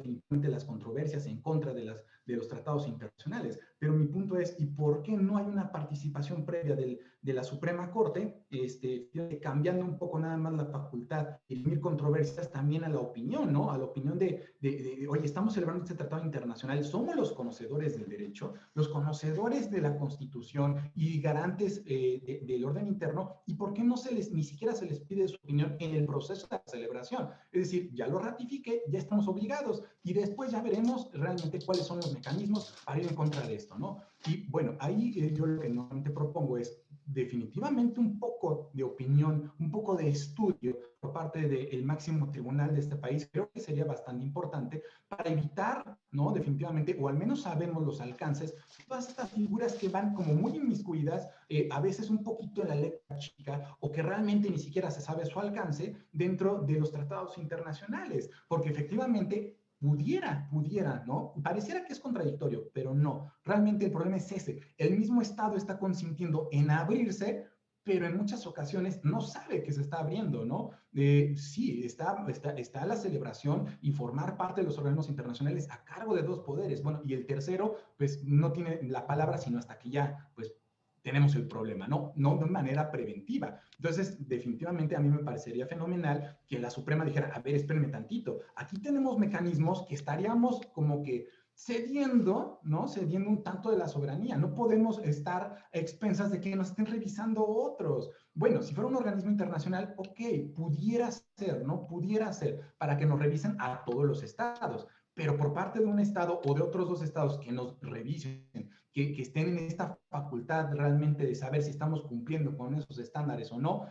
las 0.49 0.65
controversias 0.65 1.27
en 1.27 1.41
contra 1.43 1.75
de, 1.75 1.85
las, 1.85 2.05
de 2.27 2.37
los 2.37 2.49
tratados 2.49 2.87
internacionales, 2.89 3.59
pero 3.79 3.93
mi 3.93 4.07
punto 4.07 4.39
es, 4.39 4.57
¿y 4.59 4.67
por 4.67 5.03
qué 5.03 5.13
no 5.13 5.37
hay 5.37 5.47
una 5.47 5.71
participación 5.71 6.45
previa 6.45 6.75
del, 6.75 6.99
de 7.25 7.33
la 7.33 7.43
Suprema 7.43 7.91
Corte, 7.91 8.45
este, 8.51 9.11
cambiando 9.41 9.85
un 9.85 9.99
poco 9.99 10.19
nada 10.19 10.37
más 10.37 10.53
la 10.53 10.67
facultad 10.67 11.39
y 11.49 11.65
unir 11.65 11.81
controversias 11.81 12.51
también 12.51 12.85
a 12.85 12.89
la 12.89 12.99
opinión, 12.99 13.51
¿no? 13.51 13.71
A 13.71 13.79
la 13.79 13.85
opinión 13.85 14.19
de, 14.19 14.55
de, 14.61 15.07
oye, 15.09 15.25
estamos 15.25 15.55
celebrando 15.55 15.85
este 15.85 15.97
tratado 15.97 16.23
internacional, 16.23 16.85
somos 16.85 17.17
los 17.17 17.33
conocedores 17.33 17.97
del 17.97 18.09
derecho, 18.09 18.55
los 18.75 18.89
conocedores 18.89 19.71
de 19.71 19.81
la 19.81 19.97
Constitución 19.97 20.77
y 20.95 21.21
garantes 21.21 21.83
eh, 21.87 22.43
del 22.47 22.65
orden 22.65 22.87
interno, 22.87 23.43
¿y 23.47 23.55
por 23.55 23.73
qué 23.73 23.83
no 23.83 23.97
se 23.97 24.15
les, 24.15 24.31
ni 24.31 24.45
siquiera 24.45 24.75
se 24.75 24.87
les 24.87 25.01
pide 25.01 25.27
su 25.27 25.37
opinión 25.37 25.77
en 25.81 25.95
el 25.95 26.05
proceso 26.05 26.47
de 26.47 26.57
la 26.57 26.63
celebración? 26.67 27.29
Es 27.53 27.65
decir, 27.65 27.91
ya 27.95 28.07
lo 28.07 28.19
ratifique, 28.19 28.83
ya 28.89 28.99
estamos 28.99 29.29
obligados 29.29 29.83
y 30.03 30.13
después 30.13 30.53
ya 30.53 30.63
veremos 30.63 31.11
realmente 31.13 31.59
cuáles 31.65 31.87
son 31.87 31.99
los 31.99 32.14
mecanismos 32.15 32.75
para 32.85 33.01
ir 33.01 33.09
en 33.09 33.15
contra 33.15 33.47
de 33.47 33.55
esto, 33.55 33.79
¿no? 33.79 34.01
Y 34.27 34.47
bueno, 34.49 34.77
ahí 34.81 35.15
eh, 35.21 35.35
yo 35.35 35.47
lo 35.47 35.61
que 35.61 35.69
normalmente 35.69 36.11
propongo 36.11 36.57
es 36.57 36.85
definitivamente 37.07 38.01
un 38.01 38.19
poco 38.19 38.71
de 38.73 38.83
opinión, 38.83 39.53
un 39.59 39.71
poco 39.71 39.95
de 39.95 40.09
estudio 40.09 40.77
por 41.01 41.13
parte 41.13 41.47
del 41.47 41.85
máximo 41.85 42.31
tribunal 42.31 42.73
de 42.73 42.81
este 42.81 42.97
país, 42.97 43.29
creo 43.31 43.51
que 43.53 43.61
sería 43.61 43.85
bastante 43.85 44.25
importante 44.25 44.83
para 45.07 45.31
evitar, 45.31 45.99
¿no? 46.13 46.33
Definitivamente, 46.33 46.97
o 46.99 47.09
al 47.09 47.19
menos 47.19 47.43
sabemos 47.43 47.85
los 47.85 48.01
alcances, 48.01 48.55
todas 48.89 49.09
estas 49.11 49.31
figuras 49.31 49.75
que 49.75 49.91
van 49.91 50.15
como 50.15 50.33
muy 50.33 50.57
inmiscuidas, 50.57 51.29
eh, 51.51 51.69
a 51.71 51.81
veces 51.81 52.09
un 52.09 52.25
poquito 52.25 52.63
en 52.63 52.69
la 52.69 52.75
letra 52.77 53.19
chica, 53.19 53.77
o 53.81 53.93
que 53.93 54.03
realmente 54.03 54.49
ni 54.49 54.59
siquiera 54.59 54.91
se 54.91 55.03
sabe 55.03 55.27
su 55.27 55.39
alcance 55.39 55.95
dentro 56.11 56.63
de 56.63 56.81
los 56.81 56.91
tratados 56.91 57.37
internacionales, 57.37 58.31
porque 58.49 58.71
efectivamente 58.71 59.59
pudiera, 59.85 60.49
pudiera, 60.51 61.05
¿no? 61.07 61.35
Pareciera 61.43 61.85
que 61.85 61.93
es 61.93 62.01
contradictorio, 62.01 62.71
pero 62.73 62.95
no. 62.95 63.31
Realmente 63.45 63.85
el 63.85 63.93
problema 63.93 64.17
es 64.17 64.33
ese. 64.33 64.63
El 64.79 64.97
mismo 64.99 65.21
Estado 65.21 65.59
está 65.59 65.79
consintiendo 65.79 66.49
en 66.53 66.71
abrirse, 66.71 67.47
pero 67.83 68.07
en 68.07 68.17
muchas 68.17 68.47
ocasiones 68.47 69.05
no 69.05 69.21
sabe 69.21 69.63
que 69.63 69.73
se 69.73 69.83
está 69.83 69.99
abriendo, 69.99 70.47
¿no? 70.47 70.71
Eh, 70.95 71.35
sí, 71.37 71.83
está, 71.85 72.25
está, 72.29 72.53
está 72.53 72.87
la 72.87 72.97
celebración 72.97 73.67
y 73.83 73.93
formar 73.93 74.39
parte 74.39 74.63
de 74.63 74.69
los 74.69 74.79
organismos 74.79 75.11
internacionales 75.11 75.69
a 75.71 75.85
cargo 75.85 76.15
de 76.15 76.23
dos 76.23 76.41
poderes. 76.41 76.83
Bueno, 76.83 77.03
y 77.05 77.13
el 77.13 77.27
tercero, 77.27 77.77
pues 77.99 78.25
no 78.25 78.53
tiene 78.53 78.83
la 78.85 79.07
palabra 79.07 79.37
sino 79.37 79.59
hasta 79.59 79.79
que 79.79 79.91
ya, 79.91 80.31
pues 80.35 80.55
tenemos 81.05 81.37
el 81.37 81.47
problema, 81.47 81.87
¿no? 81.87 82.13
No 82.17 82.39
de 82.39 82.47
manera 82.47 82.91
preventiva. 82.91 83.61
Entonces, 83.77 84.27
definitivamente 84.27 84.97
a 84.97 85.01
mí 85.01 85.11
me 85.11 85.19
parecería 85.19 85.67
fenomenal 85.67 86.39
que 86.49 86.59
la 86.59 86.71
Suprema 86.71 87.05
dijera, 87.05 87.31
a 87.33 87.41
ver, 87.41 87.57
espérenme 87.57 87.89
tantito, 87.89 88.41
aquí 88.57 88.81
tenemos 88.81 89.19
mecanismos 89.19 89.85
que 89.87 89.97
estaríamos 89.97 90.63
como 90.73 91.03
que 91.03 91.29
cediendo, 91.55 92.59
¿no? 92.65 92.89
Cediendo 92.89 93.29
un 93.29 93.43
tanto 93.43 93.71
de 93.71 93.77
la 93.77 93.87
soberanía. 93.87 94.37
No 94.39 94.55
podemos 94.55 94.99
estar 94.99 95.55
a 95.73 95.79
expensas 95.79 96.31
de 96.31 96.41
que 96.41 96.57
nos 96.57 96.71
estén 96.71 96.87
revisando 96.87 97.47
otros. 97.47 98.11
Bueno, 98.33 98.63
si 98.63 98.75
fuera 98.75 98.89
un 98.89 98.97
organismo 98.97 99.31
internacional, 99.31 99.95
ok, 99.99 100.55
pudiera 100.57 101.11
ser, 101.13 101.65
¿no? 101.65 101.87
Pudiera 101.87 102.33
ser 102.33 102.75
para 102.79 102.97
que 102.97 103.07
nos 103.07 103.21
revisen 103.21 103.57
a 103.61 103.85
todos 103.85 104.05
los 104.05 104.23
estados. 104.23 104.89
Pero 105.15 105.37
por 105.37 105.55
parte 105.55 105.79
de 105.81 105.87
un 105.87 106.01
estado 106.01 106.41
o 106.45 106.55
de 106.55 106.63
otros 106.63 106.89
dos 106.89 107.03
estados 107.03 107.39
que 107.39 107.53
nos 107.53 107.81
revisen 107.81 108.71
que, 108.93 109.21
estén 109.21 109.49
en 109.49 109.59
esta 109.59 109.99
facultad 110.09 110.73
realmente 110.73 111.27
de 111.27 111.35
saber 111.35 111.63
si 111.63 111.71
estamos 111.71 112.03
cumpliendo 112.03 112.57
con 112.57 112.75
esos 112.75 112.99
estándares 112.99 113.51
o 113.53 113.59
no, 113.59 113.87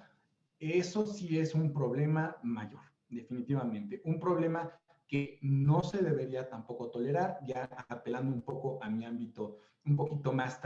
eso 0.60 1.06
sí 1.06 1.38
es 1.38 1.54
un 1.54 1.74
problema 1.74 2.38
mayor, 2.42 2.82
definitivamente. 3.10 4.02
Un 4.06 4.20
problema 4.20 4.72
que 5.08 5.40
no 5.42 5.84
se 5.84 6.02
debería 6.02 6.50
tampoco 6.50 6.90
tolerar, 6.90 7.40
ya 7.46 7.64
apelando 7.90 8.34
un 8.34 8.42
poco 8.42 8.80
a 8.82 8.90
mi 8.90 9.06
ámbito 9.06 9.58
un 9.86 9.98
poquito 9.98 10.32
más 10.32 10.62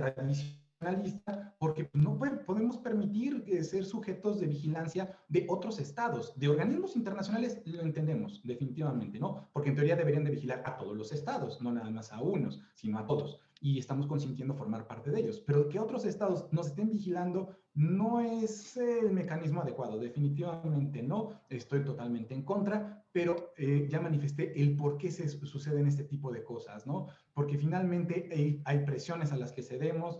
tradicionalista, 0.77 1.55
porque 1.59 1.89
no 1.93 2.17
podemos 2.45 2.77
permitir 2.77 3.43
ser 3.63 3.85
sujetos 3.85 4.39
de 4.39 4.47
vigilancia 4.47 5.17
de 5.27 5.45
otros 5.49 5.79
estados, 5.79 6.33
de 6.37 6.47
organismos 6.47 6.95
internacionales, 6.95 7.61
lo 7.65 7.81
entendemos, 7.81 8.41
definitivamente, 8.43 9.19
¿no? 9.19 9.49
Porque 9.53 9.69
en 9.69 9.75
teoría 9.75 9.95
deberían 9.95 10.23
de 10.23 10.31
vigilar 10.31 10.63
a 10.65 10.77
todos 10.77 10.95
los 10.95 11.11
estados, 11.11 11.61
no 11.61 11.71
nada 11.71 11.89
más 11.89 12.11
a 12.11 12.21
unos, 12.21 12.61
sino 12.73 12.99
a 12.99 13.05
todos 13.05 13.39
y 13.61 13.79
estamos 13.79 14.07
consintiendo 14.07 14.53
formar 14.53 14.87
parte 14.87 15.11
de 15.11 15.19
ellos. 15.19 15.39
Pero 15.45 15.67
que 15.67 15.79
otros 15.79 16.05
estados 16.05 16.47
nos 16.51 16.67
estén 16.67 16.89
vigilando 16.89 17.55
no 17.73 18.21
es 18.21 18.75
el 18.77 19.11
mecanismo 19.11 19.61
adecuado, 19.61 19.99
definitivamente 19.99 21.03
no, 21.03 21.41
estoy 21.49 21.83
totalmente 21.83 22.33
en 22.33 22.43
contra, 22.43 23.05
pero 23.11 23.53
eh, 23.55 23.87
ya 23.89 24.01
manifesté 24.01 24.59
el 24.59 24.75
por 24.75 24.97
qué 24.97 25.11
se 25.11 25.27
suceden 25.29 25.87
este 25.87 26.03
tipo 26.03 26.31
de 26.31 26.43
cosas, 26.43 26.87
¿no? 26.87 27.07
Porque 27.33 27.57
finalmente 27.57 28.61
hay, 28.65 28.79
presiones 28.79 29.31
a 29.31 29.37
las 29.37 29.51
que 29.51 29.61
cedemos, 29.61 30.19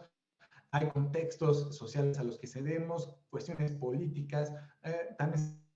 hay 0.71 0.87
contextos 0.89 1.75
sociales 1.75 2.17
a 2.19 2.23
los 2.23 2.39
que 2.39 2.47
cedemos, 2.47 3.15
cuestiones 3.29 3.71
políticas, 3.73 4.53
eh, 4.83 5.15
también 5.17 5.66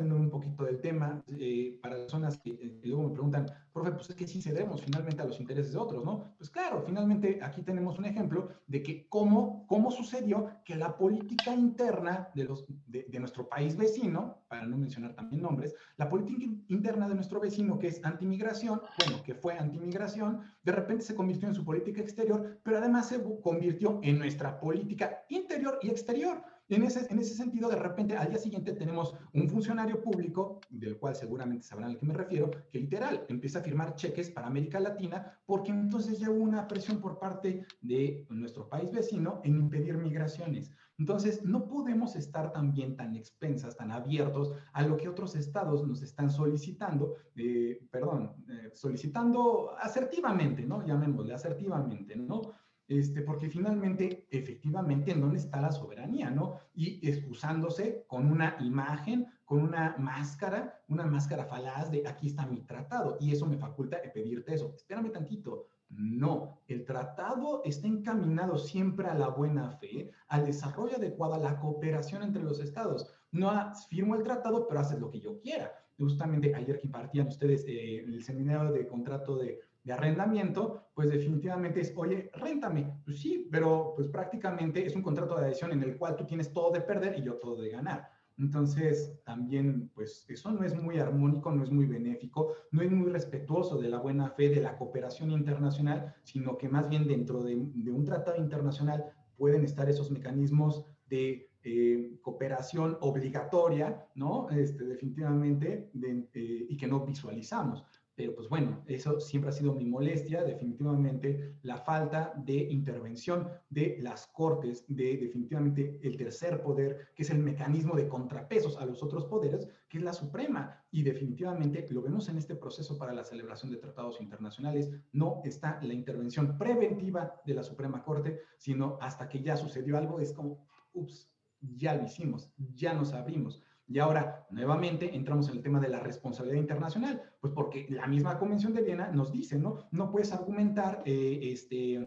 un 0.00 0.30
poquito 0.30 0.64
del 0.64 0.80
tema, 0.80 1.22
eh, 1.38 1.78
para 1.82 1.96
personas 1.96 2.38
que, 2.38 2.56
que, 2.56 2.88
luego 2.88 3.08
me 3.08 3.10
preguntan, 3.10 3.46
profe, 3.72 3.92
pues 3.92 4.10
es 4.10 4.16
que 4.16 4.26
sí 4.26 4.40
cedemos 4.40 4.80
finalmente 4.82 5.20
a 5.20 5.26
los 5.26 5.38
intereses 5.38 5.72
de 5.72 5.78
otros, 5.78 6.04
¿no? 6.04 6.34
Pues 6.38 6.48
claro, 6.48 6.82
finalmente 6.86 7.40
aquí 7.42 7.62
tenemos 7.62 7.98
un 7.98 8.06
ejemplo 8.06 8.48
de 8.66 8.82
que 8.82 9.06
cómo, 9.08 9.66
cómo 9.66 9.90
sucedió 9.90 10.48
que 10.64 10.76
la 10.76 10.96
política 10.96 11.54
interna 11.54 12.30
de, 12.34 12.44
los, 12.44 12.64
de, 12.86 13.18
nuestro 13.18 13.48
país 13.48 13.76
vecino, 13.76 14.42
para 14.48 14.64
no 14.66 14.78
mencionar 14.78 15.14
también 15.14 15.42
nombres, 15.42 15.74
la 15.98 16.08
política 16.08 16.46
interna 16.68 17.08
de 17.08 17.14
nuestro 17.14 17.38
vecino 17.38 17.78
que 17.78 17.88
es 17.88 18.02
antimigración, 18.02 18.80
bueno, 19.04 19.22
que 19.22 19.34
fue 19.34 19.58
antimigración, 19.58 20.40
de 20.62 20.72
repente 20.72 21.04
se 21.04 21.14
convirtió 21.14 21.48
en 21.48 21.54
su 21.54 21.64
política 21.64 22.00
exterior, 22.00 22.58
pero 22.62 22.78
además 22.78 23.08
se 23.08 23.22
convirtió 23.42 24.00
en 24.02 24.18
nuestra 24.18 24.58
política 24.58 25.22
interior 25.28 25.78
y 25.82 25.90
exterior. 25.90 26.42
En 26.70 26.84
ese, 26.84 27.04
en 27.10 27.18
ese 27.18 27.34
sentido, 27.34 27.68
de 27.68 27.74
repente, 27.74 28.16
al 28.16 28.28
día 28.28 28.38
siguiente 28.38 28.72
tenemos 28.74 29.12
un 29.32 29.48
funcionario 29.48 30.00
público, 30.00 30.60
del 30.70 30.96
cual 30.98 31.16
seguramente 31.16 31.66
sabrán 31.66 31.90
al 31.90 31.98
que 31.98 32.06
me 32.06 32.14
refiero, 32.14 32.48
que 32.70 32.78
literal 32.78 33.26
empieza 33.28 33.58
a 33.58 33.62
firmar 33.62 33.96
cheques 33.96 34.30
para 34.30 34.46
América 34.46 34.78
Latina, 34.78 35.36
porque 35.46 35.72
entonces 35.72 36.20
ya 36.20 36.30
hubo 36.30 36.44
una 36.44 36.68
presión 36.68 37.00
por 37.00 37.18
parte 37.18 37.66
de 37.80 38.24
nuestro 38.30 38.68
país 38.68 38.92
vecino 38.92 39.40
en 39.42 39.56
impedir 39.56 39.96
migraciones. 39.96 40.70
Entonces, 40.96 41.42
no 41.42 41.66
podemos 41.66 42.14
estar 42.14 42.52
también 42.52 42.94
tan 42.94 43.16
expensas, 43.16 43.76
tan 43.76 43.90
abiertos 43.90 44.52
a 44.72 44.82
lo 44.82 44.96
que 44.96 45.08
otros 45.08 45.34
estados 45.34 45.84
nos 45.84 46.02
están 46.02 46.30
solicitando, 46.30 47.16
eh, 47.34 47.84
perdón, 47.90 48.44
eh, 48.48 48.70
solicitando 48.74 49.72
asertivamente, 49.76 50.64
¿no? 50.64 50.86
Llamémosle 50.86 51.34
asertivamente, 51.34 52.14
¿no? 52.14 52.42
Este, 52.90 53.22
porque 53.22 53.48
finalmente, 53.48 54.26
efectivamente, 54.32 55.12
¿en 55.12 55.20
dónde 55.20 55.38
está 55.38 55.60
la 55.60 55.70
soberanía, 55.70 56.28
no? 56.28 56.58
Y 56.74 57.08
excusándose 57.08 58.04
con 58.08 58.28
una 58.28 58.56
imagen, 58.58 59.28
con 59.44 59.62
una 59.62 59.94
máscara, 59.96 60.82
una 60.88 61.06
máscara 61.06 61.44
falaz 61.44 61.88
de 61.92 62.02
aquí 62.08 62.26
está 62.26 62.46
mi 62.46 62.62
tratado, 62.62 63.16
y 63.20 63.30
eso 63.30 63.46
me 63.46 63.58
faculta 63.58 63.98
pedirte 64.12 64.54
eso. 64.54 64.72
Espérame 64.74 65.12
tantito. 65.12 65.66
No, 65.88 66.58
el 66.66 66.84
tratado 66.84 67.62
está 67.64 67.86
encaminado 67.86 68.58
siempre 68.58 69.06
a 69.06 69.14
la 69.14 69.28
buena 69.28 69.70
fe, 69.70 70.10
al 70.26 70.46
desarrollo 70.46 70.96
adecuado, 70.96 71.34
a 71.34 71.38
la 71.38 71.60
cooperación 71.60 72.24
entre 72.24 72.42
los 72.42 72.58
estados. 72.58 73.06
No 73.30 73.52
firmo 73.88 74.16
el 74.16 74.24
tratado, 74.24 74.66
pero 74.66 74.80
haces 74.80 74.98
lo 74.98 75.12
que 75.12 75.20
yo 75.20 75.38
quiera. 75.38 75.72
Justamente 75.96 76.52
ayer 76.56 76.80
que 76.80 76.88
impartían 76.88 77.28
ustedes 77.28 77.64
eh, 77.68 78.00
el 78.00 78.24
seminario 78.24 78.72
de 78.72 78.88
contrato 78.88 79.36
de 79.36 79.60
de 79.90 79.94
arrendamiento, 79.94 80.84
pues 80.94 81.10
definitivamente 81.10 81.80
es, 81.80 81.92
oye, 81.96 82.30
réntame. 82.34 83.00
Pues 83.04 83.20
sí, 83.20 83.48
pero 83.50 83.92
pues 83.96 84.06
prácticamente 84.08 84.86
es 84.86 84.94
un 84.94 85.02
contrato 85.02 85.36
de 85.36 85.46
adhesión 85.46 85.72
en 85.72 85.82
el 85.82 85.98
cual 85.98 86.14
tú 86.14 86.24
tienes 86.24 86.52
todo 86.52 86.70
de 86.70 86.80
perder 86.80 87.18
y 87.18 87.22
yo 87.22 87.34
todo 87.34 87.60
de 87.60 87.70
ganar. 87.70 88.08
Entonces, 88.38 89.20
también, 89.24 89.90
pues 89.92 90.24
eso 90.28 90.52
no 90.52 90.64
es 90.64 90.80
muy 90.80 90.98
armónico, 90.98 91.50
no 91.50 91.64
es 91.64 91.72
muy 91.72 91.86
benéfico, 91.86 92.54
no 92.70 92.82
es 92.82 92.90
muy 92.90 93.10
respetuoso 93.10 93.78
de 93.78 93.88
la 93.88 93.98
buena 93.98 94.30
fe, 94.30 94.48
de 94.48 94.62
la 94.62 94.76
cooperación 94.78 95.32
internacional, 95.32 96.14
sino 96.22 96.56
que 96.56 96.68
más 96.68 96.88
bien 96.88 97.08
dentro 97.08 97.42
de, 97.42 97.56
de 97.56 97.90
un 97.90 98.04
tratado 98.04 98.40
internacional 98.40 99.06
pueden 99.36 99.64
estar 99.64 99.90
esos 99.90 100.10
mecanismos 100.12 100.86
de 101.08 101.50
eh, 101.62 102.18
cooperación 102.22 102.96
obligatoria, 103.00 104.06
¿no? 104.14 104.48
Este, 104.50 104.84
definitivamente, 104.84 105.90
eh, 105.92 106.66
y 106.68 106.76
que 106.76 106.86
no 106.86 107.04
visualizamos. 107.04 107.84
Pero 108.20 108.34
pues 108.34 108.50
bueno, 108.50 108.82
eso 108.86 109.18
siempre 109.18 109.48
ha 109.48 109.52
sido 109.54 109.72
mi 109.72 109.86
molestia, 109.86 110.42
definitivamente 110.44 111.54
la 111.62 111.78
falta 111.78 112.34
de 112.36 112.52
intervención 112.70 113.48
de 113.70 113.96
las 114.02 114.26
cortes, 114.26 114.84
de 114.88 115.16
definitivamente 115.16 115.98
el 116.02 116.18
tercer 116.18 116.62
poder, 116.62 117.08
que 117.14 117.22
es 117.22 117.30
el 117.30 117.38
mecanismo 117.38 117.96
de 117.96 118.08
contrapesos 118.08 118.76
a 118.76 118.84
los 118.84 119.02
otros 119.02 119.24
poderes, 119.24 119.70
que 119.88 119.96
es 119.96 120.04
la 120.04 120.12
Suprema. 120.12 120.84
Y 120.90 121.02
definitivamente 121.02 121.86
lo 121.88 122.02
vemos 122.02 122.28
en 122.28 122.36
este 122.36 122.56
proceso 122.56 122.98
para 122.98 123.14
la 123.14 123.24
celebración 123.24 123.72
de 123.72 123.78
tratados 123.78 124.20
internacionales, 124.20 124.90
no 125.12 125.40
está 125.42 125.80
la 125.80 125.94
intervención 125.94 126.58
preventiva 126.58 127.40
de 127.46 127.54
la 127.54 127.62
Suprema 127.62 128.04
Corte, 128.04 128.42
sino 128.58 128.98
hasta 129.00 129.30
que 129.30 129.40
ya 129.40 129.56
sucedió 129.56 129.96
algo, 129.96 130.20
es 130.20 130.34
como, 130.34 130.66
ups, 130.92 131.32
ya 131.62 131.94
lo 131.94 132.04
hicimos, 132.04 132.52
ya 132.74 132.92
nos 132.92 133.14
abrimos. 133.14 133.62
Y 133.90 133.98
ahora, 133.98 134.46
nuevamente, 134.50 135.16
entramos 135.16 135.48
en 135.48 135.56
el 135.56 135.62
tema 135.62 135.80
de 135.80 135.88
la 135.88 135.98
responsabilidad 135.98 136.60
internacional, 136.60 137.20
pues 137.40 137.52
porque 137.52 137.88
la 137.90 138.06
misma 138.06 138.38
Convención 138.38 138.72
de 138.72 138.82
Viena 138.82 139.10
nos 139.10 139.32
dice, 139.32 139.58
¿no? 139.58 139.88
No 139.90 140.12
puedes 140.12 140.32
argumentar 140.32 141.02
eh, 141.04 141.40
este, 141.42 142.06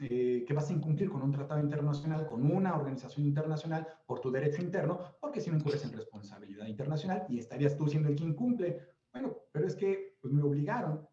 eh, 0.00 0.44
que 0.44 0.52
vas 0.52 0.68
a 0.68 0.72
incumplir 0.72 1.08
con 1.08 1.22
un 1.22 1.30
tratado 1.30 1.60
internacional, 1.60 2.26
con 2.26 2.50
una 2.50 2.74
organización 2.74 3.24
internacional 3.24 3.86
por 4.04 4.18
tu 4.18 4.32
derecho 4.32 4.62
interno, 4.62 4.98
porque 5.20 5.40
si 5.40 5.48
no 5.48 5.58
incurres 5.58 5.84
en 5.84 5.92
responsabilidad 5.92 6.66
internacional 6.66 7.24
y 7.28 7.38
estarías 7.38 7.76
tú 7.76 7.86
siendo 7.86 8.08
el 8.08 8.16
que 8.16 8.24
incumple. 8.24 8.80
Bueno, 9.12 9.36
pero 9.52 9.68
es 9.68 9.76
que 9.76 10.18
pues, 10.20 10.34
me 10.34 10.42
obligaron. 10.42 11.06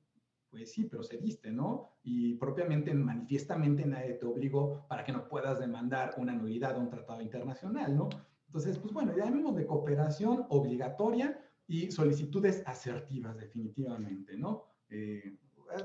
Pues 0.50 0.72
sí, 0.72 0.86
pero 0.86 1.04
cediste, 1.04 1.52
¿no? 1.52 2.00
Y 2.02 2.34
propiamente, 2.34 2.95
manifiestamente 2.95 3.86
nadie 3.86 4.13
te 4.13 4.26
obligó 4.26 4.88
para 4.88 5.04
que 5.04 5.12
no 5.12 5.28
puedas 5.28 5.60
demandar 5.60 6.15
una 6.17 6.34
nulidad 6.34 6.74
a 6.74 6.80
un 6.80 6.89
tratado 6.89 7.22
internacional, 7.22 7.95
¿no? 7.95 8.10
Entonces, 8.49 8.79
pues 8.79 8.91
bueno, 8.91 9.12
hablamos 9.12 9.55
de 9.55 9.67
cooperación 9.67 10.47
obligatoria 10.49 11.39
y 11.67 11.91
solicitudes 11.91 12.63
asertivas, 12.65 13.38
definitivamente, 13.38 14.35
¿no? 14.35 14.63
Eh, 14.89 15.38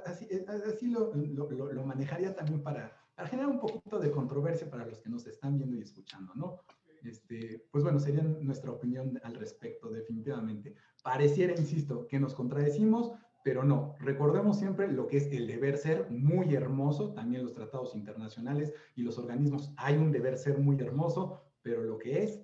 así, 0.06 0.26
eh, 0.30 0.46
así 0.48 0.88
lo, 0.88 1.12
lo, 1.14 1.84
manejaría 1.84 2.34
también 2.34 2.62
para, 2.62 2.96
para, 3.14 3.28
generar 3.28 3.50
un 3.50 3.60
poquito 3.60 3.98
de 3.98 4.10
controversia 4.10 4.70
para 4.70 4.86
los 4.86 4.98
que 4.98 5.10
nos 5.10 5.26
están 5.26 5.58
viendo 5.58 5.76
y 5.76 5.82
escuchando, 5.82 6.34
¿no? 6.34 6.60
Este, 7.02 7.66
pues 7.70 7.84
bueno, 7.84 7.98
sería 7.98 8.22
nuestra 8.22 8.70
opinión 8.70 9.20
al 9.24 9.34
respecto, 9.34 9.90
definitivamente. 9.90 10.74
Pareciera, 11.02 11.52
insisto, 11.52 12.06
que 12.08 12.18
nos 12.18 12.34
contradecimos, 12.34 13.12
pero 13.44 13.62
no. 13.62 13.94
Recordemos 14.00 14.58
siempre 14.58 14.90
lo 14.90 15.06
que 15.06 15.18
es 15.18 15.30
el 15.32 15.46
deber 15.46 15.76
ser 15.76 16.10
muy 16.10 16.54
hermoso, 16.54 17.12
también 17.12 17.42
los 17.42 17.52
tratados 17.52 17.94
internacionales 17.94 18.72
y 18.96 19.02
los 19.02 19.18
organismos 19.18 19.70
hay 19.76 19.98
un 19.98 20.12
deber 20.12 20.38
ser 20.38 20.56
muy 20.58 20.80
hermoso, 20.80 21.42
pero 21.60 21.82
lo 21.82 21.98
que 21.98 22.22
es 22.22 22.43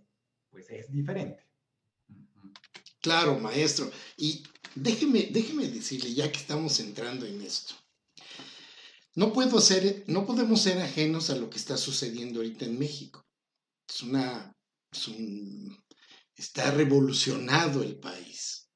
pues 0.50 0.66
es 0.70 0.90
diferente. 0.90 1.46
Claro, 3.00 3.38
maestro. 3.38 3.90
Y 4.16 4.42
déjeme, 4.74 5.28
déjeme 5.30 5.68
decirle, 5.68 6.12
ya 6.12 6.30
que 6.30 6.38
estamos 6.38 6.80
entrando 6.80 7.26
en 7.26 7.40
esto, 7.40 7.74
no, 9.14 9.32
puedo 9.32 9.60
ser, 9.60 10.04
no 10.06 10.26
podemos 10.26 10.60
ser 10.60 10.78
ajenos 10.78 11.30
a 11.30 11.36
lo 11.36 11.48
que 11.50 11.58
está 11.58 11.76
sucediendo 11.76 12.40
ahorita 12.40 12.64
en 12.66 12.78
México. 12.78 13.26
Es 13.88 14.02
una, 14.02 14.54
está 16.36 16.70
revolucionado 16.70 17.82
el 17.82 17.98
país. 17.98 18.68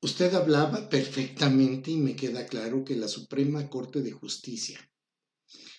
Usted 0.00 0.34
hablaba 0.34 0.88
perfectamente 0.88 1.90
y 1.90 1.96
me 1.96 2.16
queda 2.16 2.46
claro 2.46 2.84
que 2.84 2.96
la 2.96 3.08
Suprema 3.08 3.68
Corte 3.68 4.02
de 4.02 4.12
Justicia 4.12 4.78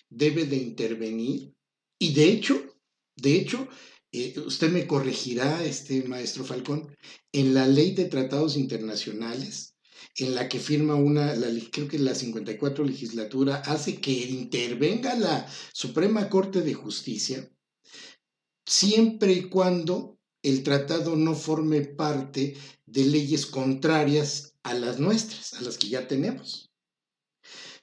debe 0.08 0.44
de 0.44 0.56
intervenir 0.56 1.54
y 1.98 2.14
de 2.14 2.24
hecho, 2.28 2.76
de 3.16 3.36
hecho, 3.36 3.68
eh, 4.12 4.34
usted 4.46 4.70
me 4.70 4.86
corregirá, 4.86 5.64
este 5.64 6.02
maestro 6.04 6.44
Falcón, 6.44 6.94
en 7.32 7.54
la 7.54 7.66
ley 7.66 7.92
de 7.92 8.06
tratados 8.06 8.56
internacionales, 8.56 9.74
en 10.16 10.34
la 10.34 10.48
que 10.48 10.58
firma 10.58 10.94
una, 10.94 11.34
la, 11.34 11.48
creo 11.70 11.88
que 11.88 11.98
la 11.98 12.14
54 12.14 12.84
legislatura, 12.84 13.56
hace 13.56 14.00
que 14.00 14.12
intervenga 14.12 15.14
la 15.14 15.46
Suprema 15.72 16.28
Corte 16.28 16.62
de 16.62 16.74
Justicia, 16.74 17.50
siempre 18.66 19.32
y 19.32 19.42
cuando 19.48 20.18
el 20.42 20.62
tratado 20.62 21.16
no 21.16 21.34
forme 21.34 21.82
parte 21.82 22.56
de 22.86 23.04
leyes 23.04 23.46
contrarias 23.46 24.54
a 24.62 24.74
las 24.74 24.98
nuestras, 24.98 25.54
a 25.54 25.62
las 25.62 25.78
que 25.78 25.88
ya 25.88 26.06
tenemos. 26.06 26.67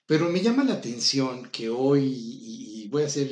Pero 0.07 0.29
me 0.29 0.41
llama 0.41 0.63
la 0.63 0.73
atención 0.73 1.49
que 1.49 1.69
hoy, 1.69 2.03
y 2.05 2.87
voy 2.89 3.03
a 3.03 3.07
hacer 3.07 3.29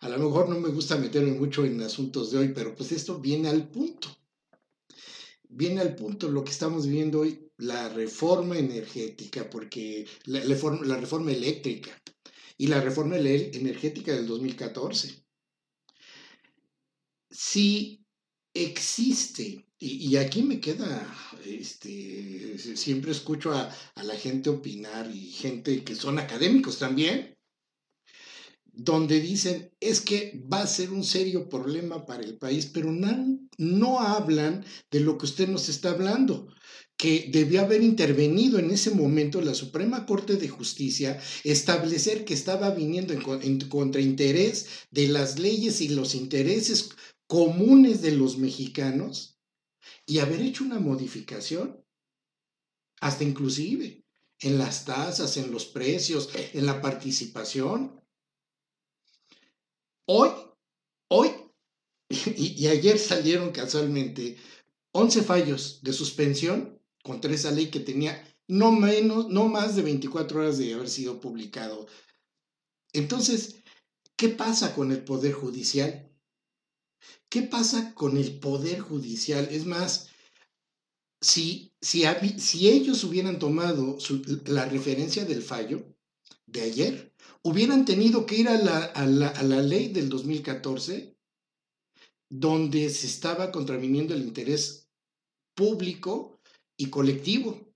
a 0.00 0.08
lo 0.08 0.18
mejor 0.18 0.48
no 0.48 0.58
me 0.58 0.68
gusta 0.68 0.96
meterme 0.96 1.32
mucho 1.32 1.64
en 1.64 1.80
asuntos 1.80 2.32
de 2.32 2.38
hoy, 2.38 2.52
pero 2.52 2.74
pues 2.74 2.90
esto 2.90 3.20
viene 3.20 3.48
al 3.48 3.68
punto. 3.68 4.08
Viene 5.48 5.80
al 5.80 5.94
punto 5.94 6.28
lo 6.28 6.42
que 6.42 6.50
estamos 6.50 6.88
viendo 6.88 7.20
hoy, 7.20 7.48
la 7.56 7.88
reforma 7.88 8.58
energética, 8.58 9.48
porque 9.48 10.06
la, 10.24 10.40
la 10.40 10.96
reforma 10.96 11.30
eléctrica 11.30 11.90
y 12.58 12.66
la 12.66 12.80
reforma 12.80 13.16
energética 13.16 14.12
del 14.12 14.26
2014. 14.26 15.24
Si 17.30 18.01
existe, 18.54 19.66
y, 19.78 20.16
aquí 20.16 20.42
me 20.42 20.60
queda, 20.60 21.06
este, 21.44 22.56
siempre 22.76 23.10
escucho 23.10 23.52
a, 23.52 23.74
a 23.96 24.02
la 24.04 24.14
gente 24.14 24.50
opinar 24.50 25.10
y 25.12 25.32
gente 25.32 25.82
que 25.82 25.96
son 25.96 26.18
académicos 26.18 26.78
también, 26.78 27.36
donde 28.72 29.20
dicen 29.20 29.70
es 29.80 30.00
que 30.00 30.42
va 30.50 30.62
a 30.62 30.66
ser 30.66 30.92
un 30.92 31.04
serio 31.04 31.48
problema 31.48 32.06
para 32.06 32.22
el 32.22 32.38
país, 32.38 32.70
pero 32.72 32.90
no, 32.90 33.38
no 33.58 34.00
hablan 34.00 34.64
de 34.90 35.00
lo 35.00 35.18
que 35.18 35.26
usted 35.26 35.48
nos 35.48 35.68
está 35.68 35.90
hablando, 35.90 36.48
que 36.96 37.28
debió 37.32 37.62
haber 37.62 37.82
intervenido 37.82 38.58
en 38.58 38.70
ese 38.70 38.92
momento 38.92 39.40
la 39.40 39.54
Suprema 39.54 40.06
Corte 40.06 40.36
de 40.36 40.48
Justicia, 40.48 41.20
establecer 41.44 42.24
que 42.24 42.34
estaba 42.34 42.70
viniendo 42.70 43.12
en, 43.12 43.60
contrainterés 43.68 44.66
de 44.90 45.08
las 45.08 45.38
leyes 45.38 45.80
y 45.80 45.88
los 45.88 46.14
intereses 46.14 46.90
comunes 47.32 48.02
de 48.02 48.12
los 48.12 48.36
mexicanos 48.36 49.40
y 50.04 50.18
haber 50.18 50.42
hecho 50.42 50.64
una 50.64 50.78
modificación, 50.78 51.82
hasta 53.00 53.24
inclusive 53.24 54.04
en 54.40 54.58
las 54.58 54.84
tasas, 54.84 55.38
en 55.38 55.50
los 55.50 55.64
precios, 55.64 56.28
en 56.52 56.66
la 56.66 56.82
participación 56.82 58.02
Hoy, 60.04 60.28
hoy 61.08 61.30
y, 62.10 62.66
ayer 62.66 62.98
salieron 62.98 63.50
casualmente 63.50 64.36
11 64.90 65.22
fallos 65.22 65.80
de 65.82 65.94
suspensión 65.94 66.82
contra 67.02 67.32
esa 67.32 67.50
ley 67.50 67.70
que 67.70 67.80
tenía 67.80 68.22
no 68.46 68.72
menos, 68.72 69.30
no 69.30 69.48
más 69.48 69.74
de 69.74 69.80
24 69.80 70.38
horas 70.38 70.58
de 70.58 70.74
haber 70.74 70.90
sido 70.90 71.18
publicado. 71.18 71.86
Entonces, 72.92 73.56
¿qué 74.16 74.28
pasa 74.28 74.74
con 74.74 74.92
el 74.92 75.02
Poder 75.02 75.32
Judicial? 75.32 76.11
¿Qué 77.28 77.42
pasa 77.42 77.94
con 77.94 78.16
el 78.16 78.38
Poder 78.38 78.80
Judicial? 78.80 79.48
Es 79.50 79.64
más, 79.66 80.10
si, 81.22 81.72
si, 81.80 82.04
ellos 82.68 83.04
hubieran 83.04 83.38
tomado 83.38 83.96
la 84.46 84.66
referencia 84.66 85.24
del 85.24 85.42
fallo 85.42 85.84
de 86.46 86.62
ayer, 86.62 87.14
hubieran 87.42 87.84
tenido 87.84 88.26
que 88.26 88.36
ir 88.36 88.48
a 88.48 88.58
la, 88.58 89.62
ley 89.62 89.88
del 89.88 90.08
2014, 90.08 91.16
donde 92.28 92.90
se 92.90 93.06
estaba 93.06 93.52
contraviniendo 93.52 94.14
el 94.14 94.22
interés 94.22 94.88
público 95.54 96.40
y 96.76 96.90
colectivo. 96.90 97.72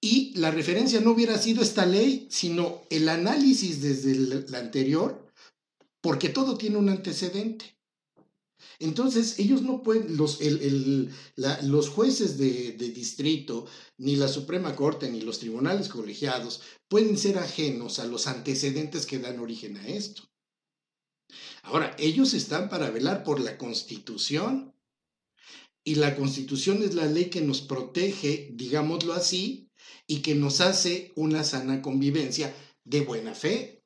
Y 0.00 0.34
la 0.36 0.50
referencia 0.50 1.00
no 1.00 1.12
hubiera 1.12 1.38
sido 1.38 1.62
esta 1.62 1.86
ley, 1.86 2.26
sino 2.30 2.82
el 2.90 3.08
análisis 3.08 3.82
desde 3.82 4.48
la 4.50 4.58
anterior, 4.58 5.21
porque 6.02 6.28
todo 6.28 6.58
tiene 6.58 6.76
un 6.76 6.90
antecedente. 6.90 7.78
Entonces, 8.78 9.38
ellos 9.38 9.62
no 9.62 9.82
pueden, 9.82 10.16
los, 10.16 10.40
los 11.36 11.88
jueces 11.88 12.36
de, 12.36 12.72
distrito, 12.72 13.66
ni 13.96 14.16
la 14.16 14.28
Suprema 14.28 14.74
Corte, 14.76 15.10
ni 15.10 15.20
los 15.20 15.38
tribunales 15.38 15.88
colegiados 15.88 16.62
pueden 16.88 17.16
ser 17.16 17.38
ajenos 17.38 17.98
a 17.98 18.06
los 18.06 18.26
antecedentes 18.26 19.06
que 19.06 19.18
dan 19.18 19.40
origen 19.40 19.76
a 19.76 19.88
esto. 19.88 20.28
Ahora, 21.62 21.94
ellos 21.98 22.34
están 22.34 22.68
para 22.68 22.90
velar 22.90 23.24
por 23.24 23.40
la 23.40 23.56
Constitución 23.56 24.74
y 25.84 25.96
la 25.96 26.16
Constitución 26.16 26.82
es 26.82 26.94
la 26.94 27.06
ley 27.06 27.26
que 27.26 27.40
nos 27.40 27.62
protege, 27.62 28.50
digámoslo 28.52 29.12
así, 29.12 29.70
y 30.06 30.22
que 30.22 30.34
nos 30.34 30.60
hace 30.60 31.12
una 31.16 31.44
sana 31.44 31.82
convivencia 31.82 32.54
de 32.84 33.00
buena 33.00 33.34
fe. 33.34 33.81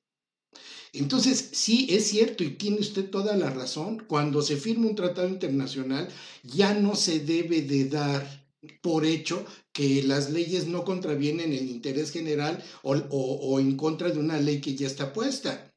Entonces, 0.93 1.51
sí, 1.53 1.87
es 1.91 2.09
cierto 2.09 2.43
y 2.45 2.51
tiene 2.51 2.81
usted 2.81 3.11
toda 3.11 3.37
la 3.37 3.51
razón. 3.51 4.05
Cuando 4.09 4.43
se 4.43 4.57
firma 4.57 4.89
un 4.89 4.95
tratado 4.95 5.29
internacional, 5.29 6.09
ya 6.43 6.75
no 6.75 6.97
se 6.97 7.21
debe 7.21 7.63
de 7.63 7.89
dar 7.89 8.47
por 8.83 9.05
hecho 9.05 9.45
que 9.73 10.03
las 10.03 10.31
leyes 10.31 10.67
no 10.67 10.85
contravienen 10.85 11.53
el 11.53 11.69
interés 11.71 12.11
general 12.11 12.65
o, 12.83 13.61
en 13.61 13.77
contra 13.77 14.11
de 14.11 14.19
una 14.19 14.41
ley 14.41 14.61
que 14.61 14.75
ya 14.75 14.87
está 14.87 15.13
puesta. 15.13 15.73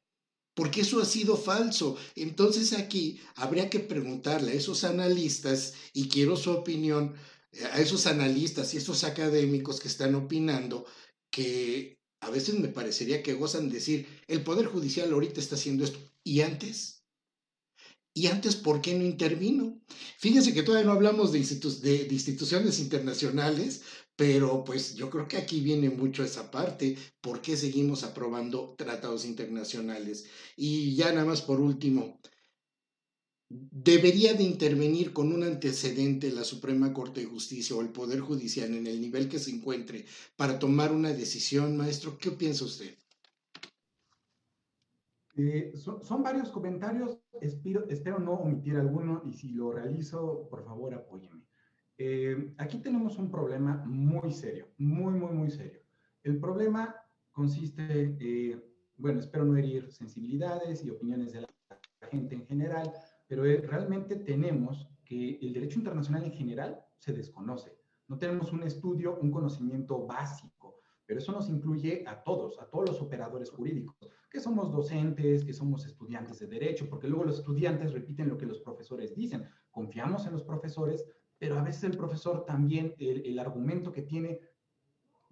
porque 0.55 0.81
eso 0.81 0.99
ha 1.01 1.05
sido 1.05 1.37
falso. 1.37 1.95
Entonces 2.15 2.73
aquí 2.73 3.19
habría 3.35 3.69
que 3.69 3.79
preguntarle 3.79 4.51
a 4.51 4.55
esos 4.55 4.83
analistas, 4.83 5.73
y 5.93 6.09
quiero 6.09 6.35
su 6.35 6.51
opinión, 6.51 7.15
a 7.73 7.79
esos 7.79 8.05
analistas 8.07 8.73
y 8.73 8.77
esos 8.77 9.03
académicos 9.05 9.79
que 9.79 9.87
están 9.87 10.15
opinando, 10.15 10.85
que 11.31 11.98
a 12.21 12.29
veces 12.29 12.59
me 12.59 12.67
parecería 12.67 13.23
que 13.23 13.33
gozan 13.33 13.69
de 13.69 13.75
decir, 13.75 14.07
el 14.27 14.43
Poder 14.43 14.65
Judicial 14.65 15.11
ahorita 15.11 15.39
está 15.39 15.55
haciendo 15.55 15.83
esto, 15.83 15.99
¿y 16.23 16.41
antes? 16.41 17.03
¿Y 18.13 18.27
antes 18.27 18.55
por 18.55 18.81
qué 18.81 18.95
no 18.95 19.05
intervino? 19.05 19.79
Fíjense 20.17 20.53
que 20.53 20.63
todavía 20.63 20.85
no 20.87 20.93
hablamos 20.93 21.31
de, 21.31 21.39
de, 21.39 22.13
instituciones 22.13 22.79
internacionales, 22.79 23.83
pero 24.15 24.63
pues 24.65 24.95
yo 24.95 25.09
creo 25.09 25.27
que 25.27 25.37
aquí 25.37 25.61
viene 25.61 25.89
mucho 25.89 26.23
esa 26.23 26.51
parte, 26.51 26.97
¿por 27.21 27.41
qué 27.41 27.55
seguimos 27.55 28.03
aprobando 28.03 28.75
tratados 28.77 29.23
internacionales? 29.25 30.25
Y 30.57 30.95
ya 30.95 31.13
nada 31.13 31.25
más 31.25 31.41
por 31.41 31.61
último, 31.61 32.19
¿debería 33.49 34.33
de 34.35 34.43
intervenir 34.43 35.11
con 35.11 35.33
un 35.33 35.43
antecedente 35.43 36.31
la 36.31 36.43
Suprema 36.43 36.93
Corte 36.93 37.21
de 37.21 37.27
Justicia 37.27 37.75
o 37.75 37.81
el 37.81 37.89
Poder 37.89 38.19
Judicial 38.19 38.73
en 38.73 38.85
el 38.85 39.01
nivel 39.01 39.27
que 39.27 39.39
se 39.39 39.51
encuentre 39.51 40.05
para 40.37 40.59
tomar 40.59 40.91
una 40.91 41.09
decisión, 41.09 41.75
maestro? 41.75 42.17
¿Qué 42.19 42.31
piensa 42.31 42.65
usted? 42.65 42.93
Eh, 45.35 45.73
son, 45.75 46.21
varios 46.21 46.49
comentarios, 46.49 47.17
espero, 47.41 48.19
no 48.19 48.33
omitir 48.33 48.75
alguno 48.75 49.21
y 49.25 49.33
si 49.33 49.51
lo 49.51 49.71
realizo, 49.71 50.47
por 50.49 50.65
favor 50.65 50.93
apóyeme. 50.93 51.45
Eh, 51.97 52.53
aquí 52.57 52.79
tenemos 52.79 53.17
un 53.17 53.31
problema 53.31 53.83
muy 53.85 54.31
serio, 54.31 54.67
muy, 54.77 55.13
muy, 55.13 55.31
muy 55.31 55.49
serio. 55.49 55.79
El 56.23 56.39
problema 56.39 56.93
consiste, 57.31 58.17
eh, 58.19 58.61
bueno, 58.97 59.21
espero 59.21 59.45
no 59.45 59.55
herir 59.55 59.91
sensibilidades 59.91 60.83
y 60.83 60.89
opiniones 60.89 61.31
de 61.31 61.41
la 61.41 61.47
gente 62.11 62.35
en 62.35 62.45
general, 62.45 62.91
pero 63.29 63.43
realmente 63.43 64.17
tenemos 64.17 64.89
que 65.05 65.39
el 65.41 65.53
derecho 65.53 65.79
internacional 65.79 66.25
en 66.25 66.33
general 66.33 66.83
se 66.97 67.13
desconoce. 67.13 67.77
No 68.09 68.17
tenemos 68.17 68.51
un 68.51 68.63
estudio, 68.63 69.17
un 69.21 69.31
conocimiento 69.31 70.05
básico, 70.05 70.81
pero 71.05 71.19
eso 71.19 71.31
nos 71.31 71.47
incluye 71.47 72.03
a 72.05 72.21
todos, 72.23 72.59
a 72.59 72.69
todos 72.69 72.89
los 72.89 73.01
operadores 73.01 73.51
jurídicos 73.51 73.95
que 74.29 74.39
somos 74.39 74.71
docentes, 74.71 75.43
que 75.43 75.53
somos 75.53 75.85
estudiantes 75.85 76.39
de 76.39 76.47
derecho, 76.47 76.87
porque 76.89 77.07
luego 77.07 77.25
los 77.25 77.39
estudiantes 77.39 77.93
repiten 77.93 78.29
lo 78.29 78.37
que 78.37 78.45
los 78.45 78.59
profesores 78.59 79.15
dicen. 79.15 79.47
Confiamos 79.71 80.25
en 80.27 80.33
los 80.33 80.43
profesores, 80.43 81.05
pero 81.37 81.57
a 81.57 81.63
veces 81.63 81.85
el 81.85 81.97
profesor 81.97 82.45
también, 82.45 82.93
el, 82.99 83.39
argumento 83.39 83.91
que 83.91 84.03
tiene, 84.03 84.39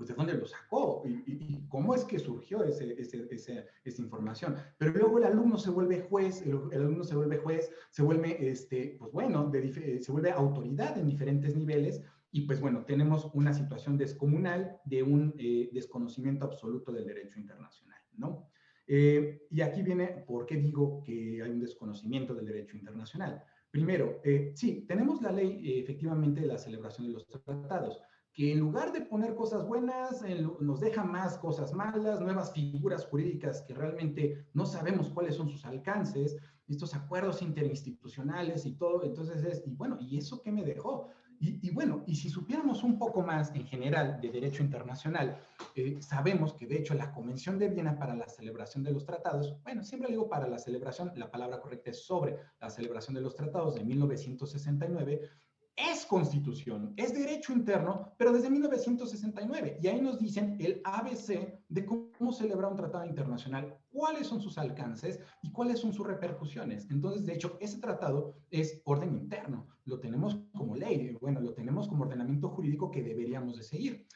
de 0.06 0.14
dónde 0.14 0.34
lo 0.34 0.46
sacó 0.46 1.04
y, 1.06 1.66
cómo 1.70 1.96
es 1.96 2.06
que 2.06 2.20
surgió 2.20 2.64
ese, 2.64 2.96
esa 3.00 4.02
información. 4.02 4.56
Pero 4.78 4.92
luego 4.92 5.18
el 5.18 5.26
alumno 5.26 5.58
se 5.58 5.70
vuelve 5.70 6.02
juez, 6.02 6.44
el, 6.46 6.54
alumno 6.74 7.04
se 7.04 7.16
vuelve 7.16 7.38
juez, 7.38 7.72
se 7.90 8.04
vuelve, 8.04 8.50
este, 8.50 8.96
pues 9.00 9.12
bueno, 9.12 9.52
se 9.52 10.12
vuelve 10.12 10.32
autoridad 10.32 10.98
en 10.98 11.08
diferentes 11.08 11.56
niveles. 11.56 12.02
Y 12.32 12.42
pues 12.42 12.60
bueno, 12.60 12.84
tenemos 12.86 13.30
una 13.34 13.54
situación 13.54 13.98
descomunal 13.98 14.80
de 14.86 15.02
un 15.02 15.34
eh, 15.38 15.70
desconocimiento 15.74 16.46
absoluto 16.46 16.92
del 16.92 17.08
derecho 17.08 17.40
internacional, 17.40 18.02
¿no? 18.18 18.50
Eh, 18.86 19.46
y 19.50 19.62
aquí 19.62 19.82
viene 19.82 20.08
por 20.26 20.46
qué 20.46 20.56
digo 20.56 21.02
que 21.04 21.42
hay 21.44 21.50
un 21.50 21.60
desconocimiento 21.60 22.34
del 22.34 22.46
derecho 22.46 22.78
internacional. 22.78 23.44
Primero, 23.70 24.22
eh, 24.24 24.54
sí, 24.56 24.86
tenemos 24.88 25.22
la 25.22 25.32
ley 25.32 25.62
eh, 25.70 25.80
efectivamente 25.80 26.42
de 26.42 26.48
la 26.48 26.58
celebración 26.58 27.08
de 27.08 27.14
los 27.14 27.28
tratados, 27.28 28.02
que 28.38 28.52
en 28.52 28.60
lugar 28.60 28.94
de 28.94 29.02
poner 29.02 29.34
cosas 29.34 29.66
buenas, 29.68 30.24
nos 30.60 30.80
deja 30.80 31.04
más 31.04 31.40
cosas 31.40 31.74
malas, 31.74 32.22
nuevas 32.22 32.54
figuras 32.54 33.04
jurídicas 33.08 33.64
que 33.64 33.74
realmente 33.74 34.46
no 34.54 34.68
sabemos 34.68 35.10
cuáles 35.10 35.34
son 35.34 35.50
sus 35.50 35.66
alcances, 35.66 36.38
estos 36.68 36.94
acuerdos 36.94 37.42
interinstitucionales 37.42 38.68
y 38.68 38.74
todo. 38.74 39.04
Entonces 39.04 39.44
es, 39.44 39.64
y 39.66 39.74
bueno, 39.74 39.98
¿y 40.00 40.20
eso 40.20 40.44
qué 40.44 40.52
me 40.52 40.64
dejó? 40.64 41.10
Y, 41.40 41.72
bueno, 41.72 42.04
y 42.06 42.16
si 42.16 42.30
supiéramos 42.30 42.84
un 42.84 43.00
poco 43.00 43.22
más 43.22 43.54
en 43.56 43.66
general 43.66 44.20
de 44.22 44.30
derecho 44.30 44.62
internacional, 44.64 45.40
eh, 45.76 45.98
sabemos 46.00 46.54
que 46.54 46.68
de 46.68 46.78
hecho 46.78 46.94
la 46.94 47.12
Convención 47.12 47.58
de 47.58 47.70
Viena 47.70 47.98
para 47.98 48.16
la 48.16 48.28
celebración 48.28 48.84
de 48.84 48.92
los 48.92 49.06
tratados, 49.06 49.56
bueno, 49.64 49.84
siempre 49.84 50.10
digo 50.10 50.30
para 50.30 50.48
la 50.48 50.58
celebración, 50.58 51.12
la 51.16 51.30
palabra 51.30 51.60
correcta 51.60 51.92
es 51.92 52.04
sobre 52.04 52.38
la 52.60 52.72
celebración 52.72 53.14
de 53.16 53.22
los 53.22 53.36
tratados 53.36 53.76
de 53.76 53.84
1969, 53.84 55.30
es 55.78 56.08
constitución, 56.08 56.92
es 56.98 57.14
derecho 57.14 57.54
interno, 57.54 58.12
pero 58.18 58.34
desde 58.34 58.50
1969. 58.50 59.78
Y 59.82 59.88
ahí 59.88 60.02
nos 60.02 60.18
dicen 60.18 60.58
el 60.60 60.82
ABC 60.84 61.62
de 61.70 61.86
cómo 61.86 62.34
celebrar 62.34 62.72
un 62.72 62.78
tratado 62.78 63.06
internacional, 63.06 63.78
cuáles 63.92 64.26
son 64.26 64.42
sus 64.42 64.58
alcances 64.58 65.20
y 65.44 65.52
cuáles 65.52 65.80
son 65.80 65.94
sus 65.94 66.08
repercusiones. 66.08 66.90
Entonces, 66.90 67.26
de 67.28 67.36
hecho, 67.36 67.58
ese 67.62 67.80
tratado 67.80 68.34
es 68.50 68.82
orden 68.86 69.14
interno, 69.14 69.68
lo 69.86 70.00
tenemos 70.00 70.40
como 70.56 70.76
ley, 70.76 71.16
bueno, 71.22 71.40
lo 71.42 71.54
tenemos 71.54 71.88
como 71.88 72.04
ordenamiento 72.06 72.50
jurídico 72.50 72.90
que 72.90 73.04
deberíamos 73.04 73.56
de 73.58 73.64
seguir. 73.64 74.08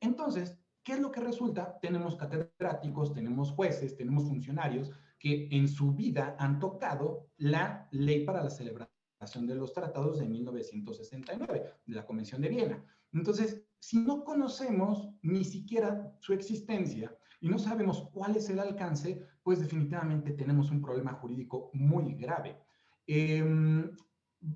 Entonces, 0.00 0.58
¿qué 0.82 0.92
es 0.92 1.00
lo 1.00 1.10
que 1.10 1.20
resulta? 1.20 1.78
Tenemos 1.80 2.16
catedráticos, 2.16 3.14
tenemos 3.14 3.50
jueces, 3.52 3.96
tenemos 3.96 4.24
funcionarios 4.24 4.92
que 5.18 5.48
en 5.50 5.68
su 5.68 5.94
vida 5.94 6.36
han 6.38 6.58
tocado 6.58 7.28
la 7.38 7.88
ley 7.90 8.24
para 8.24 8.44
la 8.44 8.50
celebración 8.50 8.97
de 9.18 9.54
los 9.56 9.72
tratados 9.72 10.20
de 10.20 10.26
1969, 10.26 11.64
de 11.86 11.94
la 11.94 12.06
Convención 12.06 12.40
de 12.40 12.48
Viena. 12.48 12.84
Entonces, 13.12 13.64
si 13.80 13.98
no 13.98 14.22
conocemos 14.22 15.10
ni 15.22 15.44
siquiera 15.44 16.14
su 16.20 16.32
existencia 16.32 17.12
y 17.40 17.48
no 17.48 17.58
sabemos 17.58 18.08
cuál 18.12 18.36
es 18.36 18.48
el 18.48 18.60
alcance, 18.60 19.26
pues 19.42 19.58
definitivamente 19.58 20.32
tenemos 20.32 20.70
un 20.70 20.80
problema 20.80 21.14
jurídico 21.14 21.70
muy 21.74 22.14
grave. 22.14 22.60
Em, 23.08 23.90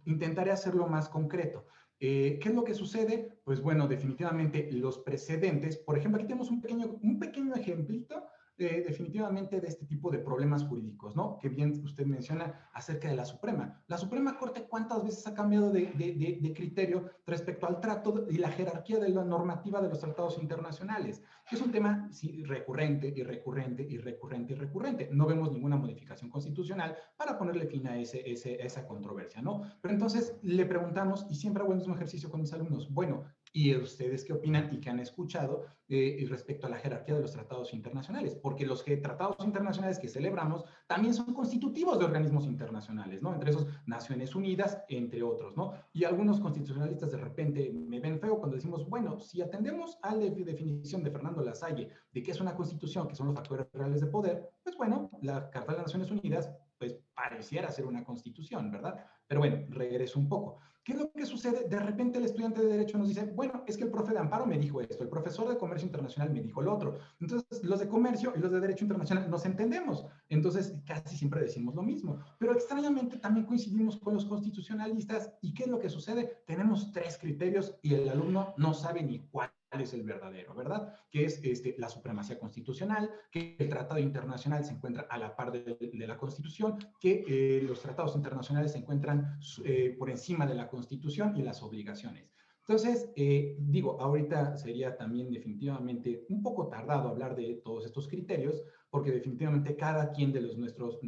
intentaré 0.05 0.53
hacerlo 0.53 0.87
más 0.87 1.09
concreto. 1.09 1.67
Eh, 1.99 2.39
¿Qué 2.41 2.51
es 2.51 2.55
lo 2.55 2.63
que 2.63 2.75
sucede? 2.75 3.41
Pues 3.45 3.61
bueno, 3.61 3.89
definitivamente 3.89 4.71
los 4.71 4.99
precedentes, 4.99 5.77
por 5.77 5.99
ejemplo, 5.99 6.21
aquí 6.21 6.29
tenemos 6.29 6.51
un 6.51 6.61
pequeño, 6.61 6.99
un 7.03 7.19
pequeño 7.19 7.55
ejemplito 7.55 8.29
definitivamente 8.57 9.61
de 9.61 9.67
este 9.67 9.87
tipo 9.87 10.11
de 10.11 10.19
problemas 10.19 10.65
jurídicos, 10.65 11.17
¿no? 11.17 11.39
Que 11.39 11.49
bien 11.49 11.73
usted 11.85 12.07
menciona 12.07 12.69
acerca 12.73 13.09
de 13.09 13.17
la 13.17 13.25
Suprema. 13.25 13.83
La 13.89 13.99
Suprema 13.99 14.39
Corte, 14.39 14.67
¿cuántas 14.69 15.03
veces 15.03 15.27
ha 15.27 15.35
cambiado 15.35 15.71
de, 15.71 15.87
de, 15.87 16.53
criterio 16.55 17.11
respecto 17.27 17.67
al 17.67 17.81
trato 17.81 18.27
y 18.31 18.39
la 18.39 18.51
jerarquía 18.51 18.99
de 18.99 19.09
la 19.09 19.25
normativa 19.25 19.81
de 19.81 19.89
los 19.89 19.99
tratados 19.99 20.39
internacionales? 20.39 21.23
Es 21.51 21.61
un 21.61 21.73
tema 21.73 22.09
sí, 22.13 22.45
recurrente 22.45 23.13
y 23.15 23.23
recurrente 23.23 23.83
y 23.83 23.99
recurrente 23.99 24.53
y 24.53 24.57
recurrente. 24.57 25.09
No 25.13 25.27
vemos 25.27 25.51
ninguna 25.51 25.77
modificación 25.77 26.31
constitucional 26.31 26.97
para 27.17 27.39
ponerle 27.39 27.67
fin 27.67 27.87
a 27.87 27.99
ese, 27.99 28.23
esa 28.33 28.87
controversia, 28.87 29.43
¿no? 29.43 29.63
Pero 29.81 29.95
entonces 29.95 30.37
le 30.43 30.67
preguntamos, 30.67 31.27
y 31.31 31.35
siempre 31.35 31.63
hago 31.63 31.73
el 31.73 31.79
mismo 31.79 31.95
ejercicio 31.95 32.31
con 32.31 32.41
mis 32.41 32.53
alumnos, 32.53 32.93
bueno, 32.93 33.25
¿y 33.53 33.75
ustedes 33.77 34.25
qué 34.25 34.33
opinan 34.33 34.71
y 34.73 34.81
qué 34.81 34.91
han 34.91 35.01
escuchado 35.01 35.67
eh, 35.89 36.25
respecto 36.29 36.67
a 36.67 36.71
la 36.71 36.79
jerarquía 36.79 37.15
de 37.15 37.21
los 37.21 37.33
tratados 37.33 37.75
internacionales? 37.75 38.35
Porque 38.35 38.65
los 38.65 38.85
tratados 38.85 39.37
internacionales 39.45 39.99
que 39.99 40.09
celebramos 40.09 40.65
también 40.87 41.13
son 41.13 41.35
constitutivos 41.35 41.99
de 41.99 42.07
organismos 42.07 42.47
internacionales, 42.47 43.23
¿no? 43.23 43.35
Entre 43.35 43.51
esos 43.51 43.67
Naciones 43.87 44.35
Unidas, 44.35 44.83
entre 44.89 45.23
otros, 45.23 45.57
¿no? 45.57 45.75
Y 45.93 46.05
algunos 46.05 46.41
constitucionalistas 46.41 47.13
de 47.13 47.19
repente 47.19 47.71
me 47.73 48.01
ven 48.01 48.19
feo 48.19 48.39
cuando 48.39 48.57
decimos, 48.57 48.89
bueno, 48.89 49.21
si 49.21 49.43
atendemos 49.43 49.99
a 50.03 50.15
la 50.15 50.31
definición 50.31 51.03
de 51.03 51.11
Fernando 51.11 51.43
Lasalle 51.43 51.91
de 52.11 52.23
qué 52.23 52.31
es 52.31 52.41
una 52.41 52.55
constitución, 52.55 53.07
que 53.07 53.15
son 53.15 53.27
los 53.27 53.37
factores 53.37 53.67
reales 53.73 54.01
de 54.01 54.07
poder, 54.07 54.51
pues 54.63 54.77
bueno, 54.77 55.11
la 55.21 55.51
Carta 55.51 55.73
de 55.73 55.79
las 55.79 55.87
Naciones 55.89 56.11
Unidas 56.11 56.51
pues 56.79 56.99
pareciera 57.15 57.71
ser 57.71 57.87
una 57.87 58.03
constitución, 58.03 58.71
¿verdad? 58.73 59.07
Pero 59.29 59.41
bueno, 59.41 59.65
regreso 59.69 60.19
un 60.19 60.29
poco. 60.29 60.59
¿Qué 60.85 60.95
es 60.95 60.99
lo 60.99 61.13
que 61.13 61.25
sucede? 61.27 61.69
De 61.69 61.79
repente 61.79 62.19
el 62.19 62.25
estudiante 62.25 62.61
de 62.61 62.67
Derecho 62.67 62.99
nos 62.99 63.07
dice, 63.07 63.25
bueno, 63.37 63.63
es 63.69 63.77
que 63.77 63.85
el 63.85 63.91
profe 63.93 64.13
de 64.13 64.19
Amparo 64.19 64.47
me 64.47 64.59
dijo 64.59 64.81
esto, 64.81 65.05
el 65.05 65.09
profesor 65.09 65.49
de 65.49 65.57
Comercio 65.57 65.87
Internacional 65.87 66.33
me 66.33 66.41
dijo 66.41 66.61
lo 66.61 66.75
otro. 66.75 66.99
Entonces, 67.21 67.63
los 67.63 67.79
de 67.79 67.89
Comercio 67.89 68.33
y 68.35 68.41
los 68.41 68.51
de 68.51 68.59
Derecho 68.59 68.85
Internacional 68.85 69.31
nos 69.31 69.47
entendemos. 69.47 70.05
Entonces, 70.29 70.75
casi 70.85 71.17
siempre 71.17 71.43
decimos 71.43 71.77
lo 71.77 71.83
mismo. 71.83 72.19
Pero 72.39 72.53
extrañamente 72.53 73.19
también 73.19 73.47
coincidimos 73.47 73.97
con 73.99 74.15
los 74.15 74.25
constitucionalistas. 74.25 75.33
¿Y 75.41 75.55
qué 75.55 75.65
es 75.65 75.69
lo 75.69 75.79
que 75.79 75.89
sucede? 75.89 76.43
Tenemos 76.47 76.91
tres 76.91 77.17
criterios 77.17 77.77
y 77.83 77.95
el 77.95 78.09
alumno 78.09 78.53
no 78.57 78.75
sabe 78.75 79.05
ni 79.05 79.21
cuál 79.29 79.53
es 79.81 79.95
el 79.95 80.03
verdadero, 80.03 80.55
¿verdad? 80.55 80.95
Que 81.11 81.25
es 81.25 81.41
este, 81.43 81.75
la 81.79 81.89
supremacía 81.89 82.39
constitucional, 82.39 83.11
que 83.31 83.57
el 83.59 83.69
tratado 83.69 84.01
internacional 84.01 84.65
se 84.65 84.75
encuentra 84.75 85.07
a 85.09 85.19
la 85.19 85.35
par 85.35 85.53
de, 85.53 86.07
la 86.07 86.19
Constitución, 86.19 86.79
que 87.01 87.25
eh, 87.27 87.63
los 87.63 87.81
tratados 87.81 88.15
internacionales 88.17 88.73
se 88.73 88.79
encuentran 88.79 89.39
eh, 89.65 89.95
por 89.99 90.11
encima 90.11 90.47
de 90.47 90.55
la 90.55 90.69
Constitución 90.69 91.37
y 91.37 91.43
las 91.43 91.63
obligaciones. 91.63 92.33
Entonces, 92.67 93.11
eh, 93.17 93.57
digo, 93.59 94.01
ahorita 94.01 94.57
sería 94.57 94.97
también 94.97 95.33
definitivamente 95.33 96.25
un 96.29 96.43
poco 96.43 96.69
tardado 96.69 97.09
hablar 97.09 97.35
de 97.35 97.61
todos 97.65 97.85
estos 97.87 98.07
criterios, 98.07 98.63
porque 98.93 99.11
definitivamente 99.11 99.75
cada 99.75 100.13
quien 100.13 100.35
de 100.35 100.43
los 100.43 100.59
nuestros 100.59 101.01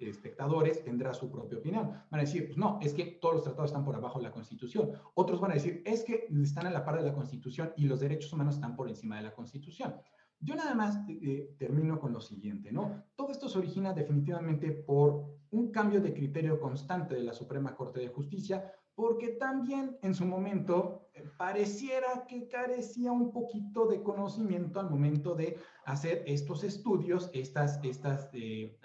espectadores 0.00 0.82
tendrá 0.82 1.12
su 1.12 1.30
propia 1.30 1.58
opinión. 1.58 1.90
Van 2.10 2.18
a 2.18 2.24
decir, 2.24 2.46
pues 2.46 2.56
no, 2.56 2.78
es 2.80 2.94
que 2.94 3.04
todos 3.20 3.34
los 3.34 3.44
tratados 3.44 3.72
están 3.72 3.84
por 3.84 3.94
abajo 3.94 4.18
de 4.18 4.24
la 4.24 4.32
Constitución. 4.32 4.92
Otros 5.12 5.38
van 5.38 5.50
a 5.50 5.54
decir, 5.54 5.82
es 5.84 6.02
que 6.02 6.26
están 6.42 6.66
a 6.66 6.70
la 6.70 6.86
par 6.86 6.96
de 6.96 7.06
la 7.06 7.12
Constitución 7.12 7.74
y 7.76 7.84
los 7.84 8.00
derechos 8.00 8.32
humanos 8.32 8.54
están 8.54 8.74
por 8.74 8.88
encima 8.88 9.18
de 9.18 9.24
la 9.24 9.34
Constitución. 9.34 9.96
Yo 10.40 10.54
nada 10.54 10.74
más 10.74 10.98
eh, 11.10 11.54
termino 11.58 12.00
con 12.00 12.14
lo 12.14 12.22
siguiente, 12.22 12.72
¿no? 12.72 13.04
Todo 13.16 13.32
esto 13.32 13.50
se 13.50 13.58
origina 13.58 13.92
definitivamente 13.92 14.70
por 14.70 15.26
un 15.50 15.70
cambio 15.70 16.00
de 16.00 16.14
criterio 16.14 16.58
constante 16.58 17.16
de 17.16 17.22
la 17.22 17.34
Suprema 17.34 17.76
Corte 17.76 18.00
de 18.00 18.08
Justicia, 18.08 18.72
porque 18.98 19.28
también 19.28 19.96
en 20.02 20.12
su 20.12 20.24
momento 20.24 21.08
eh, 21.14 21.22
pareciera 21.38 22.26
que 22.26 22.48
carecía 22.48 23.12
un 23.12 23.30
poquito 23.30 23.86
de 23.86 24.02
conocimiento 24.02 24.80
al 24.80 24.90
momento 24.90 25.36
de 25.36 25.56
hacer 25.88 26.22
estos 26.26 26.64
estudios, 26.64 27.30
estas, 27.32 27.80
estas, 27.82 28.28
eh, 28.34 28.78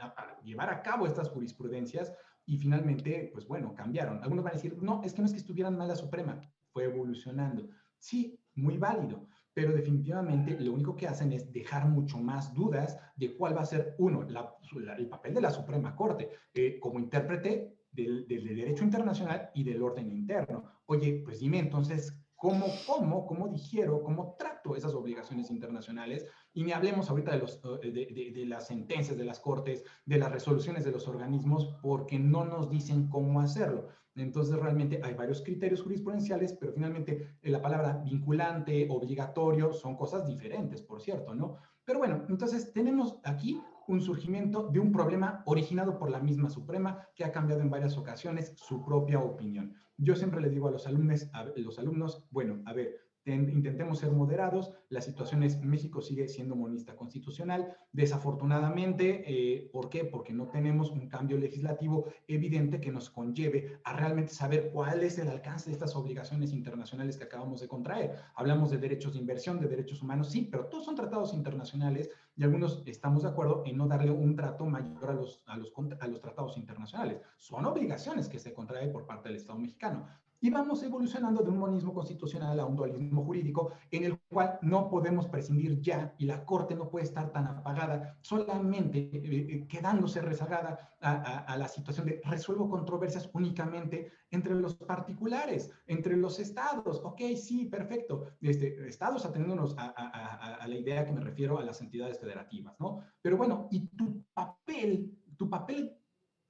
llevar 0.44 0.70
a 0.70 0.82
cabo 0.82 1.06
estas 1.06 1.30
jurisprudencias 1.30 2.14
y 2.46 2.58
finalmente, 2.58 3.30
pues 3.34 3.46
bueno, 3.46 3.74
cambiaron. 3.76 4.24
Algunos 4.24 4.46
van 4.46 4.54
a 4.54 4.56
decir, 4.56 4.78
no, 4.82 5.02
es 5.04 5.14
que 5.14 5.22
no 5.22 5.26
es 5.26 5.34
que 5.34 5.40
estuvieran 5.40 5.78
mal 5.78 5.90
la 5.90 5.96
Suprema, 5.96 6.40
fue 6.72 6.86
evolucionando. 6.86 7.68
Sí, 7.98 8.40
muy 8.56 8.78
válido, 8.78 9.28
pero 9.54 9.74
definitivamente 9.74 10.58
lo 10.60 10.72
único 10.72 10.96
que 10.96 11.08
hacen 11.08 11.34
es 11.34 11.52
dejar 11.52 11.88
mucho 11.90 12.18
más 12.20 12.54
dudas 12.54 12.98
de 13.18 13.36
cuál 13.36 13.56
va 13.56 13.62
a 13.62 13.66
ser, 13.66 13.96
uno, 13.98 14.26
el 14.26 15.08
papel 15.10 15.34
de 15.34 15.42
la 15.42 15.52
Suprema 15.52 15.96
Corte 15.96 16.30
eh, 16.54 16.80
como 16.80 17.00
intérprete 17.00 17.76
del, 17.92 18.26
derecho 18.28 18.86
internacional 18.86 19.52
y 19.54 19.64
del 19.64 19.82
orden 19.82 20.10
interno. 20.10 20.64
Oye, 20.86 21.22
pues 21.24 21.40
dime 21.40 21.60
entonces, 21.60 22.18
¿cómo, 22.36 22.66
cómo, 22.88 23.28
cómo 23.28 23.50
digiero, 23.50 24.04
cómo 24.04 24.36
trato 24.38 24.76
esas 24.76 24.94
obligaciones 24.94 25.52
internacionales? 25.52 26.26
Y 26.54 26.64
ni 26.64 26.72
hablemos 26.72 27.10
ahorita 27.10 27.32
de, 27.32 27.40
los, 27.40 27.60
eh, 27.82 28.32
de, 28.34 28.46
las 28.46 28.68
sentencias 28.68 29.18
de 29.18 29.26
las 29.26 29.40
cortes, 29.40 29.84
de 30.06 30.18
las 30.18 30.32
resoluciones 30.32 30.86
de 30.86 30.92
los 30.92 31.08
organismos, 31.08 31.76
porque 31.82 32.20
no 32.20 32.46
nos 32.46 32.70
dicen 32.70 33.08
cómo 33.10 33.42
hacerlo. 33.42 33.90
Entonces, 34.16 34.56
realmente 34.56 35.02
hay 35.04 35.16
varios 35.16 35.42
criterios 35.42 35.82
jurisprudenciales, 35.82 36.54
pero 36.54 36.72
finalmente 36.72 37.38
eh, 37.42 37.50
la 37.50 37.62
palabra 37.62 38.02
vinculante, 38.06 38.88
obligatorio, 38.90 39.74
son 39.74 39.96
cosas 39.96 40.28
diferentes, 40.28 40.84
por 40.84 41.02
cierto, 41.02 41.34
¿no? 41.34 41.58
Pero 41.86 42.00
bueno, 42.00 42.24
entonces 42.30 42.72
tenemos 42.72 43.20
aquí 43.24 43.60
un 43.88 44.02
surgimiento 44.02 44.70
de 44.70 44.80
un 44.80 44.92
problema 44.92 45.44
originado 45.46 45.98
por 45.98 46.10
la 46.10 46.20
misma 46.20 46.50
Suprema 46.50 47.08
que 47.16 47.26
ha 47.26 47.32
cambiado 47.32 47.62
en 47.62 47.70
varias 47.70 47.98
ocasiones 47.98 48.54
su 48.56 48.84
propia 48.86 49.20
opinión. 49.20 49.74
Yo 49.98 50.16
siempre 50.16 50.42
le 50.42 50.50
digo 50.50 50.68
a 50.68 50.72
los 50.72 50.88
alumnos, 50.88 51.30
a 51.34 51.46
los 51.56 51.80
alumnos, 51.80 52.26
bueno, 52.32 52.62
a 52.66 52.74
ver, 52.74 53.00
intentemos 53.26 54.00
ser 54.00 54.12
moderados. 54.12 54.74
La 54.90 55.02
situación 55.02 55.44
es, 55.44 55.62
México 55.62 56.02
sigue 56.02 56.28
siendo 56.28 56.56
monista 56.56 56.96
constitucional. 56.96 57.76
Desafortunadamente, 57.92 59.24
eh, 59.26 59.70
¿por 59.72 59.90
qué? 59.90 60.04
Porque 60.04 60.34
no 60.34 60.48
tenemos 60.48 60.92
un 60.92 61.08
cambio 61.08 61.38
legislativo 61.38 62.06
evidente 62.28 62.82
que 62.82 62.92
nos 62.92 63.10
conlleve 63.10 63.80
a 63.84 63.94
realmente 63.94 64.34
saber 64.34 64.72
cuál 64.72 65.04
es 65.04 65.18
el 65.20 65.30
alcance 65.30 65.70
de 65.70 65.74
estas 65.74 65.96
obligaciones 65.96 66.52
internacionales 66.52 67.18
que 67.18 67.24
acabamos 67.24 67.62
de 67.62 67.68
contraer. 67.68 68.16
Hablamos 68.36 68.72
de 68.72 68.78
derechos 68.78 69.14
de 69.14 69.20
inversión, 69.20 69.60
de 69.60 69.68
derechos 69.68 70.02
humanos, 70.02 70.30
sí, 70.30 70.48
pero 70.52 70.66
todos 70.66 70.86
son 70.86 70.96
tratados 70.96 71.34
internacionales 71.34 72.10
y 72.36 72.44
algunos 72.44 72.82
estamos 72.86 73.24
de 73.24 73.30
acuerdo 73.30 73.64
en 73.66 73.78
no 73.78 73.88
darle 73.88 74.12
un 74.12 74.36
trato 74.36 74.66
mayor 74.66 75.10
a 75.10 75.14
los, 75.14 75.44
a 75.46 75.56
los, 75.56 75.72
a 76.00 76.08
los 76.08 76.22
tratados 76.22 76.58
internacionales. 76.58 77.22
Son 77.38 77.66
obligaciones 77.66 78.28
que 78.28 78.40
se 78.40 78.54
contraen 78.54 78.92
por 78.92 79.06
parte 79.06 79.30
del 79.30 79.38
Estado 79.38 79.60
mexicano 79.60 80.08
y 80.44 80.50
vamos 80.50 80.84
evolucionando 80.84 81.42
de 81.42 81.50
un 81.50 81.58
monismo 81.58 81.94
constitucional 81.94 82.60
a 82.60 82.66
un 82.66 82.76
dualismo 82.76 83.24
jurídico 83.24 83.72
en 83.90 84.04
el 84.04 84.20
cual 84.28 84.60
no 84.62 84.90
podemos 84.90 85.26
prescindir 85.28 85.80
ya 85.80 86.14
y 86.18 86.26
la 86.26 86.44
Corte 86.44 86.76
no 86.76 86.90
puede 86.90 87.06
estar 87.06 87.32
tan 87.32 87.48
apagada 87.48 88.18
solamente 88.20 89.00
eh, 89.00 89.22
eh, 89.24 89.68
quedándose 89.70 90.22
rezagada 90.22 90.98
a, 91.00 91.56
la 91.58 91.68
situación 91.70 92.08
de 92.08 92.22
resuelvo 92.26 92.70
controversias 92.70 93.30
únicamente 93.34 94.12
entre 94.32 94.54
los 94.56 94.76
particulares, 94.76 95.72
entre 95.88 96.18
los 96.18 96.40
estados. 96.40 97.02
Ok, 97.04 97.22
sí, 97.38 97.66
perfecto. 97.66 98.26
Este, 98.42 98.88
estados 98.88 99.26
atendiéndonos 99.26 99.76
a, 99.78 99.88
a 99.88 100.68
la 100.68 100.76
idea 100.76 101.06
que 101.06 101.12
me 101.14 101.22
refiero 101.22 101.58
a 101.58 101.64
las 101.64 101.82
entidades 101.82 102.20
federativas, 102.20 102.76
¿no? 102.80 103.02
Pero 103.22 103.38
bueno, 103.38 103.68
y 103.72 103.88
tu 103.88 104.24
papel, 104.34 105.18
tu 105.38 105.50
papel 105.50 106.03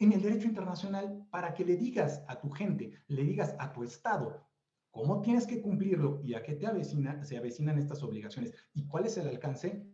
en 0.04 0.14
el 0.14 0.22
derecho 0.22 0.47
internacional 0.47 1.26
para 1.32 1.54
que 1.54 1.66
le 1.66 1.78
digas 1.78 2.24
a 2.28 2.39
tu 2.39 2.49
gente, 2.49 2.91
le 3.08 3.24
digas 3.24 3.56
a 3.60 3.72
tu 3.72 3.84
Estado 3.84 4.45
cómo 4.91 5.22
tienes 5.22 5.47
que 5.47 5.62
cumplirlo 5.62 6.22
y 6.24 6.34
a 6.34 6.43
qué 6.43 6.54
te 6.54 6.68
avecina, 6.68 7.24
se 7.24 7.38
avecinan 7.38 7.78
estas 7.78 8.04
obligaciones 8.04 8.54
y 8.74 8.86
cuál 8.86 9.06
es 9.06 9.18
el 9.18 9.28
alcance, 9.28 9.86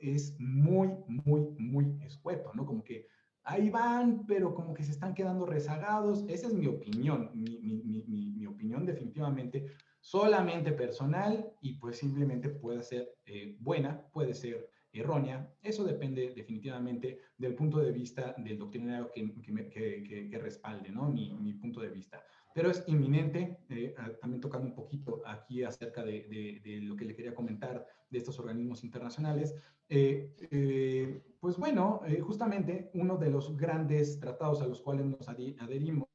es 0.00 0.36
muy, 0.38 0.90
muy, 1.06 1.40
muy 1.58 1.96
escueto, 2.02 2.52
¿no? 2.54 2.66
Como 2.66 2.82
que 2.82 3.06
ahí 3.44 3.70
van, 3.70 4.26
pero 4.26 4.54
como 4.54 4.74
que 4.74 4.84
se 4.84 4.92
están 4.92 5.14
quedando 5.14 5.46
rezagados. 5.46 6.24
Esa 6.28 6.48
es 6.48 6.54
mi 6.54 6.66
opinión, 6.66 7.30
mi, 7.34 8.46
opinión 8.46 8.84
definitivamente 8.84 9.66
solamente 10.00 10.72
personal 10.72 11.52
y 11.60 11.74
pues 11.74 11.98
simplemente 11.98 12.48
puede 12.48 12.82
ser 12.82 13.08
eh, 13.24 13.56
buena, 13.60 14.04
puede 14.12 14.34
ser 14.34 14.68
errónea. 14.92 15.54
Eso 15.62 15.84
depende 15.84 16.32
definitivamente 16.34 17.18
del 17.36 17.54
punto 17.54 17.78
de 17.78 17.92
vista 17.92 18.34
del 18.38 18.58
doctrinario 18.58 19.10
que, 19.12 20.28
que, 20.30 20.38
respalde, 20.38 20.90
¿no? 20.90 21.08
Mi, 21.08 21.32
mi, 21.34 21.54
punto 21.54 21.80
de 21.80 21.88
vista. 21.88 22.22
Pero 22.54 22.70
es 22.70 22.84
inminente, 22.86 23.58
eh, 23.70 23.94
también 24.20 24.40
tocando 24.40 24.66
un 24.66 24.74
poquito 24.74 25.22
aquí 25.26 25.62
acerca 25.62 26.04
de, 26.04 26.60
de, 26.62 26.80
lo 26.82 26.96
que 26.96 27.06
le 27.06 27.14
quería 27.14 27.34
comentar 27.34 27.86
de 28.10 28.18
estos 28.18 28.38
organismos 28.38 28.84
internacionales. 28.84 29.54
Eh, 29.88 30.34
eh, 30.50 31.22
pues 31.40 31.56
bueno, 31.56 32.02
justamente 32.20 32.90
uno 32.94 33.16
de 33.16 33.30
los 33.30 33.56
grandes 33.56 34.20
tratados 34.20 34.60
a 34.60 34.66
los 34.66 34.80
cuales 34.80 35.06
nos 35.06 35.28
adherimos 35.28 36.08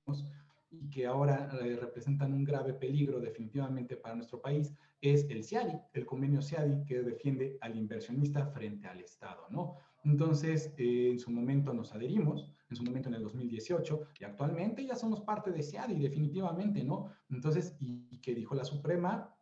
y 0.81 0.89
que 0.89 1.05
ahora 1.05 1.49
representan 1.79 2.33
un 2.33 2.43
grave 2.43 2.73
peligro 2.73 3.19
definitivamente 3.19 3.95
para 3.97 4.15
nuestro 4.15 4.41
país 4.41 4.73
es 5.01 5.25
el 5.29 5.43
CIADI, 5.43 5.79
el 5.93 6.05
convenio 6.05 6.41
CIADI 6.41 6.85
que 6.85 7.01
defiende 7.01 7.57
al 7.61 7.75
inversionista 7.75 8.47
frente 8.47 8.87
al 8.87 8.99
Estado, 8.99 9.47
¿no? 9.49 9.77
Entonces, 10.03 10.73
eh, 10.77 11.09
en 11.11 11.19
su 11.19 11.31
momento 11.31 11.73
nos 11.73 11.93
adherimos, 11.93 12.49
en 12.69 12.75
su 12.75 12.83
momento 12.83 13.09
en 13.09 13.15
el 13.15 13.23
2018, 13.23 14.01
y 14.19 14.23
actualmente 14.23 14.85
ya 14.85 14.95
somos 14.95 15.21
parte 15.21 15.51
de 15.51 15.63
CIADI, 15.63 15.99
definitivamente, 15.99 16.83
¿no? 16.83 17.11
Entonces, 17.29 17.75
¿y, 17.79 18.07
y 18.11 18.33
dijo 18.33 18.55
la 18.55 18.63
Suprema? 18.63 19.35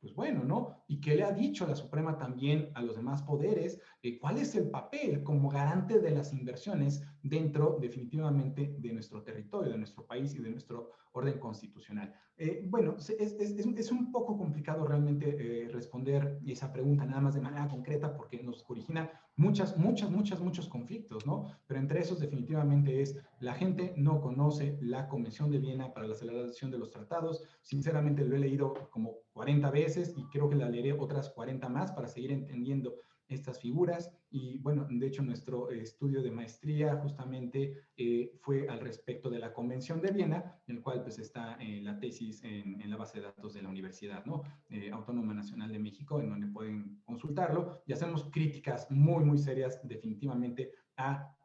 Pues 0.00 0.14
bueno, 0.14 0.44
¿no? 0.44 0.79
¿Y 0.90 1.00
qué 1.00 1.14
le 1.14 1.22
ha 1.22 1.30
dicho 1.30 1.68
la 1.68 1.76
Suprema 1.76 2.18
también 2.18 2.72
a 2.74 2.82
los 2.82 2.96
demás 2.96 3.22
poderes? 3.22 3.80
Eh, 4.02 4.18
¿Cuál 4.18 4.38
es 4.38 4.56
el 4.56 4.70
papel 4.70 5.22
como 5.22 5.48
garante 5.48 6.00
de 6.00 6.10
las 6.10 6.32
inversiones 6.32 7.06
dentro 7.22 7.78
definitivamente 7.80 8.74
de 8.76 8.92
nuestro 8.92 9.22
territorio, 9.22 9.70
de 9.70 9.78
nuestro 9.78 10.04
país 10.04 10.34
y 10.34 10.40
de 10.40 10.50
nuestro 10.50 10.90
orden 11.12 11.38
constitucional? 11.38 12.12
Eh, 12.36 12.64
bueno, 12.66 12.96
es, 12.98 13.10
es, 13.10 13.34
es, 13.38 13.92
un 13.92 14.10
poco 14.10 14.36
complicado 14.36 14.84
realmente 14.84 15.36
eh, 15.38 15.68
responder 15.68 16.40
esa 16.44 16.72
pregunta 16.72 17.04
nada 17.04 17.20
más 17.20 17.34
de 17.34 17.40
manera 17.42 17.68
concreta 17.68 18.12
porque 18.12 18.42
nos 18.42 18.64
origina 18.68 19.12
muchas, 19.36 19.76
muchas, 19.76 20.10
muchas, 20.10 20.40
muchos 20.40 20.68
conflictos, 20.68 21.26
¿no? 21.26 21.44
Pero 21.66 21.80
entre 21.80 22.00
esos 22.00 22.18
definitivamente 22.18 23.02
es 23.02 23.16
la 23.40 23.54
gente 23.54 23.92
no 23.96 24.20
conoce 24.20 24.78
la 24.80 25.08
Convención 25.08 25.50
de 25.50 25.58
Viena 25.58 25.92
para 25.92 26.06
la 26.06 26.14
celebración 26.14 26.70
de 26.70 26.78
los 26.78 26.90
tratados. 26.90 27.42
Sinceramente 27.62 28.24
lo 28.24 28.36
he 28.36 28.38
leído 28.38 28.74
como 28.90 29.18
40 29.32 29.70
veces 29.70 30.14
y 30.16 30.24
creo 30.24 30.48
que 30.48 30.56
la 30.56 30.68
otras 30.98 31.30
40 31.30 31.68
más 31.68 31.92
para 31.92 32.08
seguir 32.08 32.32
entendiendo 32.32 32.96
estas 33.30 33.60
figuras. 33.60 34.10
Y 34.30 34.58
bueno, 34.58 34.86
de 34.90 35.06
hecho 35.06 35.22
nuestro 35.22 35.70
estudio 35.70 36.22
de 36.22 36.30
maestría 36.30 36.96
justamente 36.96 37.84
eh, 37.96 38.32
fue 38.40 38.68
al 38.68 38.80
respecto 38.80 39.30
de 39.30 39.38
la 39.38 39.52
Convención 39.52 40.00
de 40.00 40.12
Viena, 40.12 40.60
en 40.66 40.76
el 40.76 40.82
cual 40.82 41.02
pues 41.02 41.18
está 41.18 41.56
eh, 41.60 41.80
la 41.80 41.98
tesis 41.98 42.42
en, 42.44 42.78
la 42.90 42.96
base 42.96 43.18
de 43.18 43.26
datos 43.26 43.54
de 43.54 43.62
la 43.62 43.68
Universidad 43.68 44.24
¿no? 44.24 44.42
Eh, 44.68 44.90
Autónoma 44.92 45.32
Nacional 45.32 45.72
de 45.72 45.78
México, 45.78 46.20
en 46.20 46.28
donde 46.28 46.48
pueden 46.48 47.00
consultarlo. 47.04 47.82
Y 47.86 47.92
hacemos 47.92 48.28
críticas 48.30 48.90
muy, 48.90 49.24
muy 49.24 49.38
serias 49.38 49.80
definitivamente 49.84 50.72
a 50.96 51.36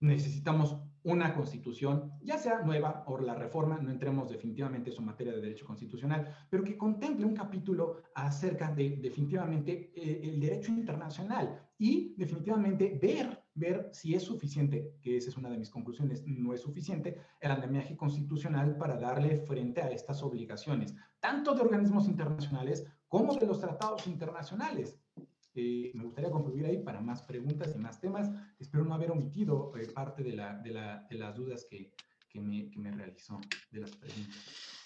necesitamos 0.00 0.76
una 1.04 1.34
constitución, 1.34 2.12
ya 2.22 2.38
sea 2.38 2.62
nueva 2.62 3.04
o 3.06 3.18
la 3.18 3.34
reforma, 3.34 3.78
no 3.78 3.90
entremos 3.90 4.30
definitivamente 4.30 4.88
en 4.88 4.96
su 4.96 5.02
materia 5.02 5.34
de 5.34 5.42
derecho 5.42 5.66
constitucional, 5.66 6.34
pero 6.48 6.64
que 6.64 6.78
contemple 6.78 7.26
un 7.26 7.34
capítulo 7.34 8.02
acerca 8.14 8.72
de 8.72 8.96
definitivamente 8.96 9.92
eh, 9.94 10.20
el 10.24 10.40
derecho 10.40 10.72
internacional 10.72 11.60
y 11.76 12.14
definitivamente 12.16 12.98
ver, 13.00 13.44
ver 13.54 13.90
si 13.92 14.14
es 14.14 14.22
suficiente, 14.22 14.94
que 15.02 15.18
esa 15.18 15.28
es 15.28 15.36
una 15.36 15.50
de 15.50 15.58
mis 15.58 15.68
conclusiones, 15.68 16.24
no 16.26 16.54
es 16.54 16.62
suficiente 16.62 17.18
el 17.38 17.50
andamiaje 17.50 17.96
constitucional 17.96 18.78
para 18.78 18.96
darle 18.96 19.40
frente 19.40 19.82
a 19.82 19.90
estas 19.90 20.22
obligaciones, 20.22 20.94
tanto 21.20 21.54
de 21.54 21.60
organismos 21.60 22.08
internacionales 22.08 22.86
como 23.08 23.34
de 23.34 23.46
los 23.46 23.60
tratados 23.60 24.06
internacionales. 24.06 24.98
Eh, 25.56 25.92
me 25.94 26.04
gustaría 26.04 26.30
concluir 26.30 26.66
ahí 26.66 26.78
para 26.82 27.00
más 27.00 27.22
preguntas 27.22 27.72
y 27.74 27.78
más 27.78 28.00
temas. 28.00 28.28
Espero 28.58 28.84
no 28.84 28.94
haber 28.94 29.12
omitido 29.12 29.72
eh, 29.76 29.86
parte 29.86 30.24
de, 30.24 30.34
la, 30.34 30.58
de, 30.58 30.70
la, 30.70 31.06
de, 31.08 31.16
las 31.16 31.36
dudas 31.36 31.66
que, 31.70 31.92
me, 32.40 32.90
realizó, 32.90 33.40
de 33.70 33.80
las 33.80 33.92
preguntas. 33.92 34.36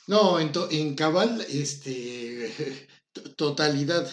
No, 0.07 0.39
en, 0.39 0.95
cabal, 0.95 1.41
este, 1.49 2.53
totalidad. 3.37 4.07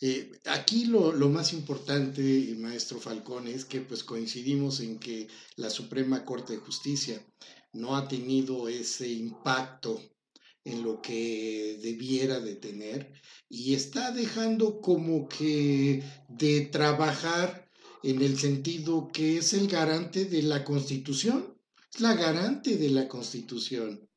Eh, 0.00 0.32
aquí 0.46 0.86
lo, 0.86 1.12
lo, 1.12 1.28
más 1.28 1.52
importante, 1.52 2.54
maestro 2.58 2.98
Falcón, 2.98 3.46
es 3.46 3.64
que 3.64 3.80
pues 3.80 4.02
coincidimos 4.02 4.80
en 4.80 4.98
que 4.98 5.28
la 5.56 5.70
Suprema 5.70 6.24
Corte 6.24 6.54
de 6.54 6.58
Justicia 6.58 7.20
no 7.72 7.96
ha 7.96 8.08
tenido 8.08 8.68
ese 8.68 9.08
impacto 9.08 10.00
en 10.64 10.82
lo 10.82 11.00
que 11.00 11.78
debiera 11.82 12.40
de 12.40 12.54
tener 12.54 13.12
y 13.48 13.74
está 13.74 14.12
dejando 14.12 14.80
como 14.80 15.28
que 15.28 16.02
de 16.28 16.62
trabajar 16.66 17.68
en 18.02 18.22
el 18.22 18.38
sentido 18.38 19.10
que 19.12 19.38
es 19.38 19.52
el 19.52 19.68
garante 19.68 20.24
de 20.24 20.42
la 20.42 20.64
Constitución, 20.64 21.56
es 21.92 22.00
la 22.00 22.14
garante 22.14 22.76
de 22.76 22.90
la 22.90 23.08
Constitución. 23.08 24.08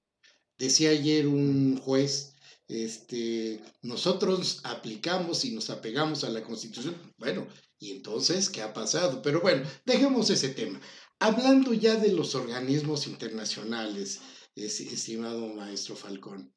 Decía 0.57 0.91
ayer 0.91 1.27
un 1.27 1.77
juez, 1.77 2.33
este, 2.67 3.61
nosotros 3.81 4.61
aplicamos 4.63 5.43
y 5.45 5.51
nos 5.51 5.69
apegamos 5.69 6.23
a 6.23 6.29
la 6.29 6.43
Constitución. 6.43 6.95
Bueno, 7.17 7.47
y 7.79 7.91
entonces, 7.91 8.49
¿qué 8.49 8.61
ha 8.61 8.73
pasado? 8.73 9.21
Pero 9.21 9.41
bueno, 9.41 9.67
dejemos 9.85 10.29
ese 10.29 10.49
tema. 10.49 10.79
Hablando 11.19 11.73
ya 11.73 11.95
de 11.95 12.13
los 12.13 12.35
organismos 12.35 13.07
internacionales, 13.07 14.21
estimado 14.55 15.53
maestro 15.53 15.95
Falcón, 15.95 16.53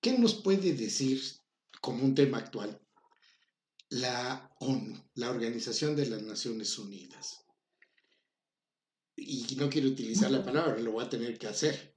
¿qué 0.00 0.18
nos 0.18 0.34
puede 0.34 0.74
decir 0.74 1.20
como 1.80 2.04
un 2.04 2.14
tema 2.14 2.38
actual 2.38 2.80
la 3.88 4.54
ONU, 4.60 5.02
la 5.14 5.30
Organización 5.30 5.96
de 5.96 6.06
las 6.06 6.22
Naciones 6.22 6.78
Unidas? 6.78 7.44
Y 9.16 9.56
no 9.56 9.68
quiero 9.68 9.88
utilizar 9.88 10.30
la 10.30 10.44
palabra, 10.44 10.78
lo 10.78 10.92
voy 10.92 11.04
a 11.04 11.10
tener 11.10 11.38
que 11.38 11.46
hacer. 11.46 11.96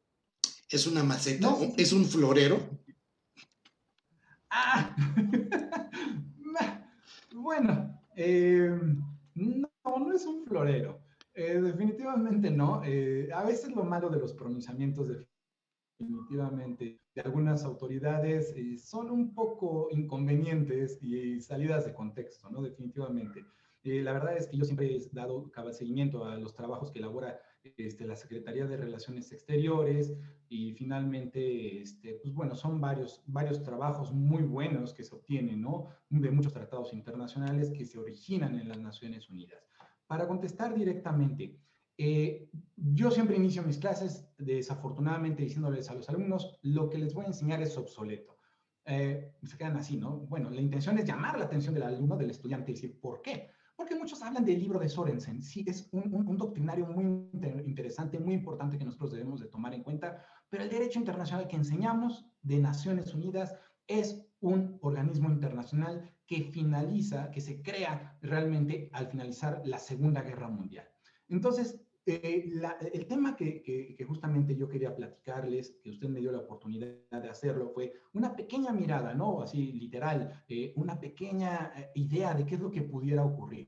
¿Es 0.69 0.87
una 0.87 1.03
maceta? 1.03 1.55
¿Es 1.77 1.93
un 1.93 2.05
florero? 2.05 2.83
Ah, 4.49 4.95
bueno, 7.33 8.01
eh, 8.15 8.69
no, 9.35 9.69
no 9.83 10.13
es 10.13 10.25
un 10.25 10.45
florero. 10.45 11.04
Eh, 11.35 11.59
definitivamente 11.61 12.49
no. 12.49 12.81
Eh, 12.85 13.29
a 13.33 13.43
veces 13.43 13.75
lo 13.75 13.83
malo 13.83 14.09
de 14.09 14.19
los 14.19 14.33
pronunciamientos 14.33 15.09
definitivamente 15.99 17.01
de 17.13 17.21
algunas 17.21 17.65
autoridades 17.65 18.53
eh, 18.55 18.77
son 18.77 19.11
un 19.11 19.35
poco 19.35 19.89
inconvenientes 19.91 20.97
y 21.01 21.41
salidas 21.41 21.85
de 21.85 21.93
contexto, 21.93 22.49
¿no? 22.49 22.61
Definitivamente. 22.61 23.45
la 23.83 24.13
verdad 24.13 24.37
es 24.37 24.47
que 24.47 24.57
yo 24.57 24.63
siempre 24.63 24.95
he 24.95 25.09
dado 25.11 25.51
seguimiento 25.73 26.25
a 26.25 26.37
los 26.37 26.53
trabajos 26.55 26.89
que 26.89 26.99
elabora 26.99 27.39
este, 27.77 28.07
la 28.07 28.15
Secretaría 28.15 28.65
de 28.65 28.77
Relaciones 28.77 29.31
Exteriores 29.31 30.13
y 30.47 30.73
finalmente, 30.73 31.81
este, 31.81 32.15
pues 32.15 32.33
bueno, 32.33 32.55
son 32.55 32.79
varios, 32.79 33.23
varios 33.27 33.61
trabajos 33.61 34.13
muy 34.13 34.43
buenos 34.43 34.93
que 34.93 35.03
se 35.03 35.15
obtienen, 35.15 35.61
¿no? 35.61 35.89
De 36.09 36.31
muchos 36.31 36.53
tratados 36.53 36.93
internacionales 36.93 37.71
que 37.71 37.85
se 37.85 37.99
originan 37.99 38.57
en 38.57 38.69
las 38.69 38.79
Naciones 38.79 39.29
Unidas. 39.29 39.74
Para 40.07 40.27
contestar 40.27 40.73
directamente, 40.75 41.59
eh, 41.97 42.49
yo 42.75 43.09
siempre 43.09 43.37
inicio 43.37 43.63
mis 43.63 43.77
clases 43.77 44.27
desafortunadamente 44.37 45.43
diciéndoles 45.43 45.89
a 45.89 45.95
los 45.95 46.09
alumnos, 46.09 46.59
lo 46.61 46.89
que 46.89 46.97
les 46.97 47.13
voy 47.13 47.25
a 47.25 47.29
enseñar 47.29 47.61
es 47.61 47.77
obsoleto. 47.77 48.37
Eh, 48.85 49.33
se 49.43 49.57
quedan 49.57 49.77
así, 49.77 49.97
¿no? 49.97 50.17
Bueno, 50.17 50.49
la 50.49 50.61
intención 50.61 50.97
es 50.99 51.05
llamar 51.05 51.39
la 51.39 51.45
atención 51.45 51.73
del 51.73 51.83
alumno, 51.83 52.17
del 52.17 52.29
estudiante, 52.29 52.71
y 52.71 52.75
decir, 52.75 52.99
¿por 52.99 53.21
qué? 53.21 53.49
Porque 53.75 53.95
muchos 53.95 54.21
hablan 54.21 54.45
del 54.45 54.59
libro 54.59 54.79
de 54.79 54.87
Sorensen. 54.87 55.41
Sí, 55.41 55.65
es 55.67 55.89
un, 55.91 56.13
un, 56.13 56.37
doctrinario 56.37 56.85
muy 56.85 57.29
interesante, 57.65 58.19
muy 58.19 58.35
importante 58.35 58.77
que 58.77 58.85
nosotros 58.85 59.11
debemos 59.11 59.39
de 59.39 59.47
tomar 59.47 59.73
en 59.73 59.83
cuenta, 59.83 60.23
pero 60.49 60.63
el 60.63 60.69
derecho 60.69 60.99
internacional 60.99 61.47
que 61.47 61.55
enseñamos 61.55 62.25
de 62.41 62.59
Naciones 62.59 63.13
Unidas 63.13 63.55
es 63.87 64.25
un 64.39 64.77
organismo 64.81 65.29
internacional 65.29 66.14
que 66.27 66.43
finaliza, 66.43 67.31
que 67.31 67.41
se 67.41 67.61
crea 67.61 68.17
realmente 68.21 68.89
al 68.93 69.07
finalizar 69.07 69.61
la 69.65 69.77
Segunda 69.77 70.21
Guerra 70.21 70.47
Mundial. 70.47 70.87
Entonces, 71.29 71.79
eh, 72.07 72.51
el 72.93 73.07
tema 73.07 73.35
que, 73.35 73.97
justamente 74.07 74.55
yo 74.55 74.69
quería 74.69 74.95
platicarles, 74.95 75.79
que 75.83 75.89
usted 75.89 76.07
me 76.07 76.19
dio 76.19 76.31
la 76.31 76.39
oportunidad 76.39 76.95
de 77.09 77.29
hacerlo, 77.29 77.71
fue 77.73 77.93
una 78.13 78.35
pequeña 78.35 78.71
mirada, 78.71 79.15
¿no? 79.15 79.41
Así 79.41 79.73
literal, 79.73 80.43
eh, 80.47 80.71
una 80.75 80.99
pequeña 80.99 81.73
eh, 81.75 81.91
idea 81.95 82.35
de 82.35 82.45
qué 82.45 82.55
es 82.55 82.61
lo 82.61 82.69
que 82.69 82.83
pudiera 82.83 83.23
ocurrir. 83.25 83.67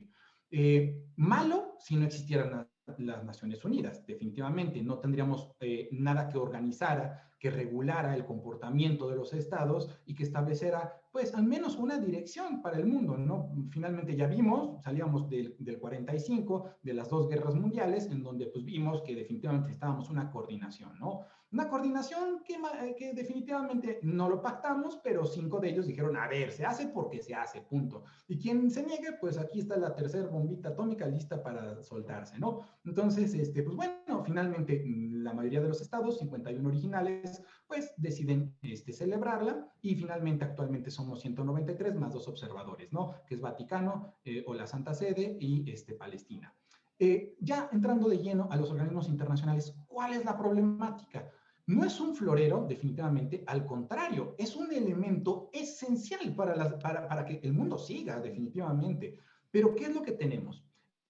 malo 1.15 1.75
si 1.79 1.95
no 1.95 2.05
existieran 2.05 2.67
las 2.99 3.23
Naciones 3.23 3.65
Unidas, 3.65 4.05
definitivamente. 4.05 4.81
No 4.81 4.99
tendríamos 4.99 5.51
nada 5.91 6.29
que 6.29 6.37
organizara 6.37 7.27
que 7.39 7.51
regulara 7.51 8.15
el 8.15 8.25
comportamiento 8.25 9.09
de 9.09 9.15
los 9.15 9.33
estados 9.33 9.89
y 10.05 10.15
que 10.15 10.23
estableciera, 10.23 11.01
pues, 11.17 11.33
al 11.33 11.45
menos 11.45 11.77
una 11.77 11.97
dirección 11.97 12.61
para 12.61 12.77
el 12.77 12.85
mundo, 12.85 13.17
¿no? 13.17 13.49
Finalmente 13.71 14.15
ya 14.15 14.27
vimos, 14.27 14.79
salíamos 14.83 15.27
del, 15.27 15.55
del 15.57 15.79
45, 15.79 16.75
de 16.83 16.93
las 16.93 17.09
dos 17.09 17.27
guerras 17.27 17.55
mundiales, 17.55 18.05
en 18.11 18.21
donde, 18.21 18.45
pues, 18.45 18.63
vimos 18.63 19.01
que 19.01 19.15
definitivamente 19.15 19.71
estábamos 19.71 20.11
una 20.11 20.29
coordinación, 20.29 20.91
¿no? 20.99 21.21
Una 21.51 21.69
coordinación 21.69 22.43
que, 22.43 22.57
que, 22.99 23.13
definitivamente 23.13 23.99
no 24.03 24.29
lo 24.29 24.43
pactamos, 24.43 24.99
pero 25.03 25.25
cinco 25.25 25.59
de 25.59 25.69
ellos 25.69 25.87
dijeron, 25.87 26.15
a 26.17 26.27
ver, 26.27 26.51
se 26.51 26.65
hace 26.65 26.89
porque 26.89 27.19
se 27.19 27.33
hace, 27.33 27.61
punto. 27.61 28.03
Y 28.27 28.37
quien 28.37 28.69
se 28.69 28.85
niegue, 28.85 29.13
pues 29.19 29.39
aquí 29.39 29.61
está 29.61 29.75
la 29.77 29.95
tercera 29.95 30.27
bombita 30.27 30.69
atómica 30.69 31.07
lista 31.07 31.41
para 31.41 31.81
soltarse, 31.81 32.37
¿no? 32.37 32.59
Entonces, 32.85 33.33
este, 33.33 33.63
pues 33.63 33.75
bueno, 33.75 34.23
finalmente 34.23 34.83
la 35.27 35.33
mayoría 35.33 35.61
de 35.61 35.67
los 35.67 35.81
estados, 35.81 36.17
51 36.19 36.67
originales, 36.67 37.43
pues 37.67 37.93
deciden 37.97 38.55
este, 38.61 38.93
celebrarla 38.93 39.71
y 39.81 39.95
finalmente 39.95 40.45
actualmente 40.45 40.89
somos 40.89 41.21
193 41.21 41.95
más 41.95 42.13
dos 42.13 42.27
observadores, 42.27 42.91
¿no? 42.91 43.13
Que 43.27 43.35
es 43.35 43.41
Vaticano 43.41 44.15
eh, 44.25 44.43
o 44.47 44.53
la 44.53 44.65
Santa 44.65 44.93
Sede 44.93 45.37
y 45.39 45.69
este, 45.71 45.93
Palestina. 45.93 46.53
Eh, 46.99 47.35
ya 47.39 47.69
entrando 47.71 48.09
de 48.09 48.17
lleno 48.17 48.47
a 48.49 48.57
los 48.57 48.71
organismos 48.71 49.07
internacionales, 49.07 49.75
¿cuál 49.87 50.13
es 50.13 50.25
la 50.25 50.35
problemática? 50.35 51.29
No 51.67 51.83
es 51.83 51.99
un 51.99 52.15
florero, 52.15 52.65
definitivamente, 52.67 53.43
al 53.45 53.65
contrario, 53.65 54.35
es 54.37 54.55
un 54.55 54.71
elemento 54.71 55.49
esencial 55.53 56.33
para, 56.33 56.79
para, 56.79 57.07
para 57.07 57.25
que 57.25 57.39
el 57.43 57.53
mundo 57.53 57.77
siga, 57.77 58.19
definitivamente. 58.21 59.19
Pero, 59.51 59.75
¿qué 59.75 59.85
es 59.85 59.93
lo 59.93 60.01
que 60.01 60.13
tenemos? 60.13 60.66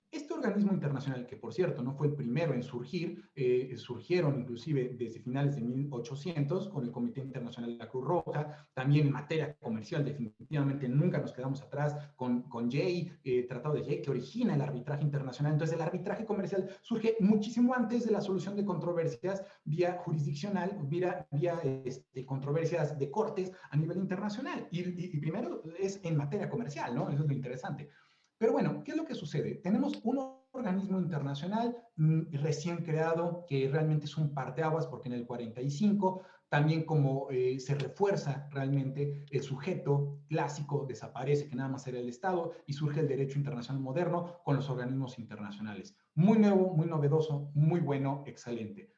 Este 0.09 0.33
organismo 0.33 0.71
internacional, 0.71 1.27
que 1.27 1.35
por 1.35 1.53
cierto 1.53 1.83
no 1.83 1.93
fue 1.93 2.07
el 2.07 2.13
primero 2.13 2.53
en 2.53 2.63
surgir, 2.63 3.29
eh, 3.35 3.75
surgieron 3.75 4.39
inclusive 4.39 4.95
desde 4.97 5.19
finales 5.19 5.57
de 5.57 5.61
1800 5.61 6.69
con 6.69 6.85
el 6.85 6.91
Comité 6.91 7.19
Internacional 7.19 7.71
de 7.71 7.77
la 7.77 7.89
Cruz 7.89 8.05
Roja, 8.05 8.69
también 8.73 9.07
en 9.07 9.13
materia 9.13 9.57
comercial 9.59 10.05
definitivamente 10.05 10.87
nunca 10.87 11.19
nos 11.19 11.33
quedamos 11.33 11.61
atrás 11.61 11.97
con, 12.15 12.43
con 12.43 12.71
Jay, 12.71 13.11
eh, 13.25 13.43
Tratado 13.49 13.75
de 13.75 13.83
Jay, 13.83 14.01
que 14.01 14.09
origina 14.09 14.55
el 14.55 14.61
arbitraje 14.61 15.03
internacional. 15.03 15.53
Entonces 15.53 15.75
el 15.75 15.81
arbitraje 15.81 16.23
comercial 16.25 16.69
surge 16.81 17.17
muchísimo 17.19 17.73
antes 17.73 18.05
de 18.05 18.11
la 18.11 18.21
solución 18.21 18.55
de 18.55 18.63
controversias 18.63 19.43
vía 19.65 19.97
jurisdiccional, 20.05 20.79
vía, 20.83 21.27
vía 21.31 21.59
este, 21.83 22.25
controversias 22.25 22.97
de 22.97 23.11
cortes 23.11 23.51
a 23.69 23.75
nivel 23.75 23.97
internacional. 23.97 24.69
Y, 24.71 24.79
y 24.81 25.19
primero 25.19 25.63
es 25.77 25.99
en 26.03 26.15
materia 26.15 26.49
comercial, 26.49 26.95
¿no? 26.95 27.09
Eso 27.09 27.23
es 27.23 27.27
lo 27.27 27.33
interesante. 27.33 27.89
Pero 28.37 28.51
bueno, 28.51 28.83
¿qué 28.83 28.91
es 28.91 28.97
lo 28.97 29.05
que 29.05 29.15
sucede? 29.15 29.55
Tenemos 29.55 29.99
un 30.03 30.19
organismo 30.51 30.99
internacional 30.99 31.75
mm, 31.95 32.33
recién 32.33 32.77
creado 32.77 33.45
que 33.47 33.69
realmente 33.69 34.05
es 34.05 34.17
un 34.17 34.33
parteaguas 34.33 34.87
porque 34.87 35.09
en 35.09 35.15
el 35.15 35.25
45 35.25 36.21
también 36.49 36.85
como 36.85 37.27
eh, 37.29 37.59
se 37.59 37.75
refuerza 37.75 38.47
realmente 38.51 39.25
el 39.31 39.41
sujeto 39.41 40.21
clásico 40.29 40.85
desaparece, 40.87 41.49
que 41.49 41.55
nada 41.55 41.69
más 41.69 41.85
era 41.87 41.99
el 41.99 42.07
Estado, 42.07 42.53
y 42.65 42.73
surge 42.73 43.01
el 43.01 43.07
derecho 43.07 43.37
internacional 43.37 43.81
moderno 43.81 44.39
con 44.45 44.55
los 44.55 44.69
organismos 44.69 45.19
internacionales. 45.19 45.95
Muy 46.15 46.37
nuevo, 46.39 46.73
muy 46.73 46.87
novedoso, 46.87 47.51
muy 47.53 47.81
bueno, 47.81 48.23
excelente. 48.25 48.93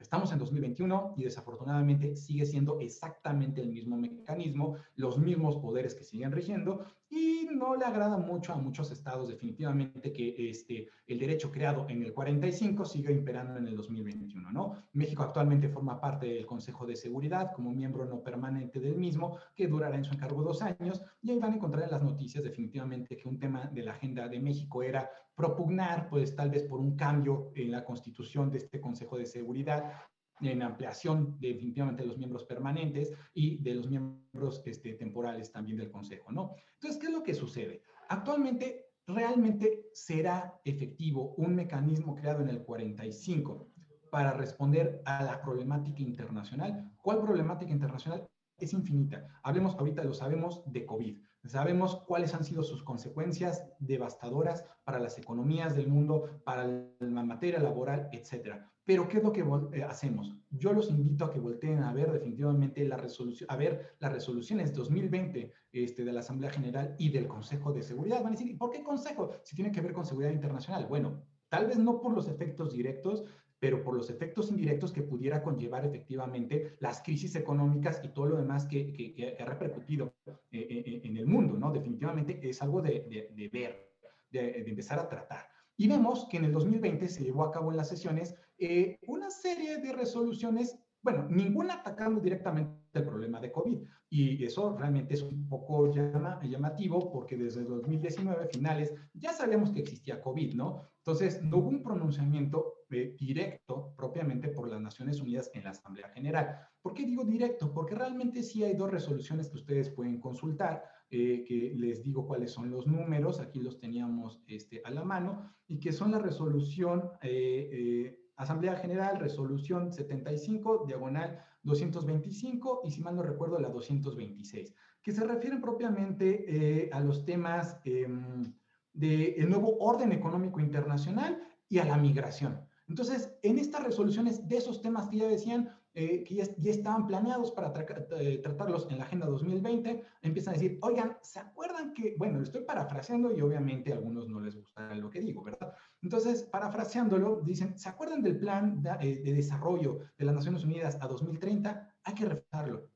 Estamos 0.00 0.32
en 0.32 0.38
2021 0.38 1.14
y 1.16 1.24
desafortunadamente 1.24 2.14
sigue 2.14 2.46
siendo 2.46 2.78
exactamente 2.78 3.60
el 3.60 3.70
mismo 3.70 3.96
mecanismo, 3.96 4.76
los 4.94 5.18
mismos 5.18 5.56
poderes 5.56 5.94
que 5.94 6.04
siguen 6.04 6.30
rigiendo 6.30 6.84
y 7.10 7.48
no 7.50 7.74
le 7.74 7.84
agrada 7.84 8.16
mucho 8.16 8.52
a 8.52 8.56
muchos 8.56 8.90
estados 8.92 9.28
definitivamente 9.28 10.12
que 10.12 10.50
este, 10.50 10.88
el 11.06 11.18
derecho 11.18 11.50
creado 11.50 11.86
en 11.88 12.02
el 12.02 12.12
45 12.12 12.84
siga 12.84 13.10
imperando 13.10 13.58
en 13.58 13.66
el 13.66 13.76
2021, 13.76 14.52
¿no? 14.52 14.74
México 14.92 15.22
actualmente 15.22 15.68
forma 15.68 16.00
parte 16.00 16.26
del 16.26 16.46
Consejo 16.46 16.86
de 16.86 16.94
Seguridad 16.94 17.52
como 17.52 17.72
miembro 17.72 18.04
no 18.04 18.22
permanente 18.22 18.78
del 18.78 18.96
mismo, 18.96 19.38
que 19.54 19.66
durará 19.66 19.96
en 19.96 20.04
su 20.04 20.14
encargo 20.14 20.42
dos 20.42 20.62
años, 20.62 21.02
y 21.22 21.30
ahí 21.30 21.38
van 21.38 21.52
a 21.52 21.56
encontrar 21.56 21.84
en 21.84 21.90
las 21.90 22.02
noticias 22.02 22.44
definitivamente 22.44 23.16
que 23.16 23.28
un 23.28 23.38
tema 23.38 23.66
de 23.66 23.82
la 23.82 23.92
agenda 23.92 24.28
de 24.28 24.40
México 24.40 24.82
era 24.82 25.10
propugnar, 25.38 26.08
pues 26.08 26.34
tal 26.34 26.50
vez 26.50 26.64
por 26.64 26.80
un 26.80 26.96
cambio 26.96 27.52
en 27.54 27.70
la 27.70 27.84
constitución 27.84 28.50
de 28.50 28.58
este 28.58 28.80
Consejo 28.80 29.16
de 29.16 29.24
Seguridad, 29.24 29.92
en 30.40 30.62
ampliación 30.62 31.36
definitivamente 31.38 32.02
de 32.02 32.08
los 32.08 32.18
miembros 32.18 32.44
permanentes 32.44 33.12
y 33.32 33.62
de 33.62 33.74
los 33.74 33.88
miembros 33.88 34.62
este, 34.66 34.94
temporales 34.94 35.52
también 35.52 35.78
del 35.78 35.92
Consejo, 35.92 36.32
¿no? 36.32 36.56
Entonces, 36.74 37.00
¿qué 37.00 37.06
es 37.06 37.12
lo 37.12 37.22
que 37.22 37.34
sucede? 37.34 37.82
Actualmente, 38.08 38.86
realmente 39.06 39.84
será 39.92 40.60
efectivo 40.64 41.34
un 41.36 41.54
mecanismo 41.54 42.16
creado 42.16 42.42
en 42.42 42.48
el 42.48 42.64
45 42.64 43.68
para 44.10 44.32
responder 44.32 45.02
a 45.04 45.22
la 45.22 45.40
problemática 45.40 46.02
internacional. 46.02 46.90
¿Cuál 47.00 47.20
problemática 47.20 47.70
internacional? 47.70 48.26
Es 48.58 48.72
infinita. 48.72 49.40
Hablemos 49.44 49.76
ahorita, 49.76 50.02
lo 50.02 50.14
sabemos, 50.14 50.64
de 50.66 50.84
COVID. 50.84 51.16
Sabemos 51.44 52.02
cuáles 52.06 52.34
han 52.34 52.44
sido 52.44 52.62
sus 52.62 52.82
consecuencias 52.82 53.64
devastadoras 53.78 54.64
para 54.84 54.98
las 54.98 55.18
economías 55.18 55.74
del 55.76 55.88
mundo, 55.88 56.40
para 56.44 56.66
la 56.66 57.22
materia 57.22 57.60
laboral, 57.60 58.08
etcétera. 58.12 58.70
Pero 58.84 59.06
¿qué 59.06 59.18
es 59.18 59.22
lo 59.22 59.32
que 59.32 59.44
eh, 59.72 59.82
hacemos? 59.82 60.34
Yo 60.50 60.72
los 60.72 60.88
invito 60.88 61.26
a 61.26 61.30
que 61.30 61.40
volteen 61.40 61.82
a 61.82 61.92
ver 61.92 62.10
definitivamente 62.10 62.82
la 62.84 62.96
resolución, 62.96 63.46
a 63.50 63.56
ver 63.56 63.96
las 64.00 64.12
resoluciones 64.12 64.74
2020 64.74 65.52
este, 65.72 66.04
de 66.06 66.12
la 66.12 66.20
Asamblea 66.20 66.50
General 66.50 66.96
y 66.98 67.10
del 67.10 67.28
Consejo 67.28 67.72
de 67.72 67.82
Seguridad. 67.82 68.22
Van 68.22 68.32
a 68.32 68.36
decir, 68.36 68.56
¿por 68.56 68.70
qué 68.70 68.82
Consejo? 68.82 69.32
Si 69.42 69.54
tiene 69.54 69.72
que 69.72 69.82
ver 69.82 69.92
con 69.92 70.06
seguridad 70.06 70.32
internacional. 70.32 70.86
Bueno, 70.86 71.22
tal 71.50 71.66
vez 71.66 71.76
no 71.78 72.00
por 72.00 72.14
los 72.14 72.28
efectos 72.28 72.72
directos, 72.72 73.24
pero 73.60 73.82
por 73.82 73.94
los 73.94 74.10
efectos 74.10 74.50
indirectos 74.50 74.92
que 74.92 75.02
pudiera 75.02 75.42
conllevar 75.42 75.84
efectivamente 75.84 76.76
las 76.80 77.02
crisis 77.02 77.34
económicas 77.34 78.00
y 78.04 78.08
todo 78.08 78.26
lo 78.26 78.36
demás 78.36 78.66
que, 78.66 78.92
que, 78.92 79.36
ha 79.38 79.44
repercutido 79.44 80.14
eh, 80.26 80.36
eh, 80.50 81.00
en 81.04 81.16
el 81.16 81.26
mundo, 81.26 81.56
¿no? 81.56 81.72
Definitivamente 81.72 82.40
es 82.42 82.62
algo 82.62 82.80
de, 82.80 83.30
de, 83.34 83.48
ver, 83.48 83.92
de, 84.30 84.64
empezar 84.66 84.98
a 84.98 85.08
tratar. 85.08 85.48
Y 85.76 85.88
vemos 85.88 86.26
que 86.30 86.36
en 86.36 86.44
el 86.44 86.52
2020 86.52 87.08
se 87.08 87.24
llevó 87.24 87.44
a 87.44 87.50
cabo 87.50 87.70
en 87.70 87.76
las 87.76 87.88
sesiones 87.88 88.34
eh, 88.58 88.98
una 89.06 89.30
serie 89.30 89.78
de 89.78 89.92
resoluciones 89.92 90.78
bueno, 91.02 91.26
ninguna 91.28 91.74
atacando 91.74 92.20
directamente 92.20 92.76
el 92.92 93.04
problema 93.04 93.40
de 93.40 93.52
COVID. 93.52 93.78
Y 94.10 94.44
eso 94.44 94.76
realmente 94.76 95.14
es 95.14 95.22
un 95.22 95.48
poco 95.48 95.92
llama, 95.92 96.40
llamativo 96.42 97.12
porque 97.12 97.36
desde 97.36 97.64
2019, 97.64 98.48
finales, 98.48 98.94
ya 99.14 99.32
sabíamos 99.32 99.70
que 99.70 99.80
existía 99.80 100.20
COVID, 100.20 100.54
¿no? 100.54 100.82
Entonces, 100.98 101.42
no 101.42 101.58
hubo 101.58 101.68
un 101.68 101.82
pronunciamiento 101.82 102.74
eh, 102.90 103.14
directo 103.18 103.94
propiamente 103.96 104.48
por 104.48 104.68
las 104.68 104.80
Naciones 104.80 105.20
Unidas 105.20 105.50
en 105.54 105.64
la 105.64 105.70
Asamblea 105.70 106.08
General. 106.10 106.58
¿Por 106.80 106.94
qué 106.94 107.04
digo 107.04 107.24
directo? 107.24 107.72
Porque 107.72 107.94
realmente 107.94 108.42
sí 108.42 108.64
hay 108.64 108.74
dos 108.74 108.90
resoluciones 108.90 109.48
que 109.48 109.56
ustedes 109.56 109.90
pueden 109.90 110.20
consultar, 110.20 110.84
eh, 111.10 111.44
que 111.46 111.74
les 111.76 112.02
digo 112.02 112.26
cuáles 112.26 112.52
son 112.52 112.70
los 112.70 112.86
números, 112.86 113.40
aquí 113.40 113.60
los 113.60 113.78
teníamos 113.78 114.42
este, 114.46 114.82
a 114.84 114.90
la 114.90 115.04
mano, 115.04 115.54
y 115.66 115.78
que 115.78 115.92
son 115.92 116.12
la 116.12 116.18
resolución... 116.18 117.10
Eh, 117.22 118.24
Asamblea 118.38 118.76
General, 118.76 119.18
resolución 119.18 119.92
75, 119.92 120.84
diagonal 120.86 121.44
225 121.64 122.82
y 122.84 122.92
si 122.92 123.02
mal 123.02 123.16
no 123.16 123.22
recuerdo 123.22 123.58
la 123.58 123.68
226, 123.68 124.74
que 125.02 125.12
se 125.12 125.24
refieren 125.24 125.60
propiamente 125.60 126.44
eh, 126.46 126.90
a 126.92 127.00
los 127.00 127.24
temas 127.24 127.80
em, 127.84 128.54
del 128.92 129.48
nuevo 129.50 129.76
orden 129.78 130.12
económico 130.12 130.60
internacional 130.60 131.42
y 131.68 131.78
a 131.78 131.84
la 131.84 131.98
migración. 131.98 132.67
Entonces, 132.88 133.36
en 133.42 133.58
estas 133.58 133.84
resoluciones 133.84 134.48
de 134.48 134.56
esos 134.56 134.80
temas 134.80 135.08
que 135.08 135.18
ya 135.18 135.28
decían, 135.28 135.70
eh, 135.94 136.24
que 136.24 136.34
ya, 136.36 136.44
estaban 136.70 137.06
planeados 137.06 137.50
para 137.52 137.72
eh, 138.18 138.38
tratarlos 138.38 138.86
en 138.90 138.98
la 138.98 139.04
Agenda 139.04 139.26
2020, 139.26 140.04
empiezan 140.22 140.54
a 140.54 140.56
decir, 140.56 140.78
oigan, 140.80 141.18
¿se 141.22 141.38
acuerdan 141.38 141.92
que, 141.92 142.14
bueno, 142.16 142.38
lo 142.38 142.44
estoy 142.44 142.62
parafraseando 142.62 143.36
y 143.36 143.40
obviamente 143.40 143.92
a 143.92 143.96
algunos 143.96 144.28
no 144.28 144.40
les 144.40 144.56
gusta 144.56 144.94
lo 144.94 145.10
que 145.10 145.20
digo, 145.20 145.42
¿verdad? 145.42 145.74
Entonces, 146.00 146.44
parafraseándolo, 146.44 147.40
dicen, 147.42 147.76
¿se 147.76 147.88
acuerdan 147.88 148.22
del 148.22 148.38
plan 148.38 148.80
de, 148.80 148.90
eh, 149.00 149.34
desarrollo 149.34 149.98
de 150.16 150.24
las 150.24 150.34
Naciones 150.34 150.64
Unidas 150.64 150.98
a 151.00 151.08
2030? 151.08 151.94
Hay 152.04 152.14
que 152.14 152.24
reforzarlo. 152.24 152.88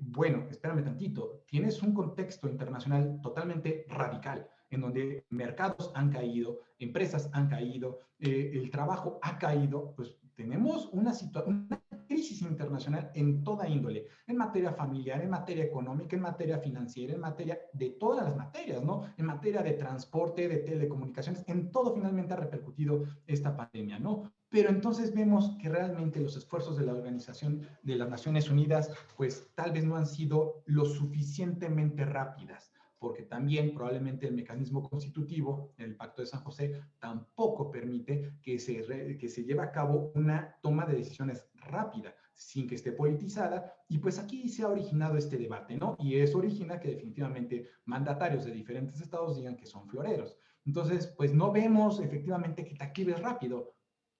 bueno, 0.00 0.48
espérame 0.50 0.82
tantito, 0.82 1.44
tienes 1.46 1.80
un 1.82 1.94
contexto 1.94 2.48
internacional 2.48 3.20
totalmente 3.22 3.86
radical 3.88 4.48
en 4.70 4.80
donde 4.80 5.24
mercados 5.30 5.90
han 5.94 6.10
caído, 6.10 6.60
empresas 6.78 7.30
han 7.32 7.48
caído, 7.48 8.00
el 8.18 8.70
trabajo 8.70 9.18
ha 9.22 9.38
caído, 9.38 9.94
pues 9.94 10.16
tenemos 10.36 10.90
una, 10.92 11.12
una 11.46 11.82
crisis 12.06 12.42
internacional 12.42 13.10
en 13.14 13.42
toda 13.42 13.68
índole, 13.68 14.06
en 14.26 14.36
materia 14.36 14.72
familiar, 14.72 15.22
en 15.22 15.30
materia 15.30 15.64
económica, 15.64 16.14
en 16.14 16.22
materia 16.22 16.58
financiera, 16.58 17.14
en 17.14 17.20
materia 17.20 17.58
de 17.72 17.90
todas 17.90 18.24
las 18.24 18.36
materias, 18.36 18.82
¿no? 18.82 19.02
En 19.16 19.26
materia 19.26 19.62
de 19.62 19.72
transporte, 19.72 20.46
de 20.46 20.58
telecomunicaciones, 20.58 21.42
en 21.48 21.72
todo 21.72 21.94
finalmente 21.94 22.34
ha 22.34 22.36
repercutido 22.36 23.04
esta 23.26 23.56
pandemia, 23.56 23.98
¿no? 23.98 24.30
Pero 24.48 24.68
entonces 24.68 25.14
vemos 25.14 25.56
que 25.60 25.68
realmente 25.68 26.20
los 26.20 26.36
esfuerzos 26.36 26.76
de 26.76 26.84
la 26.84 26.92
Organización 26.92 27.66
de 27.82 27.96
las 27.96 28.08
Naciones 28.08 28.50
Unidas, 28.50 28.90
pues 29.16 29.48
tal 29.54 29.72
vez 29.72 29.84
no 29.84 29.96
han 29.96 30.06
sido 30.06 30.62
lo 30.66 30.84
suficientemente 30.84 32.04
rápidas 32.04 32.75
porque 32.98 33.22
también 33.24 33.74
probablemente 33.74 34.26
el 34.26 34.34
mecanismo 34.34 34.88
constitutivo, 34.88 35.72
el 35.76 35.96
Pacto 35.96 36.22
de 36.22 36.28
San 36.28 36.42
José, 36.42 36.80
tampoco 36.98 37.70
permite 37.70 38.34
que 38.42 38.58
se, 38.58 39.16
que 39.18 39.28
se 39.28 39.44
lleve 39.44 39.62
a 39.62 39.72
cabo 39.72 40.12
una 40.14 40.56
toma 40.62 40.86
de 40.86 40.96
decisiones 40.96 41.48
rápida, 41.54 42.14
sin 42.34 42.68
que 42.68 42.74
esté 42.74 42.92
politizada, 42.92 43.74
y 43.88 43.98
pues 43.98 44.18
aquí 44.18 44.48
se 44.48 44.62
ha 44.62 44.68
originado 44.68 45.16
este 45.16 45.38
debate, 45.38 45.76
¿no? 45.76 45.96
Y 45.98 46.16
eso 46.16 46.38
origina 46.38 46.78
que 46.78 46.88
definitivamente 46.88 47.68
mandatarios 47.84 48.44
de 48.44 48.52
diferentes 48.52 49.00
estados 49.00 49.36
digan 49.36 49.56
que 49.56 49.66
son 49.66 49.88
floreros. 49.88 50.36
Entonces, 50.66 51.06
pues 51.16 51.32
no 51.32 51.52
vemos 51.52 52.00
efectivamente 52.00 52.64
que 52.64 52.74
taquives 52.74 53.20
rápido. 53.20 53.75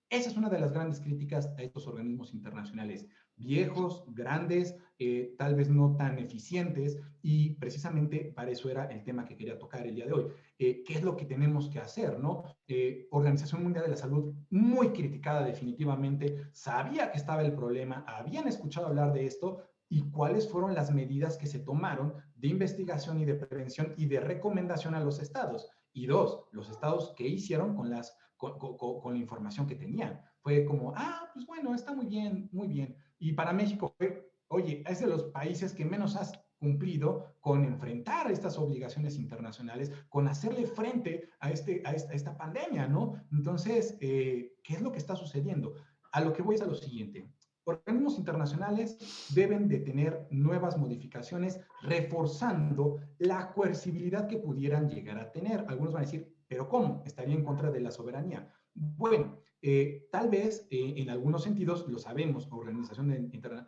Esa 0.08 0.30
es 0.30 0.36
una 0.36 0.48
de 0.48 0.60
las 0.60 0.72
grandes 0.72 1.00
críticas 1.00 1.52
a 1.58 1.62
estos 1.62 1.86
organismos 1.86 2.32
internacionales 2.32 3.06
viejos, 3.36 4.04
grandes, 4.08 4.76
eh, 4.98 5.34
tal 5.36 5.54
vez 5.54 5.68
no 5.68 5.96
tan 5.96 6.18
eficientes, 6.18 6.98
y 7.22 7.54
precisamente 7.56 8.32
para 8.34 8.50
eso 8.50 8.70
era 8.70 8.84
el 8.86 9.02
tema 9.02 9.24
que 9.24 9.36
quería 9.36 9.58
tocar 9.58 9.86
el 9.86 9.94
día 9.94 10.06
de 10.06 10.12
hoy. 10.12 10.26
Eh, 10.58 10.82
¿Qué 10.84 10.94
es 10.94 11.02
lo 11.02 11.16
que 11.16 11.26
tenemos 11.26 11.68
que 11.68 11.80
hacer? 11.80 12.18
¿no? 12.18 12.44
Eh, 12.66 13.08
Organización 13.10 13.62
Mundial 13.62 13.84
de 13.84 13.90
la 13.90 13.96
Salud, 13.96 14.32
muy 14.50 14.90
criticada 14.90 15.44
definitivamente, 15.44 16.50
sabía 16.52 17.10
que 17.10 17.18
estaba 17.18 17.42
el 17.42 17.52
problema, 17.52 18.04
habían 18.06 18.48
escuchado 18.48 18.86
hablar 18.86 19.12
de 19.12 19.26
esto, 19.26 19.62
y 19.88 20.10
cuáles 20.10 20.48
fueron 20.48 20.74
las 20.74 20.92
medidas 20.92 21.36
que 21.36 21.46
se 21.46 21.60
tomaron 21.60 22.14
de 22.34 22.48
investigación 22.48 23.20
y 23.20 23.24
de 23.24 23.34
prevención 23.34 23.94
y 23.96 24.06
de 24.06 24.20
recomendación 24.20 24.94
a 24.94 25.00
los 25.00 25.20
estados. 25.20 25.68
Y 25.92 26.06
dos, 26.06 26.44
los 26.50 26.68
estados 26.68 27.14
que 27.16 27.26
hicieron 27.26 27.76
con, 27.76 27.88
las, 27.88 28.16
con, 28.36 29.12
la 29.12 29.18
información 29.18 29.66
que 29.66 29.74
tenían. 29.74 30.20
Fue 30.40 30.64
como, 30.64 30.92
ah, 30.96 31.30
pues 31.34 31.46
bueno, 31.46 31.74
está 31.74 31.92
muy 31.92 32.06
bien, 32.06 32.48
muy 32.52 32.68
bien 32.68 32.96
y 33.18 33.32
para 33.32 33.52
México 33.52 33.94
fue, 33.96 34.30
oye, 34.48 34.82
es 34.86 35.00
de 35.00 35.06
los 35.06 35.24
países 35.24 35.72
que 35.72 35.84
menos 35.84 36.16
has 36.16 36.32
cumplido 36.58 37.34
con 37.40 37.64
enfrentar 37.64 38.30
estas 38.30 38.58
obligaciones 38.58 39.16
internacionales, 39.16 39.92
con 40.08 40.26
hacerle 40.26 40.66
frente 40.66 41.28
a, 41.40 41.50
este, 41.50 41.82
a, 41.84 41.92
esta, 41.92 42.36
pandemia, 42.36 42.86
¿no? 42.86 43.14
Entonces, 43.30 43.96
eh, 44.00 44.54
¿qué 44.62 44.74
es 44.74 44.80
lo 44.80 44.90
que 44.90 44.98
está 44.98 45.16
sucediendo? 45.16 45.74
A 46.12 46.20
lo 46.22 46.32
que 46.32 46.42
voy 46.42 46.54
es 46.54 46.62
a 46.62 46.66
lo 46.66 46.74
siguiente. 46.74 47.30
Organismos 47.64 48.16
internacionales 48.16 49.28
deben 49.34 49.68
de 49.68 49.80
tener 49.80 50.28
nuevas 50.30 50.78
modificaciones 50.78 51.60
reforzando 51.82 53.00
la 53.18 53.52
coercibilidad 53.52 54.28
que 54.28 54.38
pudieran 54.38 54.88
llegar 54.88 55.18
a 55.18 55.32
tener. 55.32 55.64
Algunos 55.68 55.92
van 55.92 56.04
a 56.04 56.06
decir, 56.06 56.35
pero 56.48 56.68
¿cómo? 56.68 57.02
Estaría 57.06 57.34
en 57.34 57.44
contra 57.44 57.70
de 57.70 57.80
la 57.80 57.90
soberanía. 57.90 58.52
Bueno, 58.74 59.38
eh, 59.62 60.08
tal 60.12 60.28
vez 60.28 60.66
eh, 60.70 60.94
en 60.96 61.10
algunos 61.10 61.42
sentidos, 61.42 61.88
lo 61.88 61.98
sabemos, 61.98 62.48
organización, 62.50 63.10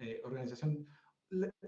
eh, 0.01 0.20
organización 0.24 0.87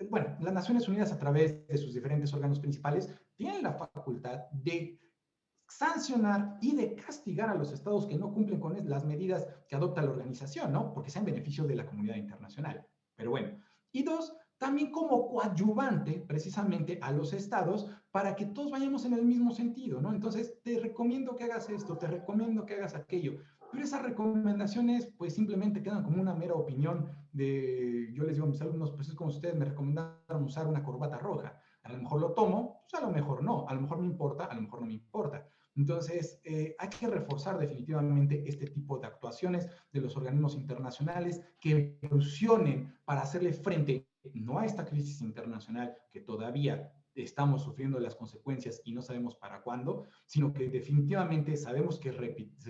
bueno, 0.08 0.36
las 0.40 0.54
Naciones 0.54 0.88
Unidas 0.88 1.12
a 1.12 1.18
través 1.18 1.66
de 1.66 1.78
sus 1.78 1.92
diferentes 1.92 2.32
órganos 2.32 2.60
principales 2.60 3.12
tienen 3.36 3.62
la 3.62 3.72
facultad 3.72 4.44
de 4.52 4.98
sancionar 5.68 6.58
y 6.60 6.74
de 6.74 6.94
castigar 6.94 7.50
a 7.50 7.54
los 7.54 7.72
estados 7.72 8.06
que 8.06 8.16
no 8.16 8.32
cumplen 8.32 8.58
con 8.58 8.88
las 8.88 9.04
medidas 9.04 9.46
que 9.68 9.76
adopta 9.76 10.02
la 10.02 10.10
organización, 10.10 10.72
¿no? 10.72 10.92
Porque 10.92 11.10
sea 11.10 11.20
en 11.20 11.26
beneficio 11.26 11.64
de 11.64 11.76
la 11.76 11.86
comunidad 11.86 12.16
internacional. 12.16 12.86
Pero 13.14 13.30
bueno. 13.30 13.60
Y 13.92 14.02
dos, 14.02 14.36
también 14.56 14.90
como 14.90 15.28
coadyuvante 15.28 16.24
precisamente 16.26 16.98
a 17.02 17.12
los 17.12 17.32
estados 17.32 17.90
para 18.10 18.34
que 18.34 18.46
todos 18.46 18.70
vayamos 18.70 19.04
en 19.04 19.14
el 19.14 19.24
mismo 19.24 19.52
sentido, 19.52 20.00
¿no? 20.00 20.12
Entonces, 20.12 20.60
te 20.62 20.80
recomiendo 20.80 21.36
que 21.36 21.44
hagas 21.44 21.68
esto, 21.70 21.96
te 21.96 22.06
recomiendo 22.06 22.66
que 22.66 22.74
hagas 22.74 22.94
aquello. 22.94 23.38
Pero 23.70 23.84
esas 23.84 24.02
recomendaciones 24.02 25.12
pues 25.16 25.34
simplemente 25.34 25.82
quedan 25.82 26.02
como 26.02 26.20
una 26.20 26.34
mera 26.34 26.54
opinión 26.54 27.08
de, 27.32 28.12
yo 28.12 28.24
les 28.24 28.34
digo 28.34 28.46
a 28.46 28.50
mis 28.50 28.60
alumnos, 28.60 28.90
pues 28.92 29.08
es 29.08 29.14
como 29.14 29.30
si 29.30 29.36
ustedes 29.36 29.54
me 29.54 29.64
recomendaron 29.64 30.42
usar 30.42 30.66
una 30.66 30.82
corbata 30.82 31.18
roja. 31.18 31.60
A 31.82 31.92
lo 31.92 31.98
mejor 31.98 32.20
lo 32.20 32.32
tomo, 32.32 32.82
pues 32.82 33.00
a 33.00 33.06
lo 33.06 33.12
mejor 33.12 33.44
no, 33.44 33.68
a 33.68 33.74
lo 33.74 33.80
mejor 33.80 33.98
me 33.98 34.06
importa, 34.06 34.46
a 34.46 34.54
lo 34.54 34.62
mejor 34.62 34.80
no 34.80 34.86
me 34.86 34.94
importa. 34.94 35.46
Entonces, 35.76 36.40
eh, 36.42 36.74
hay 36.78 36.88
que 36.88 37.06
reforzar 37.06 37.58
definitivamente 37.58 38.42
este 38.46 38.66
tipo 38.66 38.98
de 38.98 39.06
actuaciones 39.06 39.68
de 39.92 40.00
los 40.00 40.16
organismos 40.16 40.56
internacionales 40.56 41.40
que 41.60 41.96
evolucionen 42.02 42.92
para 43.04 43.22
hacerle 43.22 43.52
frente 43.52 44.08
no 44.34 44.58
a 44.58 44.66
esta 44.66 44.84
crisis 44.84 45.22
internacional 45.22 45.96
que 46.10 46.20
todavía 46.20 46.92
estamos 47.22 47.62
sufriendo 47.62 47.98
las 48.00 48.14
consecuencias 48.14 48.80
y 48.84 48.92
no 48.92 49.02
sabemos 49.02 49.36
para 49.36 49.62
cuándo, 49.62 50.06
sino 50.26 50.52
que 50.52 50.68
definitivamente 50.68 51.56
sabemos 51.56 51.98
que 51.98 52.12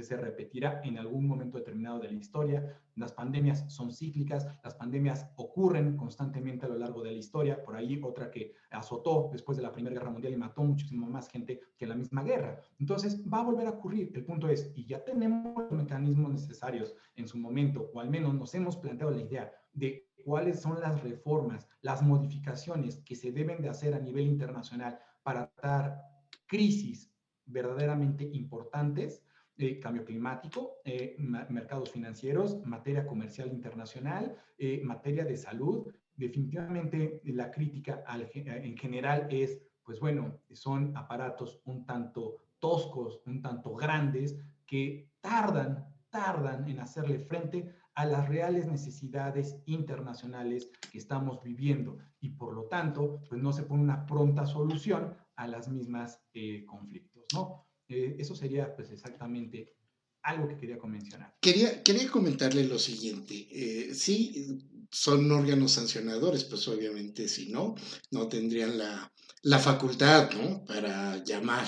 se 0.03 0.16
repetirá 0.16 0.80
en 0.84 0.98
algún 0.98 1.26
momento 1.26 1.59
determinado 1.59 1.98
de 2.01 2.09
la 2.09 2.18
historia. 2.18 2.80
Las 2.96 3.12
pandemias 3.12 3.64
son 3.72 3.92
cíclicas, 3.92 4.46
las 4.62 4.74
pandemias 4.74 5.30
ocurren 5.36 5.96
constantemente 5.96 6.66
a 6.66 6.68
lo 6.68 6.78
largo 6.78 7.03
de 7.03 7.12
la 7.12 7.18
historia. 7.18 7.62
Por 7.62 7.76
ahí 7.76 8.01
otra 8.03 8.30
que 8.30 8.55
azotó 8.70 9.30
después 9.32 9.57
de 9.57 9.62
la 9.62 9.72
Primera 9.72 9.94
Guerra 9.94 10.11
Mundial 10.11 10.32
y 10.32 10.36
mató 10.36 10.62
muchísimo 10.62 11.09
más 11.09 11.28
gente 11.28 11.61
que 11.76 11.86
la 11.86 11.94
misma 11.94 12.22
guerra. 12.22 12.61
Entonces 12.78 13.22
va 13.26 13.40
a 13.40 13.44
volver 13.44 13.66
a 13.66 13.70
ocurrir. 13.70 14.11
El 14.14 14.24
punto 14.24 14.48
es, 14.48 14.72
y 14.74 14.86
ya 14.86 15.05
tenemos 15.05 15.55
los 15.57 15.72
mecanismos 15.72 16.32
necesarios 16.32 16.94
en 17.16 17.26
su 17.26 17.38
momento, 17.38 17.90
o 17.94 18.01
al 18.01 18.11
menos 18.11 18.34
nos 18.34 18.55
hemos 18.55 18.76
planteado 18.76 19.12
la 19.12 19.22
idea 19.22 19.53
de 19.72 20.09
cuáles 20.23 20.61
son 20.61 20.81
las 20.81 21.03
reformas, 21.03 21.68
las 21.83 22.03
modificaciones 22.03 23.03
que 23.05 23.16
se 23.16 23.33
deben 23.33 23.61
de 23.62 23.68
hacer 23.68 23.95
a 23.95 24.01
nivel 24.01 24.27
internacional 24.27 24.99
para 25.23 25.51
tratar 25.51 26.03
crisis 26.47 27.11
verdaderamente 27.47 28.25
importantes, 28.33 29.23
eh, 29.57 29.79
cambio 29.79 30.05
climático, 30.05 30.77
eh, 30.85 31.16
mercados 31.18 31.91
financieros, 31.91 32.64
materia 32.64 33.07
comercial 33.07 33.53
internacional, 33.53 34.35
eh, 34.57 34.81
materia 34.83 35.25
de 35.25 35.37
salud. 35.37 35.87
Definitivamente 36.16 37.21
la 37.25 37.51
crítica 37.51 38.03
en 38.47 38.77
general 38.77 39.27
es, 39.31 39.61
pues 39.83 40.01
bueno, 40.01 40.41
son 40.53 40.97
aparatos 40.97 41.61
un 41.64 41.85
tanto 41.85 42.37
toscos, 42.59 43.23
un 43.27 43.43
tanto 43.43 43.75
grandes, 43.75 44.39
que 44.66 45.11
tardan, 45.21 45.87
tardan 46.11 46.68
en 46.68 46.81
hacerle 46.81 47.18
frente 47.18 47.75
a 48.01 48.07
las 48.07 48.30
reales 48.30 48.66
necesidades 48.66 49.57
internacionales 49.66 50.70
que 50.90 50.96
estamos 50.96 51.42
viviendo 51.42 51.98
y 52.18 52.30
por 52.30 52.55
lo 52.55 52.64
tanto, 52.64 53.20
pues 53.28 53.42
no 53.42 53.53
se 53.53 53.64
pone 53.64 53.82
una 53.82 54.07
pronta 54.07 54.46
solución 54.46 55.18
a 55.36 55.46
las 55.46 55.68
mismas 55.68 56.18
eh, 56.32 56.64
conflictos, 56.64 57.24
¿no? 57.34 57.66
Eh, 57.88 58.16
eso 58.18 58.34
sería 58.34 58.74
pues 58.74 58.90
exactamente 58.90 59.74
algo 60.22 60.48
que 60.48 60.57
quería 60.57 60.78
mencionar. 60.82 61.36
Quería, 61.42 61.82
quería 61.82 62.11
comentarle 62.11 62.64
lo 62.64 62.78
siguiente. 62.78 63.34
Eh, 63.51 63.94
sí, 63.94 64.46
son 64.90 65.30
órganos 65.30 65.72
sancionadores, 65.72 66.44
pues 66.44 66.66
obviamente 66.68 67.28
si 67.28 67.53
no, 67.53 67.74
no 68.12 68.28
tendrían 68.28 68.78
la, 68.78 69.12
la 69.42 69.59
facultad 69.59 70.30
¿no? 70.32 70.64
para 70.64 71.22
llamar. 71.22 71.66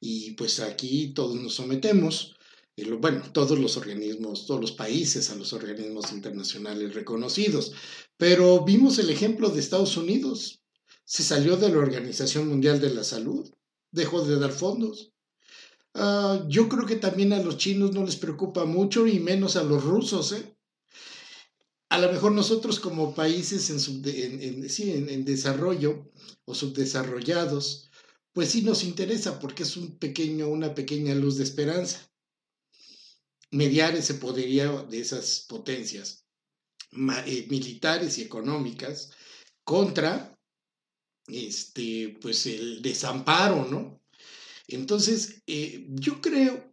Y 0.00 0.32
pues 0.32 0.58
aquí 0.58 1.14
todos 1.14 1.36
nos 1.36 1.54
sometemos 1.54 2.34
bueno, 2.98 3.22
todos 3.32 3.58
los 3.58 3.76
organismos, 3.76 4.46
todos 4.46 4.60
los 4.60 4.72
países 4.72 5.30
a 5.30 5.34
los 5.34 5.52
organismos 5.52 6.12
internacionales 6.12 6.94
reconocidos. 6.94 7.72
Pero 8.16 8.64
vimos 8.64 8.98
el 8.98 9.10
ejemplo 9.10 9.48
de 9.48 9.60
Estados 9.60 9.96
Unidos. 9.96 10.62
Se 11.04 11.22
salió 11.22 11.56
de 11.56 11.68
la 11.68 11.78
Organización 11.78 12.48
Mundial 12.48 12.80
de 12.80 12.90
la 12.94 13.04
Salud, 13.04 13.50
dejó 13.90 14.24
de 14.24 14.38
dar 14.38 14.52
fondos. 14.52 15.12
Ah, 15.94 16.44
yo 16.48 16.68
creo 16.68 16.86
que 16.86 16.96
también 16.96 17.32
a 17.32 17.42
los 17.42 17.56
chinos 17.56 17.92
no 17.92 18.04
les 18.04 18.16
preocupa 18.16 18.64
mucho 18.64 19.06
y 19.06 19.18
menos 19.18 19.56
a 19.56 19.64
los 19.64 19.82
rusos. 19.82 20.32
¿eh? 20.32 20.56
A 21.88 21.98
lo 21.98 22.12
mejor 22.12 22.32
nosotros 22.32 22.78
como 22.78 23.14
países 23.14 23.70
en, 23.70 25.08
en 25.08 25.24
desarrollo 25.24 26.12
o 26.44 26.54
subdesarrollados, 26.54 27.90
pues 28.32 28.50
sí 28.50 28.62
nos 28.62 28.84
interesa 28.84 29.40
porque 29.40 29.64
es 29.64 29.76
un 29.76 29.98
pequeño, 29.98 30.48
una 30.48 30.74
pequeña 30.74 31.14
luz 31.16 31.36
de 31.36 31.44
esperanza 31.44 32.09
mediar 33.50 33.94
ese 33.96 34.14
poderío 34.14 34.84
de 34.84 35.00
esas 35.00 35.46
potencias 35.48 36.24
eh, 37.26 37.46
militares 37.48 38.18
y 38.18 38.22
económicas 38.22 39.10
contra 39.64 40.36
este, 41.28 42.18
pues 42.20 42.46
el 42.46 42.82
desamparo, 42.82 43.64
¿no? 43.66 44.00
Entonces, 44.68 45.42
eh, 45.46 45.86
yo 45.90 46.20
creo 46.20 46.72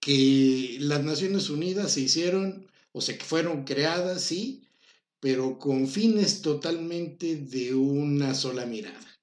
que 0.00 0.76
las 0.80 1.02
Naciones 1.02 1.48
Unidas 1.48 1.92
se 1.92 2.02
hicieron 2.02 2.70
o 2.92 3.00
se 3.00 3.14
fueron 3.18 3.64
creadas, 3.64 4.22
sí, 4.22 4.68
pero 5.20 5.58
con 5.58 5.88
fines 5.88 6.42
totalmente 6.42 7.36
de 7.36 7.74
una 7.74 8.34
sola 8.34 8.66
mirada, 8.66 9.18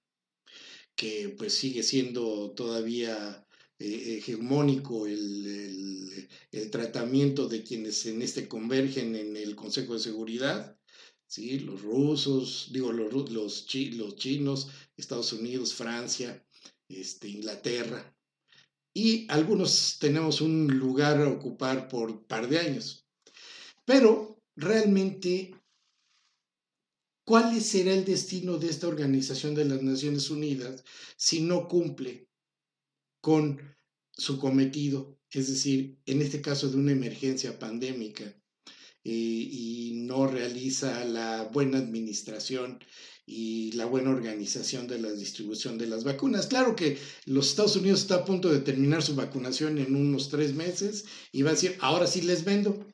que 0.96 1.30
pues 1.38 1.54
sigue 1.54 1.84
siendo 1.84 2.52
todavía 2.52 3.46
eh, 3.84 4.18
hegemónico 4.18 5.08
el, 5.08 6.30
tratamiento 6.70 7.48
de 7.48 7.64
quienes 7.64 8.06
en 8.06 8.22
este 8.22 8.48
convergen 8.48 9.16
en 9.16 9.36
el 9.36 9.56
Consejo 9.56 9.94
de 9.94 10.00
Seguridad, 10.00 10.78
¿sí? 11.26 11.60
los 11.60 11.82
rusos, 11.82 12.70
digo, 12.72 12.92
los, 12.92 13.32
los, 13.32 13.66
los 13.74 14.16
chinos, 14.16 14.68
Estados 14.96 15.34
Unidos, 15.34 15.74
Francia, 15.74 16.46
este, 16.88 17.28
Inglaterra, 17.28 18.16
y 18.94 19.26
algunos 19.30 19.98
tenemos 20.00 20.42
un 20.42 20.68
lugar 20.68 21.20
a 21.20 21.30
ocupar 21.30 21.88
por 21.88 22.28
par 22.28 22.48
de 22.48 22.60
años. 22.60 23.08
Pero 23.84 24.40
realmente, 24.56 25.56
¿cuál 27.26 27.60
será 27.62 27.94
el 27.94 28.06
destino 28.06 28.58
de 28.58 28.70
esta 28.70 28.88
Organización 28.88 29.56
de 29.56 29.66
las 29.66 29.82
Naciones 29.82 30.30
Unidas 30.30 30.84
si 31.18 31.42
no 31.42 31.68
cumple 31.68 32.31
con 33.22 33.62
su 34.12 34.38
cometido, 34.40 35.18
es 35.32 35.48
decir, 35.48 36.00
en 36.06 36.22
este 36.22 36.42
caso 36.42 36.70
de 36.70 36.78
una 36.78 36.92
emergencia 36.92 37.58
pandémica, 37.58 38.36
eh, 39.04 39.10
y 39.10 39.94
no 39.96 40.28
realiza 40.28 41.04
la 41.06 41.46
buena 41.46 41.80
administración 41.80 42.80
y 43.26 43.72
la 43.72 43.86
buena 43.86 44.12
organización 44.12 44.88
de 44.88 45.00
la 45.00 45.12
distribución 45.12 45.80
de 45.80 45.88
las 45.88 46.04
vacunas. 46.04 46.48
Claro 46.48 46.76
que 46.76 47.00
los 47.26 47.50
Estados 47.50 47.76
Unidos 47.76 48.02
está 48.02 48.16
a 48.16 48.26
punto 48.26 48.52
de 48.52 48.60
terminar 48.60 49.02
su 49.02 49.16
vacunación 49.16 49.80
en 49.80 49.96
unos 49.96 50.30
tres 50.30 50.54
meses 50.54 51.06
y 51.32 51.42
va 51.42 51.50
a 51.52 51.54
decir, 51.54 51.78
ahora 51.80 52.06
sí 52.06 52.22
les 52.22 52.44
vendo, 52.44 52.86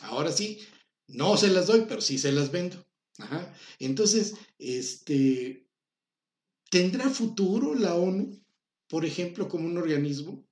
ahora 0.00 0.32
sí, 0.32 0.60
no 1.08 1.36
se 1.36 1.48
las 1.48 1.66
doy, 1.66 1.84
pero 1.86 2.00
sí 2.00 2.16
se 2.18 2.32
las 2.32 2.50
vendo. 2.50 2.82
Entonces, 3.78 4.34
este, 4.58 5.68
¿tendrá 6.70 7.10
futuro 7.10 7.74
la 7.74 7.94
ONU? 7.94 8.43
Por 8.94 9.04
ejemplo, 9.04 9.48
como 9.48 9.66
un 9.66 9.76
organismo? 9.76 10.46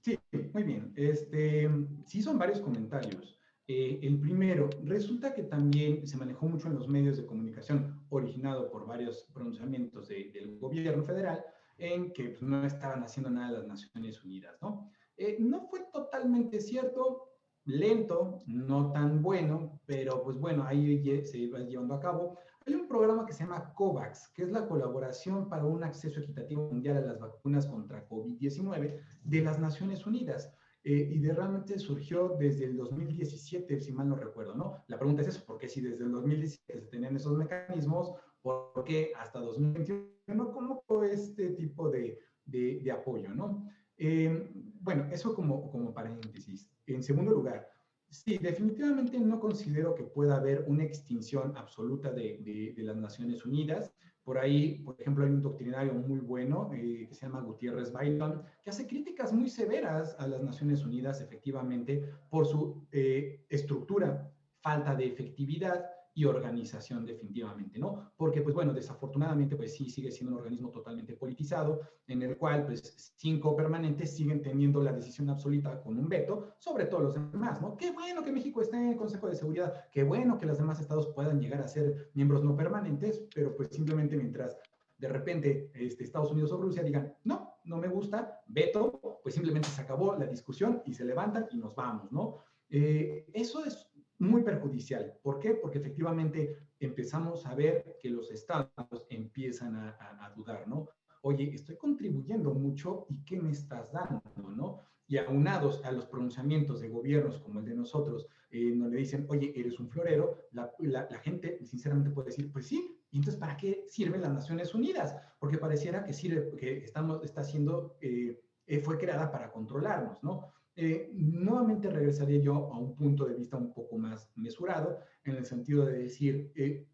Sí, 0.00 0.18
muy 0.54 0.62
bien. 0.62 0.94
Este, 0.96 1.68
sí, 2.06 2.22
son 2.22 2.38
varios 2.38 2.62
comentarios. 2.62 3.38
Eh, 3.68 3.98
el 4.00 4.18
primero, 4.18 4.70
resulta 4.84 5.34
que 5.34 5.42
también 5.42 6.06
se 6.06 6.16
manejó 6.16 6.48
mucho 6.48 6.68
en 6.68 6.76
los 6.76 6.88
medios 6.88 7.18
de 7.18 7.26
comunicación, 7.26 8.06
originado 8.08 8.70
por 8.70 8.86
varios 8.86 9.28
pronunciamientos 9.34 10.08
del 10.08 10.58
gobierno 10.58 11.04
federal, 11.04 11.44
en 11.76 12.10
que 12.14 12.30
pues, 12.30 12.40
no 12.40 12.64
estaban 12.64 13.02
haciendo 13.02 13.28
nada 13.28 13.58
las 13.58 13.66
Naciones 13.66 14.24
Unidas, 14.24 14.56
¿no? 14.62 14.90
Eh, 15.18 15.36
no 15.40 15.68
fue 15.68 15.80
totalmente 15.92 16.58
cierto, 16.58 17.34
lento, 17.66 18.38
no 18.46 18.92
tan 18.92 19.20
bueno, 19.20 19.78
pero 19.84 20.22
pues 20.22 20.38
bueno, 20.38 20.64
ahí 20.64 21.22
se 21.26 21.36
iba 21.36 21.58
llevando 21.58 21.92
a 21.96 22.00
cabo. 22.00 22.38
Hay 22.66 22.74
un 22.74 22.88
programa 22.88 23.24
que 23.24 23.32
se 23.32 23.44
llama 23.44 23.72
COVAX, 23.74 24.28
que 24.34 24.42
es 24.42 24.50
la 24.50 24.66
colaboración 24.66 25.48
para 25.48 25.64
un 25.64 25.84
acceso 25.84 26.18
equitativo 26.18 26.68
mundial 26.68 26.96
a 26.96 27.00
las 27.00 27.20
vacunas 27.20 27.64
contra 27.66 28.08
COVID-19 28.08 29.00
de 29.22 29.40
las 29.40 29.60
Naciones 29.60 30.04
Unidas. 30.04 30.52
Eh, 30.82 31.10
y 31.12 31.18
de 31.20 31.32
realmente 31.32 31.78
surgió 31.78 32.36
desde 32.38 32.64
el 32.64 32.76
2017, 32.76 33.80
si 33.80 33.92
mal 33.92 34.08
no 34.08 34.16
recuerdo, 34.16 34.54
¿no? 34.54 34.84
La 34.88 34.98
pregunta 34.98 35.22
es 35.22 35.28
eso, 35.28 35.44
¿por 35.44 35.58
qué 35.58 35.68
si 35.68 35.80
desde 35.80 36.04
el 36.04 36.12
2017 36.12 36.80
se 36.80 36.86
tenían 36.88 37.16
esos 37.16 37.36
mecanismos, 37.36 38.14
por 38.42 38.84
qué 38.84 39.12
hasta 39.16 39.40
2021 39.40 40.52
cómo 40.52 40.82
fue 40.86 41.12
este 41.12 41.50
tipo 41.50 41.88
de, 41.88 42.18
de, 42.44 42.80
de 42.82 42.90
apoyo, 42.92 43.34
¿no? 43.34 43.68
Eh, 43.96 44.48
bueno, 44.80 45.08
eso 45.10 45.34
como, 45.34 45.70
como 45.70 45.92
paréntesis. 45.92 46.68
En 46.86 47.02
segundo 47.02 47.32
lugar, 47.32 47.68
Sí, 48.08 48.38
definitivamente 48.38 49.18
no 49.18 49.40
considero 49.40 49.94
que 49.94 50.04
pueda 50.04 50.36
haber 50.36 50.64
una 50.68 50.84
extinción 50.84 51.56
absoluta 51.56 52.12
de, 52.12 52.72
de, 52.74 52.82
las 52.82 52.96
Naciones 52.96 53.44
Unidas. 53.44 53.92
Por 54.22 54.38
ahí, 54.38 54.78
por 54.80 55.00
ejemplo, 55.00 55.24
hay 55.24 55.30
un 55.30 55.42
doctrinario 55.42 55.92
muy 55.94 56.20
bueno 56.20 56.70
eh, 56.72 57.06
que 57.08 57.14
se 57.14 57.26
llama 57.26 57.42
Gutiérrez 57.42 57.92
Bailón, 57.92 58.42
que 58.62 58.70
hace 58.70 58.86
críticas 58.86 59.32
muy 59.32 59.48
severas 59.48 60.16
a 60.18 60.26
las 60.26 60.42
Naciones 60.42 60.84
Unidas, 60.84 61.20
efectivamente, 61.20 62.08
por 62.30 62.46
su 62.46 62.86
eh, 62.92 63.44
estructura, 63.48 64.32
falta 64.60 64.94
de 64.94 65.06
efectividad 65.06 65.95
y 66.16 66.24
organización 66.24 67.04
definitivamente, 67.04 67.78
¿no? 67.78 68.10
Porque, 68.16 68.40
pues 68.40 68.54
bueno, 68.54 68.72
desafortunadamente, 68.72 69.54
pues 69.54 69.76
sí, 69.76 69.90
sigue 69.90 70.10
siendo 70.10 70.32
un 70.34 70.38
organismo 70.40 70.70
totalmente 70.70 71.14
politizado, 71.14 71.82
en 72.06 72.22
el 72.22 72.38
cual, 72.38 72.64
pues, 72.64 73.12
cinco 73.18 73.54
permanentes 73.54 74.16
siguen 74.16 74.40
teniendo 74.40 74.82
la 74.82 74.94
decisión 74.94 75.28
absoluta 75.28 75.78
con 75.82 75.98
un 75.98 76.08
veto 76.08 76.54
sobre 76.58 76.86
todos 76.86 77.02
los 77.02 77.32
demás, 77.32 77.60
¿no? 77.60 77.76
Qué 77.76 77.90
bueno 77.90 78.24
que 78.24 78.32
México 78.32 78.62
esté 78.62 78.78
en 78.78 78.88
el 78.88 78.96
Consejo 78.96 79.28
de 79.28 79.36
Seguridad, 79.36 79.84
qué 79.92 80.04
bueno 80.04 80.38
que 80.38 80.46
los 80.46 80.56
demás 80.56 80.80
estados 80.80 81.08
puedan 81.08 81.38
llegar 81.38 81.60
a 81.60 81.68
ser 81.68 82.10
miembros 82.14 82.42
no 82.42 82.56
permanentes, 82.56 83.26
pero 83.34 83.54
pues 83.54 83.68
simplemente 83.68 84.16
mientras 84.16 84.56
de 84.96 85.08
repente 85.08 85.70
este, 85.74 86.04
Estados 86.04 86.32
Unidos 86.32 86.50
o 86.52 86.56
Rusia 86.56 86.82
digan, 86.82 87.14
no, 87.24 87.58
no 87.64 87.76
me 87.76 87.88
gusta, 87.88 88.40
veto, 88.46 89.20
pues 89.22 89.34
simplemente 89.34 89.68
se 89.68 89.82
acabó 89.82 90.16
la 90.16 90.24
discusión 90.24 90.80
y 90.86 90.94
se 90.94 91.04
levantan 91.04 91.46
y 91.50 91.58
nos 91.58 91.74
vamos, 91.74 92.10
¿no? 92.10 92.38
Eh, 92.70 93.26
eso 93.34 93.64
es 93.66 93.85
muy 94.18 94.42
perjudicial. 94.42 95.14
¿Por 95.22 95.38
qué? 95.38 95.54
Porque 95.54 95.78
efectivamente 95.78 96.58
empezamos 96.80 97.46
a 97.46 97.54
ver 97.54 97.96
que 98.00 98.10
los 98.10 98.30
estados 98.30 99.06
empiezan 99.10 99.76
a, 99.76 100.32
dudar, 100.36 100.66
¿no? 100.68 100.88
Oye, 101.22 101.54
estoy 101.54 101.76
contribuyendo 101.76 102.52
mucho 102.54 103.06
y 103.08 103.24
¿qué 103.24 103.40
me 103.40 103.50
estás 103.50 103.92
dando, 103.92 104.22
no? 104.54 104.82
Y 105.08 105.18
aunados 105.18 105.84
a 105.84 105.92
los 105.92 106.06
pronunciamientos 106.06 106.80
de 106.80 106.88
gobiernos 106.88 107.38
como 107.38 107.60
el 107.60 107.66
de 107.66 107.74
nosotros, 107.74 108.26
eh, 108.50 108.74
donde 108.76 108.98
dicen, 108.98 109.26
oye, 109.28 109.52
eres 109.56 109.78
un 109.80 109.88
florero, 109.88 110.48
la, 110.52 111.08
gente 111.22 111.64
sinceramente 111.64 112.10
puede 112.10 112.28
decir, 112.28 112.50
pues 112.52 112.66
sí, 112.66 113.00
¿y 113.10 113.18
entonces 113.18 113.40
para 113.40 113.56
qué 113.56 113.84
sirven 113.88 114.20
las 114.20 114.32
Naciones 114.32 114.74
Unidas? 114.74 115.16
Porque 115.38 115.58
pareciera 115.58 116.04
que 116.04 116.12
sirve, 116.12 116.56
que 116.56 116.78
estamos, 116.78 117.22
está 117.24 117.44
siendo, 117.44 117.96
eh, 118.00 118.40
eh, 118.66 118.80
fue 118.80 118.98
creada 118.98 119.30
para 119.30 119.50
controlarnos, 119.50 120.22
¿no? 120.22 120.52
Eh, 120.78 121.10
nuevamente 121.14 121.88
regresaría 121.88 122.38
yo 122.40 122.70
a 122.70 122.78
un 122.78 122.94
punto 122.94 123.24
de 123.24 123.34
vista 123.34 123.56
un 123.56 123.72
poco 123.72 123.96
más 123.96 124.30
mesurado, 124.36 124.98
en 125.24 125.36
el 125.36 125.46
sentido 125.46 125.86
de 125.86 125.98
decir, 126.00 126.52
eh, 126.54 126.86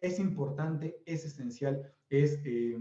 es 0.00 0.20
importante, 0.20 1.02
es 1.04 1.24
esencial, 1.24 1.92
es 2.08 2.40
eh, 2.44 2.78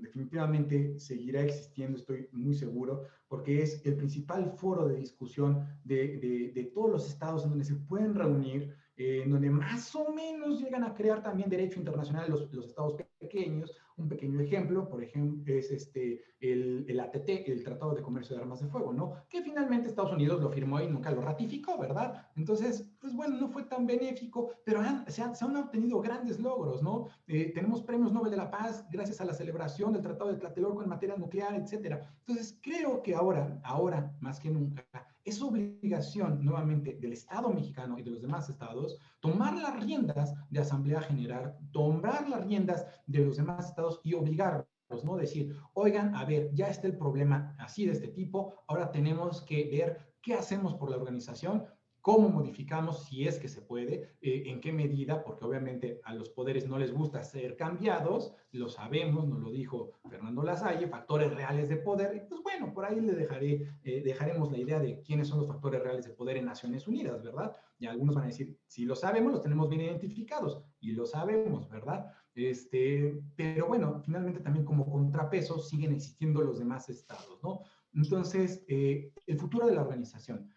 definitivamente 0.00 1.00
seguirá 1.00 1.42
existiendo, 1.42 1.98
estoy 1.98 2.28
muy 2.30 2.54
seguro, 2.54 3.02
porque 3.26 3.60
es 3.60 3.84
el 3.84 3.96
principal 3.96 4.52
foro 4.52 4.86
de 4.86 4.98
discusión 4.98 5.66
de, 5.82 6.18
de, 6.18 6.52
de 6.54 6.64
todos 6.72 6.90
los 6.90 7.08
estados 7.08 7.42
en 7.42 7.50
donde 7.50 7.64
se 7.64 7.74
pueden 7.74 8.14
reunir 8.14 8.72
en 9.02 9.30
donde 9.30 9.50
más 9.50 9.94
o 9.94 10.12
menos 10.12 10.60
llegan 10.60 10.84
a 10.84 10.92
crear 10.92 11.22
también 11.22 11.48
derecho 11.48 11.78
internacional 11.78 12.30
los, 12.30 12.52
los 12.52 12.66
estados 12.66 12.96
pequeños. 13.18 13.74
Un 14.00 14.08
pequeño 14.08 14.40
ejemplo, 14.40 14.88
por 14.88 15.02
ejemplo, 15.02 15.54
es 15.54 15.70
este, 15.70 16.22
el, 16.40 16.86
el, 16.88 17.00
ATT, 17.00 17.28
el 17.46 17.62
Tratado 17.62 17.94
de 17.94 18.02
Comercio 18.02 18.34
de 18.34 18.42
Armas 18.42 18.60
de 18.60 18.68
Fuego, 18.68 18.92
¿no? 18.92 19.12
Que 19.28 19.42
finalmente 19.42 19.88
Estados 19.88 20.12
Unidos 20.12 20.40
lo 20.40 20.50
firmó 20.50 20.80
y 20.80 20.86
nunca 20.86 21.10
lo 21.10 21.20
ratificó, 21.20 21.78
¿verdad? 21.78 22.28
Entonces, 22.34 22.90
pues 22.98 23.14
bueno, 23.14 23.36
no 23.36 23.48
fue 23.48 23.64
tan 23.64 23.86
benéfico, 23.86 24.50
pero 24.64 24.82
se, 25.08 25.22
han, 25.22 25.36
se, 25.36 25.44
han, 25.44 25.56
obtenido 25.56 26.00
grandes 26.00 26.40
logros, 26.40 26.82
¿no? 26.82 27.08
Eh, 27.26 27.52
tenemos 27.54 27.82
premios 27.82 28.12
Nobel 28.12 28.30
de 28.30 28.38
la 28.38 28.50
Paz 28.50 28.86
gracias 28.90 29.20
a 29.20 29.24
la 29.24 29.34
celebración 29.34 29.92
del 29.92 30.02
Tratado 30.02 30.32
de 30.32 30.38
Tlatelolco 30.38 30.82
en 30.82 30.88
materia 30.88 31.16
nuclear, 31.16 31.54
etcétera. 31.54 32.00
Entonces, 32.20 32.58
creo 32.62 33.02
que 33.02 33.14
ahora, 33.14 33.60
ahora 33.62 34.16
más 34.20 34.40
que 34.40 34.50
nunca, 34.50 34.84
es 35.24 35.42
obligación 35.42 36.44
nuevamente 36.44 36.94
del 36.94 37.12
Estado 37.12 37.50
mexicano 37.50 37.98
y 37.98 38.02
de 38.02 38.10
los 38.10 38.22
demás 38.22 38.48
estados 38.48 38.98
tomar 39.20 39.54
las 39.54 39.82
riendas 39.82 40.34
de 40.50 40.60
Asamblea 40.60 41.02
General, 41.02 41.56
tomar 41.72 42.28
las 42.28 42.44
riendas 42.44 42.86
de 43.06 43.24
los 43.24 43.36
demás 43.36 43.68
estados 43.68 44.00
y 44.02 44.14
obligarlos, 44.14 45.04
¿no? 45.04 45.16
Decir, 45.16 45.54
oigan, 45.74 46.14
a 46.14 46.24
ver, 46.24 46.50
ya 46.54 46.68
está 46.68 46.86
el 46.86 46.96
problema 46.96 47.54
así 47.58 47.86
de 47.86 47.92
este 47.92 48.08
tipo, 48.08 48.54
ahora 48.66 48.90
tenemos 48.90 49.42
que 49.42 49.64
ver 49.70 50.14
qué 50.22 50.34
hacemos 50.34 50.74
por 50.74 50.90
la 50.90 50.96
organización 50.96 51.66
cómo 52.00 52.28
modificamos, 52.28 53.04
si 53.04 53.26
es 53.26 53.38
que 53.38 53.48
se 53.48 53.60
puede, 53.60 54.14
eh, 54.20 54.44
en 54.46 54.60
qué 54.60 54.72
medida, 54.72 55.22
porque 55.22 55.44
obviamente 55.44 56.00
a 56.04 56.14
los 56.14 56.30
poderes 56.30 56.66
no 56.66 56.78
les 56.78 56.92
gusta 56.92 57.22
ser 57.22 57.56
cambiados, 57.56 58.34
lo 58.52 58.68
sabemos, 58.68 59.28
nos 59.28 59.40
lo 59.40 59.50
dijo 59.50 59.92
Fernando 60.08 60.42
Lasalle, 60.42 60.88
factores 60.88 61.32
reales 61.34 61.68
de 61.68 61.76
poder, 61.76 62.16
y 62.16 62.28
pues 62.28 62.42
bueno, 62.42 62.72
por 62.72 62.84
ahí 62.84 63.00
le 63.00 63.12
dejaré, 63.12 63.68
eh, 63.84 64.02
dejaremos 64.02 64.50
la 64.50 64.58
idea 64.58 64.80
de 64.80 65.00
quiénes 65.02 65.28
son 65.28 65.38
los 65.38 65.48
factores 65.48 65.82
reales 65.82 66.04
de 66.06 66.12
poder 66.12 66.38
en 66.38 66.46
Naciones 66.46 66.88
Unidas, 66.88 67.22
¿verdad? 67.22 67.54
Y 67.78 67.86
algunos 67.86 68.14
van 68.14 68.24
a 68.24 68.28
decir, 68.28 68.58
si 68.66 68.84
lo 68.84 68.96
sabemos, 68.96 69.32
los 69.32 69.42
tenemos 69.42 69.68
bien 69.68 69.82
identificados, 69.82 70.62
y 70.80 70.92
lo 70.92 71.06
sabemos, 71.06 71.68
¿verdad? 71.68 72.06
Este, 72.34 73.20
pero 73.36 73.66
bueno, 73.66 74.00
finalmente 74.04 74.40
también 74.40 74.64
como 74.64 74.90
contrapeso 74.90 75.58
siguen 75.58 75.92
existiendo 75.92 76.40
los 76.40 76.58
demás 76.58 76.88
estados, 76.88 77.38
¿no? 77.42 77.62
Entonces, 77.92 78.64
eh, 78.68 79.12
el 79.26 79.38
futuro 79.38 79.66
de 79.66 79.74
la 79.74 79.82
organización 79.82 80.48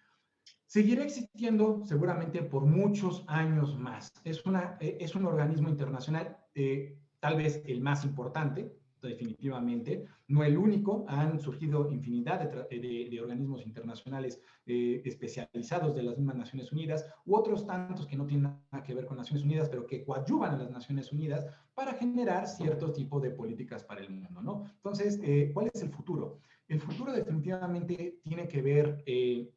seguirá 0.74 1.04
existiendo 1.04 1.84
seguramente 1.86 2.42
por 2.42 2.66
muchos 2.66 3.24
años 3.28 3.78
más. 3.78 4.12
Es, 4.24 4.44
una, 4.44 4.76
eh, 4.80 4.98
es 5.00 5.14
un 5.14 5.24
organismo 5.28 5.70
internacional, 5.70 6.36
eh, 6.56 6.98
tal 7.20 7.38
vez 7.38 7.62
el 7.68 7.80
más 7.80 8.04
importante, 8.04 8.76
definitivamente, 9.00 10.08
no 10.30 10.44
el 10.44 10.58
único, 10.58 11.06
han 11.08 11.40
surgido 11.40 11.92
infinidad 11.92 12.40
de, 12.40 12.80
de, 12.80 13.08
de 13.08 13.22
organismos 13.22 13.68
internacionales 13.68 14.42
eh, 14.66 15.00
especializados 15.06 15.94
de 15.94 16.02
las 16.02 16.18
mismas 16.18 16.38
Naciones 16.38 16.72
Unidas 16.72 17.06
u 17.28 17.36
otros 17.36 17.68
tantos 17.68 18.08
que 18.08 18.18
no 18.18 18.26
tienen 18.26 18.58
nada 18.72 18.84
que 18.84 18.96
ver 18.96 19.06
con 19.06 19.18
Naciones 19.18 19.44
Unidas, 19.44 19.70
pero 19.70 19.86
que 19.86 20.04
coadyuvan 20.04 20.56
a 20.56 20.58
las 20.58 20.72
Naciones 20.72 21.12
Unidas 21.12 21.46
para 21.76 21.94
generar 21.94 22.48
cierto 22.48 22.92
tipo 22.92 23.20
de 23.20 23.30
políticas 23.30 23.84
para 23.84 24.02
el 24.02 24.10
mundo, 24.10 24.42
¿no? 24.42 24.64
Entonces, 24.78 25.20
eh, 25.22 25.52
¿cuál 25.54 25.70
es 25.72 25.84
el 25.84 25.90
futuro? 25.90 26.40
El 26.68 26.80
futuro 26.80 27.12
definitivamente 27.12 28.22
tiene 28.24 28.48
que 28.48 28.62
ver 28.64 29.04
eh, 29.06 29.52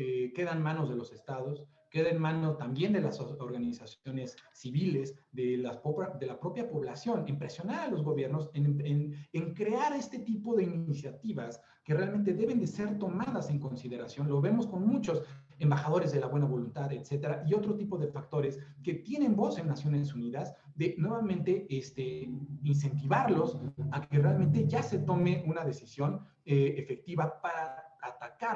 eh, 0.00 0.32
queda 0.32 0.52
en 0.52 0.62
manos 0.62 0.88
de 0.88 0.94
los 0.94 1.12
estados, 1.12 1.64
queda 1.90 2.10
en 2.10 2.20
manos 2.20 2.56
también 2.56 2.92
de 2.92 3.00
las 3.00 3.18
organizaciones 3.20 4.36
civiles, 4.52 5.16
de, 5.32 5.56
la 5.58 5.80
propia 5.80 6.70
población, 6.70 7.24
en 7.26 7.36
presionar 7.36 7.80
a 7.80 7.88
los 7.88 8.04
gobiernos, 8.04 8.48
en, 8.54 9.54
crear 9.54 9.92
este 9.94 10.20
tipo 10.20 10.54
de 10.54 10.62
iniciativas 10.62 11.60
que 11.82 11.94
realmente 11.94 12.32
deben 12.32 12.60
de 12.60 12.68
ser 12.68 12.96
tomadas 12.98 13.50
en 13.50 13.58
consideración. 13.58 14.28
Lo 14.28 14.40
vemos 14.40 14.68
con 14.68 14.86
muchos 14.86 15.24
embajadores 15.58 16.12
de 16.12 16.20
la 16.20 16.28
buena 16.28 16.46
voluntad, 16.46 16.92
etcétera, 16.92 17.42
y 17.44 17.54
otro 17.54 17.74
tipo 17.74 17.98
de 17.98 18.06
factores 18.06 18.60
que 18.84 18.94
tienen 18.94 19.34
voz 19.34 19.58
en 19.58 19.66
Naciones 19.66 20.14
Unidas, 20.14 20.54
de 20.76 20.94
nuevamente 20.96 21.66
este, 21.68 22.30
incentivarlos 22.62 23.58
a 23.90 24.06
que 24.06 24.18
realmente 24.18 24.64
ya 24.68 24.80
se 24.80 24.98
tome 25.00 25.42
una 25.44 25.64
decisión 25.64 26.20
eh, 26.44 26.76
efectiva 26.78 27.40
para 27.42 27.77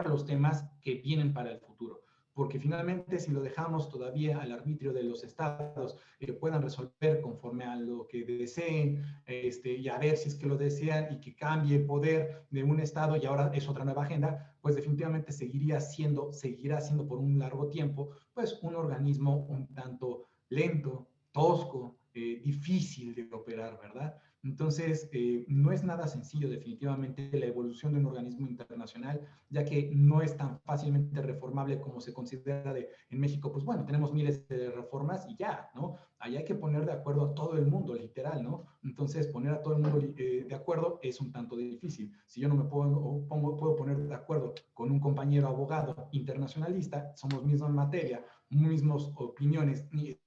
los 0.04 0.24
temas 0.24 0.64
que 0.80 0.94
vienen 0.94 1.32
para 1.32 1.50
el 1.50 1.58
futuro. 1.58 2.02
Porque 2.34 2.58
finalmente 2.58 3.18
si 3.18 3.30
lo 3.30 3.42
dejamos 3.42 3.90
todavía 3.90 4.40
al 4.40 4.52
arbitrio 4.52 4.92
de 4.94 5.02
los 5.02 5.22
estados 5.22 5.98
que 6.18 6.32
puedan 6.32 6.62
resolver 6.62 7.20
conforme 7.20 7.64
a 7.64 7.76
lo 7.76 8.06
que 8.06 8.24
deseen 8.24 9.04
este, 9.26 9.74
y 9.74 9.88
a 9.88 9.98
ver 9.98 10.16
si 10.16 10.30
es 10.30 10.36
que 10.36 10.46
lo 10.46 10.56
desean 10.56 11.12
y 11.12 11.20
que 11.20 11.34
cambie 11.34 11.76
el 11.76 11.84
poder 11.84 12.46
de 12.50 12.62
un 12.64 12.80
estado 12.80 13.16
y 13.16 13.26
ahora 13.26 13.50
es 13.52 13.68
otra 13.68 13.84
nueva 13.84 14.04
agenda, 14.04 14.56
pues 14.62 14.76
definitivamente 14.76 15.30
seguiría 15.30 15.78
siendo, 15.80 16.32
seguirá 16.32 16.80
siendo 16.80 17.06
por 17.06 17.18
un 17.18 17.38
largo 17.38 17.68
tiempo, 17.68 18.10
pues 18.32 18.58
un 18.62 18.76
organismo 18.76 19.44
un 19.50 19.66
tanto 19.74 20.28
lento, 20.48 21.08
tosco, 21.32 21.98
eh, 22.14 22.40
difícil 22.42 23.14
de 23.14 23.28
operar, 23.32 23.78
¿verdad? 23.78 24.18
Entonces, 24.42 25.08
eh, 25.12 25.44
no 25.48 25.70
es 25.70 25.84
nada 25.84 26.08
sencillo 26.08 26.48
definitivamente 26.48 27.30
la 27.38 27.46
evolución 27.46 27.92
de 27.92 28.00
un 28.00 28.06
organismo 28.06 28.48
internacional, 28.48 29.20
ya 29.50 29.64
que 29.64 29.92
no 29.94 30.20
es 30.20 30.36
tan 30.36 30.58
fácilmente 30.60 31.22
reformable 31.22 31.80
como 31.80 32.00
se 32.00 32.12
considera 32.12 32.72
de, 32.72 32.88
en 33.10 33.20
México. 33.20 33.52
Pues 33.52 33.64
bueno, 33.64 33.84
tenemos 33.84 34.12
miles 34.12 34.48
de 34.48 34.70
reformas 34.70 35.26
y 35.28 35.36
ya, 35.36 35.70
¿no? 35.74 35.96
Ahí 36.18 36.36
hay 36.36 36.44
que 36.44 36.54
poner 36.54 36.86
de 36.86 36.92
acuerdo 36.92 37.26
a 37.26 37.34
todo 37.34 37.56
el 37.56 37.66
mundo, 37.66 37.94
literal, 37.94 38.42
¿no? 38.42 38.64
Entonces, 38.82 39.28
poner 39.28 39.52
a 39.52 39.62
todo 39.62 39.76
el 39.76 39.82
mundo 39.82 40.00
eh, 40.16 40.44
de 40.48 40.54
acuerdo 40.54 40.98
es 41.02 41.20
un 41.20 41.30
tanto 41.32 41.56
difícil. 41.56 42.12
Si 42.26 42.40
yo 42.40 42.48
no 42.48 42.56
me 42.56 42.64
puedo, 42.64 43.26
pongo, 43.28 43.56
puedo 43.56 43.76
poner 43.76 43.96
de 43.98 44.14
acuerdo 44.14 44.54
con 44.74 44.90
un 44.90 44.98
compañero 45.00 45.46
abogado 45.48 46.08
internacionalista, 46.12 47.12
somos 47.14 47.44
misma 47.44 47.68
materia, 47.68 48.24
mismas 48.50 49.10
opiniones, 49.14 49.86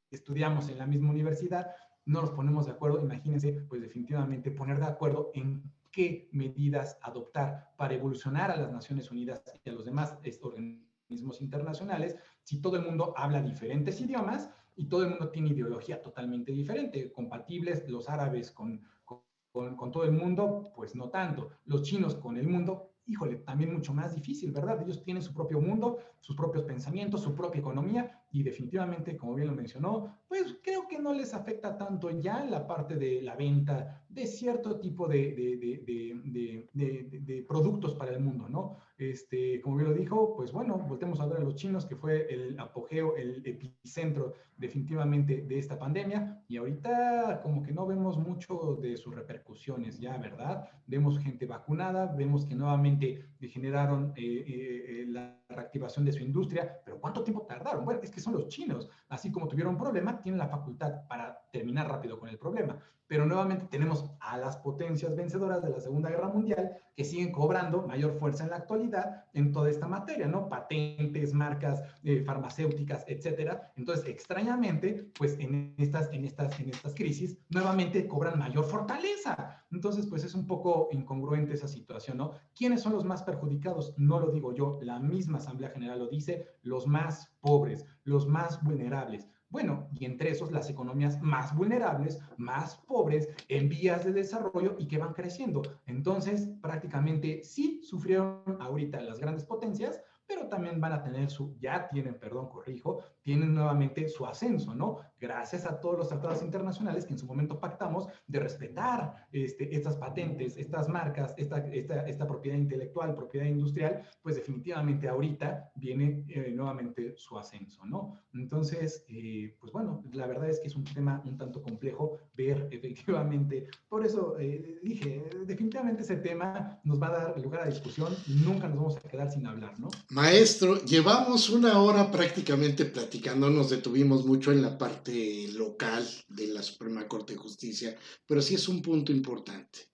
estudiamos 0.10 0.70
en 0.70 0.78
la 0.78 0.88
misma 0.88 1.12
universidad, 1.12 1.68
no 2.06 2.22
nos 2.22 2.32
ponemos 2.32 2.66
de 2.66 2.72
acuerdo, 2.72 3.02
imagínense, 3.02 3.52
pues 3.68 3.82
definitivamente 3.82 4.52
poner 4.52 4.80
de 4.80 4.86
acuerdo 4.86 5.32
en 5.34 5.64
qué 5.92 6.30
medidas 6.32 6.98
adoptar 7.02 7.72
para 7.78 7.94
evolucionar 7.94 8.52
a 8.52 8.58
las 8.58 8.72
Naciones 8.72 9.12
Unidas 9.12 9.42
y 9.64 9.70
a 9.70 9.74
los 9.74 9.86
demás 9.86 10.18
organismos 10.42 11.42
internacionales 11.42 12.18
si 12.44 12.62
todo 12.62 12.78
el 12.78 12.84
mundo 12.84 13.14
habla 13.18 13.42
diferentes 13.42 14.00
idiomas 14.02 14.50
y 14.76 14.86
todo 14.86 15.04
el 15.04 15.10
mundo 15.10 15.30
tiene 15.30 15.50
ideología 15.50 16.02
totalmente 16.02 16.52
diferente, 16.52 17.12
compatibles 17.12 17.88
los 17.88 18.10
árabes 18.10 18.52
con, 18.52 18.82
con, 19.06 19.76
con 19.76 19.92
todo 19.92 20.04
el 20.04 20.12
mundo, 20.12 20.72
pues 20.76 20.96
no 20.96 21.10
tanto, 21.10 21.50
los 21.66 21.82
chinos 21.84 22.16
con 22.16 22.38
el 22.38 22.48
mundo, 22.48 22.92
híjole, 23.06 23.38
también 23.38 23.74
mucho 23.74 23.94
más 23.94 24.14
difícil, 24.14 24.52
¿verdad? 24.52 24.82
Ellos 24.82 25.02
tienen 25.02 25.24
su 25.24 25.34
propio 25.34 25.62
mundo, 25.62 26.00
sus 26.20 26.36
propios 26.36 26.66
pensamientos, 26.66 27.22
su 27.22 27.34
propia 27.34 27.60
economía 27.60 28.15
y 28.36 28.44
definitivamente, 28.44 29.16
como 29.16 29.34
bien 29.34 29.48
lo 29.48 29.56
mencionó, 29.56 30.18
pues 30.28 30.58
creo 30.62 30.90
que 30.90 31.00
no 31.00 31.14
les 31.14 31.34
afecta 31.34 31.78
tanto 31.78 32.10
ya 32.10 32.44
la 32.44 32.68
parte 32.68 32.98
de 32.98 33.22
la 33.22 33.34
venta 33.34 34.04
de 34.16 34.26
cierto 34.28 34.80
tipo 34.80 35.10
de, 35.10 35.34
de, 35.34 36.70
de, 36.74 37.20
de, 37.20 37.44
productos 37.44 37.96
para 37.96 38.12
el 38.12 38.22
mundo, 38.22 38.48
¿no? 38.48 38.78
Este, 38.98 39.60
como 39.60 39.76
bien 39.76 39.90
lo 39.90 39.94
dijo, 39.94 40.38
pues 40.38 40.54
bueno, 40.54 40.78
voltemos 40.78 41.20
a 41.20 41.26
ver 41.26 41.40
a 41.40 41.44
los 41.44 41.56
chinos, 41.56 41.86
que 41.86 41.98
fue 41.98 42.34
el 42.34 42.58
apogeo, 42.58 43.18
el 43.18 43.46
epicentro 43.46 44.34
definitivamente 44.56 45.42
de 45.42 45.60
esta 45.60 45.78
pandemia, 45.78 46.42
y 46.48 46.56
ahorita 46.56 47.42
como 47.44 47.62
que 47.62 47.74
no 47.74 47.86
vemos 47.86 48.18
mucho 48.18 48.80
de 48.82 48.96
sus 48.96 49.14
repercusiones 49.14 50.00
ya, 50.00 50.18
¿verdad? 50.18 50.70
Vemos 50.88 51.20
gente 51.20 51.46
vacunada, 51.46 52.06
vemos 52.06 52.46
que 52.46 52.56
nuevamente 52.56 53.26
generaron 53.42 54.14
eh, 54.16 54.46
eh, 54.48 55.06
la 55.10 55.38
reactivación 55.50 56.06
de 56.06 56.14
su 56.14 56.24
industria, 56.24 56.82
pero 56.86 57.02
¿cuánto 57.02 57.22
tiempo 57.22 57.46
tardaron? 57.46 57.84
Bueno, 57.84 58.00
es 58.02 58.12
que 58.12 58.22
son 58.22 58.34
los 58.34 58.48
chinos, 58.48 58.90
así 59.10 59.30
como 59.30 59.50
tuvieron 59.50 59.74
un 59.74 59.80
problema, 59.80 60.22
tienen 60.22 60.40
la 60.40 60.48
facultad 60.48 61.06
para 61.10 61.38
terminar 61.52 61.90
rápido 61.90 62.18
con 62.18 62.30
el 62.30 62.38
problema. 62.38 62.80
Pero 63.08 63.26
nuevamente 63.26 63.68
tenemos 63.70 64.10
a 64.20 64.38
las 64.38 64.58
potencias 64.58 65.16
vencedoras 65.16 65.62
de 65.62 65.70
la 65.70 65.80
Segunda 65.80 66.10
Guerra 66.10 66.30
Mundial 66.30 66.78
que 66.96 67.04
siguen 67.04 67.32
cobrando 67.32 67.86
mayor 67.88 68.18
fuerza 68.18 68.46
en 68.46 68.52
la 68.52 68.58
actualidad 68.58 69.26
en 69.34 69.52
toda 69.52 69.70
esta 69.70 69.88
materia, 69.88 70.28
¿no? 70.28 70.50
Patentes, 70.50 71.34
marcas 71.34 71.84
eh, 72.04 72.24
farmacéuticas, 72.24 73.04
etcétera. 73.08 73.72
Entonces, 73.76 74.08
extrañamente, 74.08 75.12
pues 75.18 75.38
en 75.40 75.76
estas, 75.78 76.12
en, 76.14 76.26
estas, 76.26 76.60
en 76.60 76.70
estas 76.70 76.96
crisis, 76.96 77.38
nuevamente 77.50 78.08
cobran 78.08 78.40
mayor 78.40 78.66
fortaleza. 78.66 79.64
Entonces, 79.72 80.08
pues 80.08 80.24
es 80.24 80.34
un 80.34 80.48
poco 80.48 80.90
incongruente 80.92 81.54
esa 81.54 81.68
situación, 81.68 82.18
¿no? 82.18 82.32
¿Quiénes 82.56 82.82
son 82.82 82.94
los 82.94 83.04
más 83.04 83.24
perjudicados? 83.24 83.94
No 83.98 84.20
lo 84.20 84.32
digo 84.32 84.54
yo, 84.54 84.80
la 84.82 85.00
misma 85.00 85.40
Asamblea 85.40 85.70
General 85.70 86.00
lo 86.00 86.08
dice, 86.08 86.48
los 86.62 86.88
más 86.88 87.36
pobres, 87.42 87.86
los 88.04 88.28
más 88.28 88.64
vulnerables. 88.64 89.28
Bueno, 89.56 89.88
y 89.98 90.04
entre 90.04 90.32
esos 90.32 90.52
las 90.52 90.70
economías 90.70 91.22
más 91.22 91.56
vulnerables, 91.56 92.20
más 92.36 92.76
pobres, 92.76 93.30
en 93.48 93.70
vías 93.70 94.04
de 94.04 94.12
desarrollo 94.12 94.76
y 94.78 94.86
que 94.86 94.98
van 94.98 95.14
creciendo. 95.14 95.62
Entonces, 95.86 96.50
prácticamente 96.62 97.42
sí 97.42 97.80
sufrieron 97.82 98.58
ahorita 98.60 99.00
las 99.00 99.18
grandes 99.18 99.46
potencias, 99.46 100.02
pero 100.28 100.48
también 100.48 100.80
van 100.80 100.94
a 100.94 101.04
tener 101.04 101.30
su, 101.30 101.56
ya 101.60 101.88
tienen, 101.88 102.20
perdón, 102.20 102.50
corrijo, 102.50 103.04
tienen 103.22 103.54
nuevamente 103.54 104.08
su 104.08 104.26
ascenso, 104.26 104.76
¿no? 104.76 105.00
Gracias 105.20 105.66
a 105.66 105.80
todos 105.80 105.98
los 105.98 106.10
tratados 106.10 106.42
internacionales 106.42 107.06
que 107.06 107.14
en 107.14 107.20
su 107.20 107.26
momento 107.26 107.60
pactamos 107.60 108.08
de 108.28 108.40
respetar 108.40 109.28
este, 109.32 109.76
estas 109.76 109.98
patentes, 109.98 110.58
estas 110.58 110.90
marcas, 110.90 111.34
esta, 111.38 111.58
esta, 111.58 112.06
esta 112.08 112.28
propiedad 112.28 112.58
intelectual, 112.58 113.16
propiedad 113.16 113.48
industrial, 113.48 114.04
pues 114.22 114.36
definitivamente 114.36 115.08
ahorita 115.08 115.72
viene 115.76 116.24
eh, 116.28 116.52
nuevamente 116.52 117.16
su 117.18 117.38
ascenso, 117.38 117.86
¿no? 117.86 118.20
Entonces, 118.34 119.06
eh, 119.08 119.56
pues 119.60 119.72
bueno, 119.72 120.04
la 120.12 120.28
verdad 120.28 120.50
es 120.50 120.60
que 120.60 120.68
es 120.68 120.76
un 120.76 120.84
tema 120.84 121.22
un 121.26 121.38
tanto 121.38 121.62
complejo 121.62 122.18
ver 122.36 122.68
efectivamente, 122.72 123.68
por 123.88 124.06
eso 124.06 124.38
eh, 124.40 124.80
dije, 124.84 125.24
definitivamente 125.46 126.02
ese 126.02 126.18
tema 126.18 126.80
nos 126.84 127.02
va 127.02 127.08
a 127.08 127.12
dar 127.12 127.42
lugar 127.42 127.62
a 127.62 127.66
discusión, 127.66 128.14
nunca 128.46 128.68
nos 128.68 128.78
vamos 128.78 128.98
a 128.98 129.10
quedar 129.10 129.32
sin 129.32 129.46
hablar, 129.48 129.80
¿no? 129.80 129.88
Maestro, 130.16 130.82
llevamos 130.86 131.50
una 131.50 131.82
hora 131.82 132.10
prácticamente 132.10 132.86
platicando, 132.86 133.50
nos 133.50 133.70
detuvimos 133.70 134.26
mucho 134.26 134.54
en 134.54 134.62
la 134.62 134.78
parte 134.78 135.50
local 135.52 136.08
de 136.30 136.48
la 136.48 136.64
Suprema 136.64 137.06
Corte 137.06 137.34
de 137.34 137.40
Justicia, 137.40 137.98
pero 138.26 138.42
sí 138.42 138.56
es 138.56 138.70
un 138.70 138.82
punto 138.82 139.12
importante. 139.12 139.92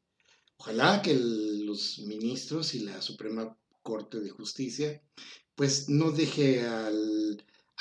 Ojalá 0.57 1.01
que 1.01 1.15
los 1.15 1.97
ministros 2.05 2.76
y 2.76 2.82
la 2.82 3.01
Suprema 3.01 3.57
Corte 3.82 4.19
de 4.19 4.30
Justicia 4.30 5.01
pues 5.55 5.89
no 5.89 6.11
deje 6.11 6.67
a 6.67 6.91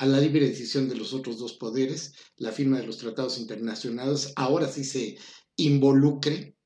la 0.06 0.18
libre 0.18 0.48
decisión 0.48 0.88
de 0.88 0.96
los 0.96 1.12
otros 1.12 1.38
dos 1.38 1.52
poderes, 1.52 2.14
la 2.38 2.52
firma 2.52 2.78
de 2.78 2.86
los 2.86 2.96
tratados 2.96 3.38
internacionales, 3.38 4.32
ahora 4.36 4.66
sí 4.66 4.84
se 4.84 5.18
involucre 5.56 6.56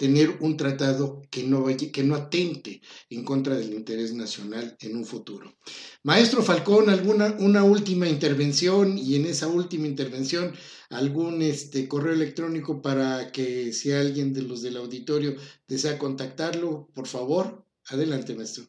tener 0.00 0.38
un 0.40 0.56
tratado 0.56 1.20
que 1.30 1.42
no, 1.42 1.66
que 1.66 2.02
no 2.02 2.14
atente 2.14 2.80
en 3.10 3.22
contra 3.22 3.54
del 3.54 3.74
interés 3.74 4.14
nacional 4.14 4.74
en 4.80 4.96
un 4.96 5.04
futuro. 5.04 5.58
Maestro 6.04 6.42
Falcón, 6.42 6.88
alguna 6.88 7.36
una 7.38 7.64
última 7.64 8.08
intervención 8.08 8.96
y 8.96 9.16
en 9.16 9.26
esa 9.26 9.46
última 9.46 9.86
intervención 9.86 10.54
algún 10.88 11.42
este, 11.42 11.86
correo 11.86 12.14
electrónico 12.14 12.80
para 12.80 13.30
que 13.30 13.74
si 13.74 13.92
alguien 13.92 14.32
de 14.32 14.40
los 14.40 14.62
del 14.62 14.78
auditorio 14.78 15.36
desea 15.68 15.98
contactarlo, 15.98 16.88
por 16.94 17.06
favor, 17.06 17.66
adelante, 17.90 18.34
maestro. 18.34 18.64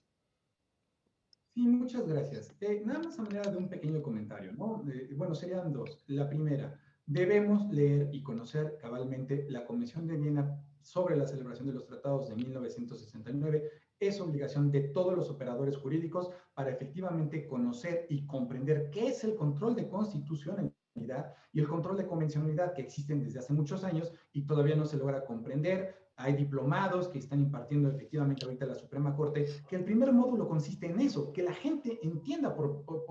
Sí, 1.54 1.68
muchas 1.68 2.08
gracias. 2.08 2.56
Eh, 2.62 2.82
nada 2.86 3.00
más 3.00 3.20
a 3.20 3.24
manera 3.24 3.52
de 3.52 3.58
un 3.58 3.68
pequeño 3.68 4.02
comentario, 4.02 4.54
¿no? 4.54 4.84
bueno, 5.16 5.36
serían 5.36 5.74
dos. 5.74 6.02
La 6.08 6.30
primera, 6.30 6.80
debemos 7.06 7.70
leer 7.70 8.10
y 8.14 8.24
conocer 8.24 8.78
cabalmente 8.80 9.46
la 9.50 9.66
Convención 9.66 10.08
de 10.08 10.18
Viena 10.18 10.64
sobre 10.82 11.18
la 11.18 11.28
celebración 11.28 11.68
de 11.68 11.74
los 11.74 11.86
tratados 11.86 12.30
de 12.30 12.36
1969. 12.36 13.70
Es 14.00 14.22
obligación 14.22 14.72
de 14.72 14.82
todos 14.82 15.14
los 15.14 15.30
operadores 15.30 15.76
jurídicos 15.76 16.30
para 16.54 16.72
efectivamente 16.72 17.46
conocer 17.46 18.06
y 18.10 18.26
comprender 18.26 18.90
qué 18.90 19.10
es 19.10 19.24
el 19.26 19.36
control 19.36 19.76
de 19.76 19.90
constitucionalidad 19.90 21.36
y 21.52 21.60
el 21.60 21.68
control 21.68 21.98
de 21.98 22.08
convencionalidad 22.08 22.74
que 22.74 22.82
existen 22.82 23.24
desde 23.24 23.40
hace 23.40 23.54
muchos 23.54 23.84
años 23.84 24.12
y 24.32 24.46
todavía 24.46 24.76
no 24.76 24.86
se 24.86 24.98
logra 24.98 25.26
comprender 25.26 26.01
hay 26.22 26.34
diplomados 26.34 27.08
que 27.10 27.20
están 27.20 27.42
impartiendo 27.42 27.90
efectivamente 27.90 28.46
ahorita 28.46 28.66
la 28.66 28.76
Suprema 28.76 29.16
Corte, 29.16 29.46
que 29.68 29.76
el 29.76 29.84
primer 29.84 30.12
módulo 30.14 30.48
consiste 30.48 30.86
en 30.86 31.00
eso, 31.00 31.32
que 31.34 31.44
la 31.44 31.54
gente 31.54 32.00
entienda 32.04 32.56
por, 32.56 32.84
por, 32.86 33.06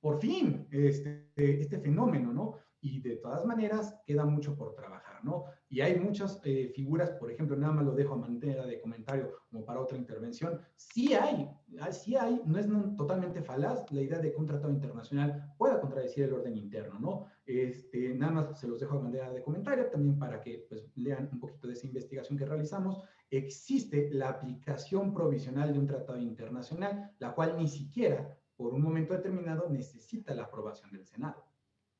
por, 0.00 0.20
fin 0.20 0.68
este, 0.70 1.32
este 1.36 1.78
fenómeno, 1.80 2.32
¿no? 2.32 2.54
Y 2.80 3.00
de 3.00 3.16
todas 3.16 3.44
maneras 3.44 3.96
queda 4.06 4.24
mucho 4.24 4.54
por 4.54 4.74
trabajar, 4.74 5.24
¿no? 5.24 5.46
Y 5.68 5.80
hay 5.80 5.98
muchas 5.98 6.40
eh, 6.44 6.70
figuras, 6.74 7.10
por 7.12 7.30
ejemplo, 7.30 7.56
nada 7.56 7.72
más 7.72 7.84
lo 7.84 7.92
dejo 7.92 8.14
a 8.14 8.18
manera 8.18 8.64
de 8.66 8.80
comentario 8.80 9.32
como 9.50 9.64
para 9.64 9.80
otra 9.80 9.98
intervención, 9.98 10.60
sí 10.76 11.14
hay, 11.14 11.50
sí 11.90 12.14
hay, 12.14 12.40
no 12.44 12.58
es 12.58 12.68
totalmente 12.96 13.42
falaz 13.42 13.90
la 13.90 14.02
idea 14.02 14.20
de 14.20 14.30
que 14.30 14.36
un 14.36 14.46
tratado 14.46 14.72
internacional 14.72 15.54
pueda 15.58 15.80
contradecir 15.80 16.24
el 16.24 16.34
orden 16.34 16.56
interno, 16.56 17.00
¿no? 17.00 17.26
Este, 17.44 18.05
nada 18.30 18.48
más 18.48 18.60
se 18.60 18.68
los 18.68 18.80
dejo 18.80 18.98
a 18.98 19.02
manera 19.02 19.30
de 19.32 19.42
comentario 19.42 19.86
también 19.86 20.18
para 20.18 20.40
que 20.40 20.66
pues, 20.68 20.86
lean 20.96 21.28
un 21.32 21.40
poquito 21.40 21.68
de 21.68 21.74
esa 21.74 21.86
investigación 21.86 22.38
que 22.38 22.44
realizamos. 22.44 23.02
Existe 23.30 24.10
la 24.12 24.28
aplicación 24.28 25.12
provisional 25.12 25.72
de 25.72 25.78
un 25.78 25.86
tratado 25.86 26.18
internacional, 26.18 27.12
la 27.18 27.34
cual 27.34 27.56
ni 27.58 27.68
siquiera 27.68 28.36
por 28.56 28.74
un 28.74 28.82
momento 28.82 29.14
determinado 29.14 29.68
necesita 29.68 30.34
la 30.34 30.44
aprobación 30.44 30.90
del 30.90 31.04
Senado. 31.04 31.44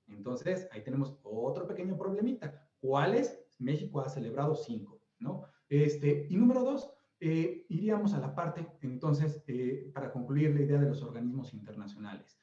Entonces, 0.09 0.69
ahí 0.73 0.83
tenemos 0.83 1.19
otro 1.23 1.67
pequeño 1.67 1.97
problemita. 1.97 2.69
¿Cuáles? 2.81 3.45
México 3.59 4.01
ha 4.01 4.09
celebrado 4.09 4.55
cinco, 4.55 5.01
¿no? 5.19 5.45
Este, 5.69 6.27
y 6.31 6.37
número 6.37 6.63
dos, 6.63 6.91
eh, 7.19 7.67
iríamos 7.69 8.15
a 8.15 8.21
la 8.21 8.35
parte, 8.35 8.67
entonces, 8.83 9.43
eh, 9.47 9.91
para 9.95 10.13
concluir 10.13 10.55
la 10.55 10.63
idea 10.63 10.79
de 10.79 10.89
los 10.89 11.03
organismos 11.03 11.55
internacionales. 11.55 12.39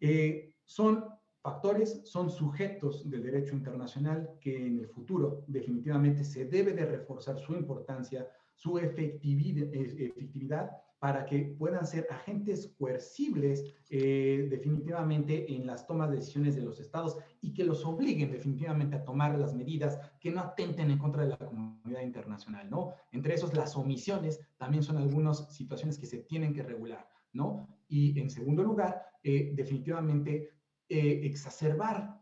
Eh, 0.00 0.54
son 0.64 1.04
factores, 1.48 2.02
son 2.04 2.30
sujetos 2.30 3.08
del 3.08 3.22
derecho 3.22 3.54
internacional 3.54 4.30
que 4.40 4.66
en 4.66 4.80
el 4.80 4.88
futuro 4.88 5.44
definitivamente 5.46 6.22
se 6.22 6.44
debe 6.44 6.72
de 6.72 6.84
reforzar 6.84 7.38
su 7.38 7.54
importancia, 7.54 8.28
su 8.54 8.78
efectividad, 8.78 9.72
efectividad 9.72 10.70
para 10.98 11.24
que 11.24 11.54
puedan 11.58 11.86
ser 11.86 12.06
agentes 12.10 12.74
coercibles 12.78 13.64
eh, 13.88 14.46
definitivamente 14.50 15.50
en 15.54 15.66
las 15.66 15.86
tomas 15.86 16.10
de 16.10 16.16
decisiones 16.16 16.54
de 16.56 16.62
los 16.62 16.80
estados 16.80 17.16
y 17.40 17.54
que 17.54 17.64
los 17.64 17.84
obliguen 17.86 18.32
definitivamente 18.32 18.96
a 18.96 19.04
tomar 19.04 19.38
las 19.38 19.54
medidas 19.54 19.98
que 20.20 20.30
no 20.30 20.40
atenten 20.40 20.90
en 20.90 20.98
contra 20.98 21.22
de 21.22 21.30
la 21.30 21.38
comunidad 21.38 22.02
internacional, 22.02 22.68
¿no? 22.68 22.92
Entre 23.12 23.32
esos, 23.34 23.54
las 23.54 23.76
omisiones 23.76 24.40
también 24.58 24.82
son 24.82 24.98
algunas 24.98 25.50
situaciones 25.54 25.98
que 25.98 26.06
se 26.06 26.18
tienen 26.18 26.52
que 26.52 26.64
regular, 26.64 27.08
¿no? 27.32 27.68
Y 27.88 28.18
en 28.18 28.28
segundo 28.28 28.62
lugar, 28.64 29.00
eh, 29.22 29.52
definitivamente 29.54 30.57
eh, 30.88 31.20
exacerbar, 31.24 32.18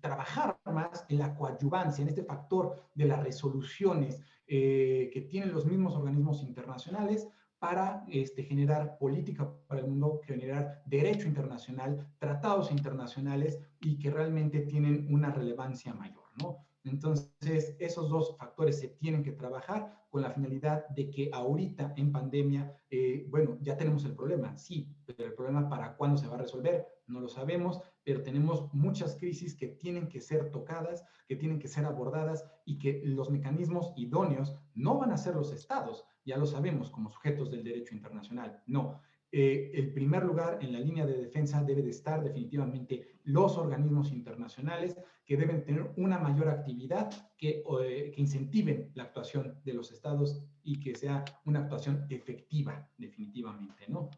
trabajar 0.00 0.58
más 0.64 1.04
en 1.08 1.18
la 1.18 1.34
coadyuvancia, 1.34 2.02
en 2.02 2.08
este 2.08 2.24
factor 2.24 2.90
de 2.94 3.04
las 3.04 3.22
resoluciones 3.22 4.20
que 4.46 5.26
tienen 5.28 5.52
los 5.52 5.66
mismos 5.66 5.94
organismos 5.94 6.42
internacionales 6.42 7.28
para 7.58 8.04
este, 8.08 8.44
generar 8.44 8.98
política 8.98 9.52
para 9.66 9.80
el 9.80 9.88
mundo, 9.88 10.20
generar 10.24 10.82
derecho 10.86 11.26
internacional, 11.26 12.06
tratados 12.18 12.70
internacionales 12.70 13.58
y 13.80 13.98
que 13.98 14.10
realmente 14.10 14.60
tienen 14.60 15.06
una 15.10 15.30
relevancia 15.30 15.92
mayor, 15.92 16.24
¿no? 16.40 16.67
Entonces, 16.88 17.76
esos 17.78 18.08
dos 18.08 18.36
factores 18.38 18.78
se 18.80 18.88
tienen 18.88 19.22
que 19.22 19.32
trabajar 19.32 20.06
con 20.10 20.22
la 20.22 20.30
finalidad 20.30 20.88
de 20.88 21.10
que 21.10 21.30
ahorita 21.32 21.92
en 21.96 22.12
pandemia, 22.12 22.76
eh, 22.90 23.26
bueno, 23.28 23.58
ya 23.60 23.76
tenemos 23.76 24.04
el 24.04 24.14
problema, 24.14 24.56
sí, 24.56 24.94
pero 25.04 25.26
el 25.26 25.34
problema 25.34 25.68
para 25.68 25.96
cuándo 25.96 26.16
se 26.16 26.26
va 26.26 26.36
a 26.36 26.38
resolver, 26.38 26.86
no 27.06 27.20
lo 27.20 27.28
sabemos, 27.28 27.80
pero 28.04 28.22
tenemos 28.22 28.72
muchas 28.72 29.16
crisis 29.16 29.54
que 29.54 29.68
tienen 29.68 30.08
que 30.08 30.20
ser 30.20 30.50
tocadas, 30.50 31.04
que 31.26 31.36
tienen 31.36 31.58
que 31.58 31.68
ser 31.68 31.84
abordadas 31.84 32.44
y 32.64 32.78
que 32.78 33.02
los 33.04 33.30
mecanismos 33.30 33.92
idóneos 33.96 34.56
no 34.74 34.98
van 34.98 35.12
a 35.12 35.18
ser 35.18 35.34
los 35.34 35.52
estados, 35.52 36.04
ya 36.24 36.36
lo 36.36 36.46
sabemos, 36.46 36.90
como 36.90 37.10
sujetos 37.10 37.50
del 37.50 37.64
derecho 37.64 37.94
internacional. 37.94 38.62
No, 38.66 39.00
eh, 39.30 39.72
el 39.74 39.92
primer 39.92 40.24
lugar 40.24 40.58
en 40.62 40.72
la 40.72 40.80
línea 40.80 41.04
de 41.04 41.18
defensa 41.18 41.62
debe 41.62 41.82
de 41.82 41.90
estar 41.90 42.22
definitivamente 42.22 43.18
los 43.24 43.58
organismos 43.58 44.10
internacionales 44.10 44.96
que 45.26 45.36
deben 45.36 45.64
tener 45.64 45.90
una 45.96 46.18
mayor 46.18 46.48
actividad 46.48 47.10
que, 47.36 47.62
eh, 47.82 48.10
que 48.14 48.20
incentiven 48.20 48.90
la 48.94 49.04
actuación 49.04 49.60
de 49.64 49.74
los 49.74 49.92
estados 49.92 50.42
y 50.62 50.80
que 50.80 50.94
sea 50.94 51.24
una 51.44 51.60
actuación 51.60 52.06
efectiva 52.08 52.88
definitivamente, 52.96 53.84
¿no? 53.88 54.08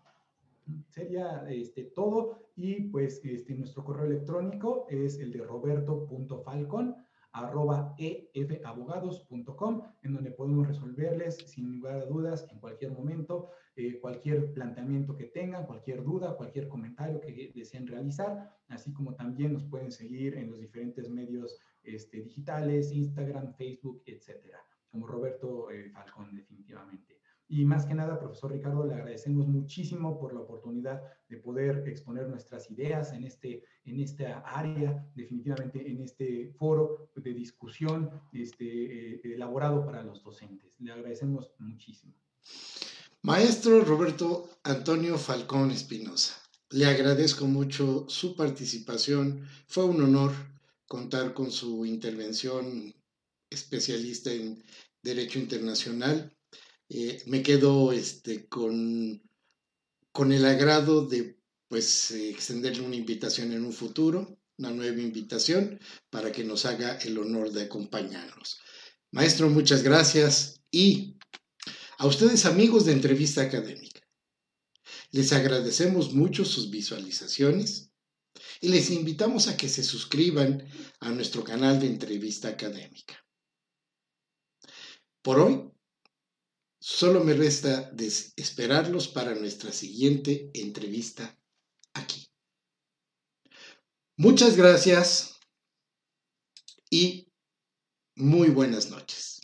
Sería 0.89 1.45
este, 1.51 1.83
todo 1.83 2.39
y 2.55 2.83
pues 2.83 3.21
este, 3.25 3.55
nuestro 3.57 3.85
correo 3.85 4.07
electrónico 4.07 4.87
es 4.89 5.19
el 5.19 5.33
de 5.33 5.43
roberto.falcon 5.43 6.95
arroba 7.33 7.95
efabogados.com, 7.99 9.83
en 10.03 10.15
donde 10.15 10.31
podemos 10.33 10.67
resolverles 10.67 11.37
sin 11.47 11.77
lugar 11.77 11.97
a 11.97 12.07
dudas 12.07 12.47
en 12.51 12.59
cualquier 12.59 12.93
momento 12.93 13.51
eh, 13.77 13.99
cualquier 14.01 14.53
planteamiento 14.53 15.17
que 15.17 15.27
tengan, 15.27 15.67
cualquier 15.67 16.03
duda, 16.03 16.37
cualquier 16.37 16.69
comentario 16.69 17.21
que 17.21 17.53
deseen 17.55 17.87
realizar, 17.87 18.51
así 18.69 18.93
como 18.93 19.15
también 19.15 19.53
nos 19.53 19.65
pueden 19.65 19.93
seguir 19.93 20.35
en 20.35 20.51
los 20.51 20.61
diferentes 20.61 21.09
medios 21.09 21.59
este, 21.83 22.21
digitales, 22.21 22.93
Instagram, 22.93 23.55
Facebook, 23.55 24.03
etcétera, 24.07 24.59
como 24.91 25.07
Roberto 25.07 25.71
eh, 25.71 25.89
Falcón 25.91 26.35
definitivamente. 26.35 27.20
Y 27.53 27.65
más 27.65 27.85
que 27.85 27.95
nada, 27.95 28.21
profesor 28.21 28.53
Ricardo, 28.53 28.87
le 28.87 28.95
agradecemos 28.95 29.49
muchísimo 29.49 30.21
por 30.21 30.33
la 30.33 30.39
oportunidad 30.39 31.03
de 31.29 31.37
poder 31.39 31.83
exponer 31.89 32.29
nuestras 32.29 32.71
ideas 32.71 33.13
en, 33.13 33.25
este, 33.25 33.65
en 33.85 33.99
esta 33.99 34.39
área, 34.47 35.05
definitivamente 35.17 35.91
en 35.91 36.01
este 36.01 36.55
foro 36.57 37.11
de 37.17 37.35
discusión 37.35 38.09
este, 38.33 39.15
eh, 39.17 39.21
elaborado 39.25 39.85
para 39.85 40.05
los 40.05 40.23
docentes. 40.23 40.77
Le 40.79 40.93
agradecemos 40.93 41.51
muchísimo. 41.59 42.15
Maestro 43.23 43.81
Roberto 43.85 44.49
Antonio 44.63 45.19
Falcón 45.19 45.73
Espinosa, 45.73 46.37
le 46.71 46.87
agradezco 46.87 47.47
mucho 47.47 48.09
su 48.09 48.37
participación. 48.37 49.45
Fue 49.67 49.85
un 49.85 50.01
honor 50.01 50.31
contar 50.87 51.35
con 51.35 51.51
su 51.51 51.85
intervención 51.85 52.95
especialista 53.51 54.31
en 54.31 54.63
Derecho 55.03 55.41
Internacional 55.41 56.33
eh, 56.91 57.23
me 57.27 57.43
quedo 57.43 57.93
este, 57.93 58.49
con, 58.49 59.23
con 60.11 60.33
el 60.33 60.45
agrado 60.45 61.07
de 61.07 61.39
pues 61.69 62.11
extenderle 62.11 62.83
una 62.83 62.97
invitación 62.97 63.53
en 63.53 63.65
un 63.65 63.73
futuro, 63.73 64.37
una 64.59 64.73
nueva 64.73 65.01
invitación 65.01 65.79
para 66.11 66.33
que 66.33 66.43
nos 66.43 66.67
haga 66.67 66.97
el 66.99 67.17
honor 67.17 67.53
de 67.53 67.63
acompañarnos. 67.63 68.59
Maestro, 69.13 69.49
muchas 69.49 69.85
gracias 69.85 70.63
y 70.73 71.17
a 71.97 72.07
ustedes 72.07 72.45
amigos 72.45 72.87
de 72.87 72.93
Entrevista 72.93 73.43
Académica. 73.43 74.01
Les 75.13 75.33
agradecemos 75.33 76.13
mucho 76.13 76.45
sus 76.45 76.71
visualizaciones 76.71 77.93
y 78.61 78.69
les 78.69 78.91
invitamos 78.91 79.47
a 79.47 79.57
que 79.57 79.69
se 79.69 79.85
suscriban 79.85 80.67
a 80.99 81.11
nuestro 81.11 81.45
canal 81.45 81.79
de 81.79 81.87
Entrevista 81.87 82.49
Académica. 82.49 83.25
Por 85.23 85.39
hoy 85.39 85.71
Solo 86.83 87.23
me 87.23 87.35
resta 87.35 87.93
esperarlos 88.37 89.09
para 89.09 89.35
nuestra 89.35 89.71
siguiente 89.71 90.51
entrevista 90.55 91.39
aquí. 91.93 92.27
Muchas 94.17 94.57
gracias 94.57 95.39
y 96.91 97.29
muy 98.17 98.49
buenas 98.49 98.91
noches. 98.91 99.41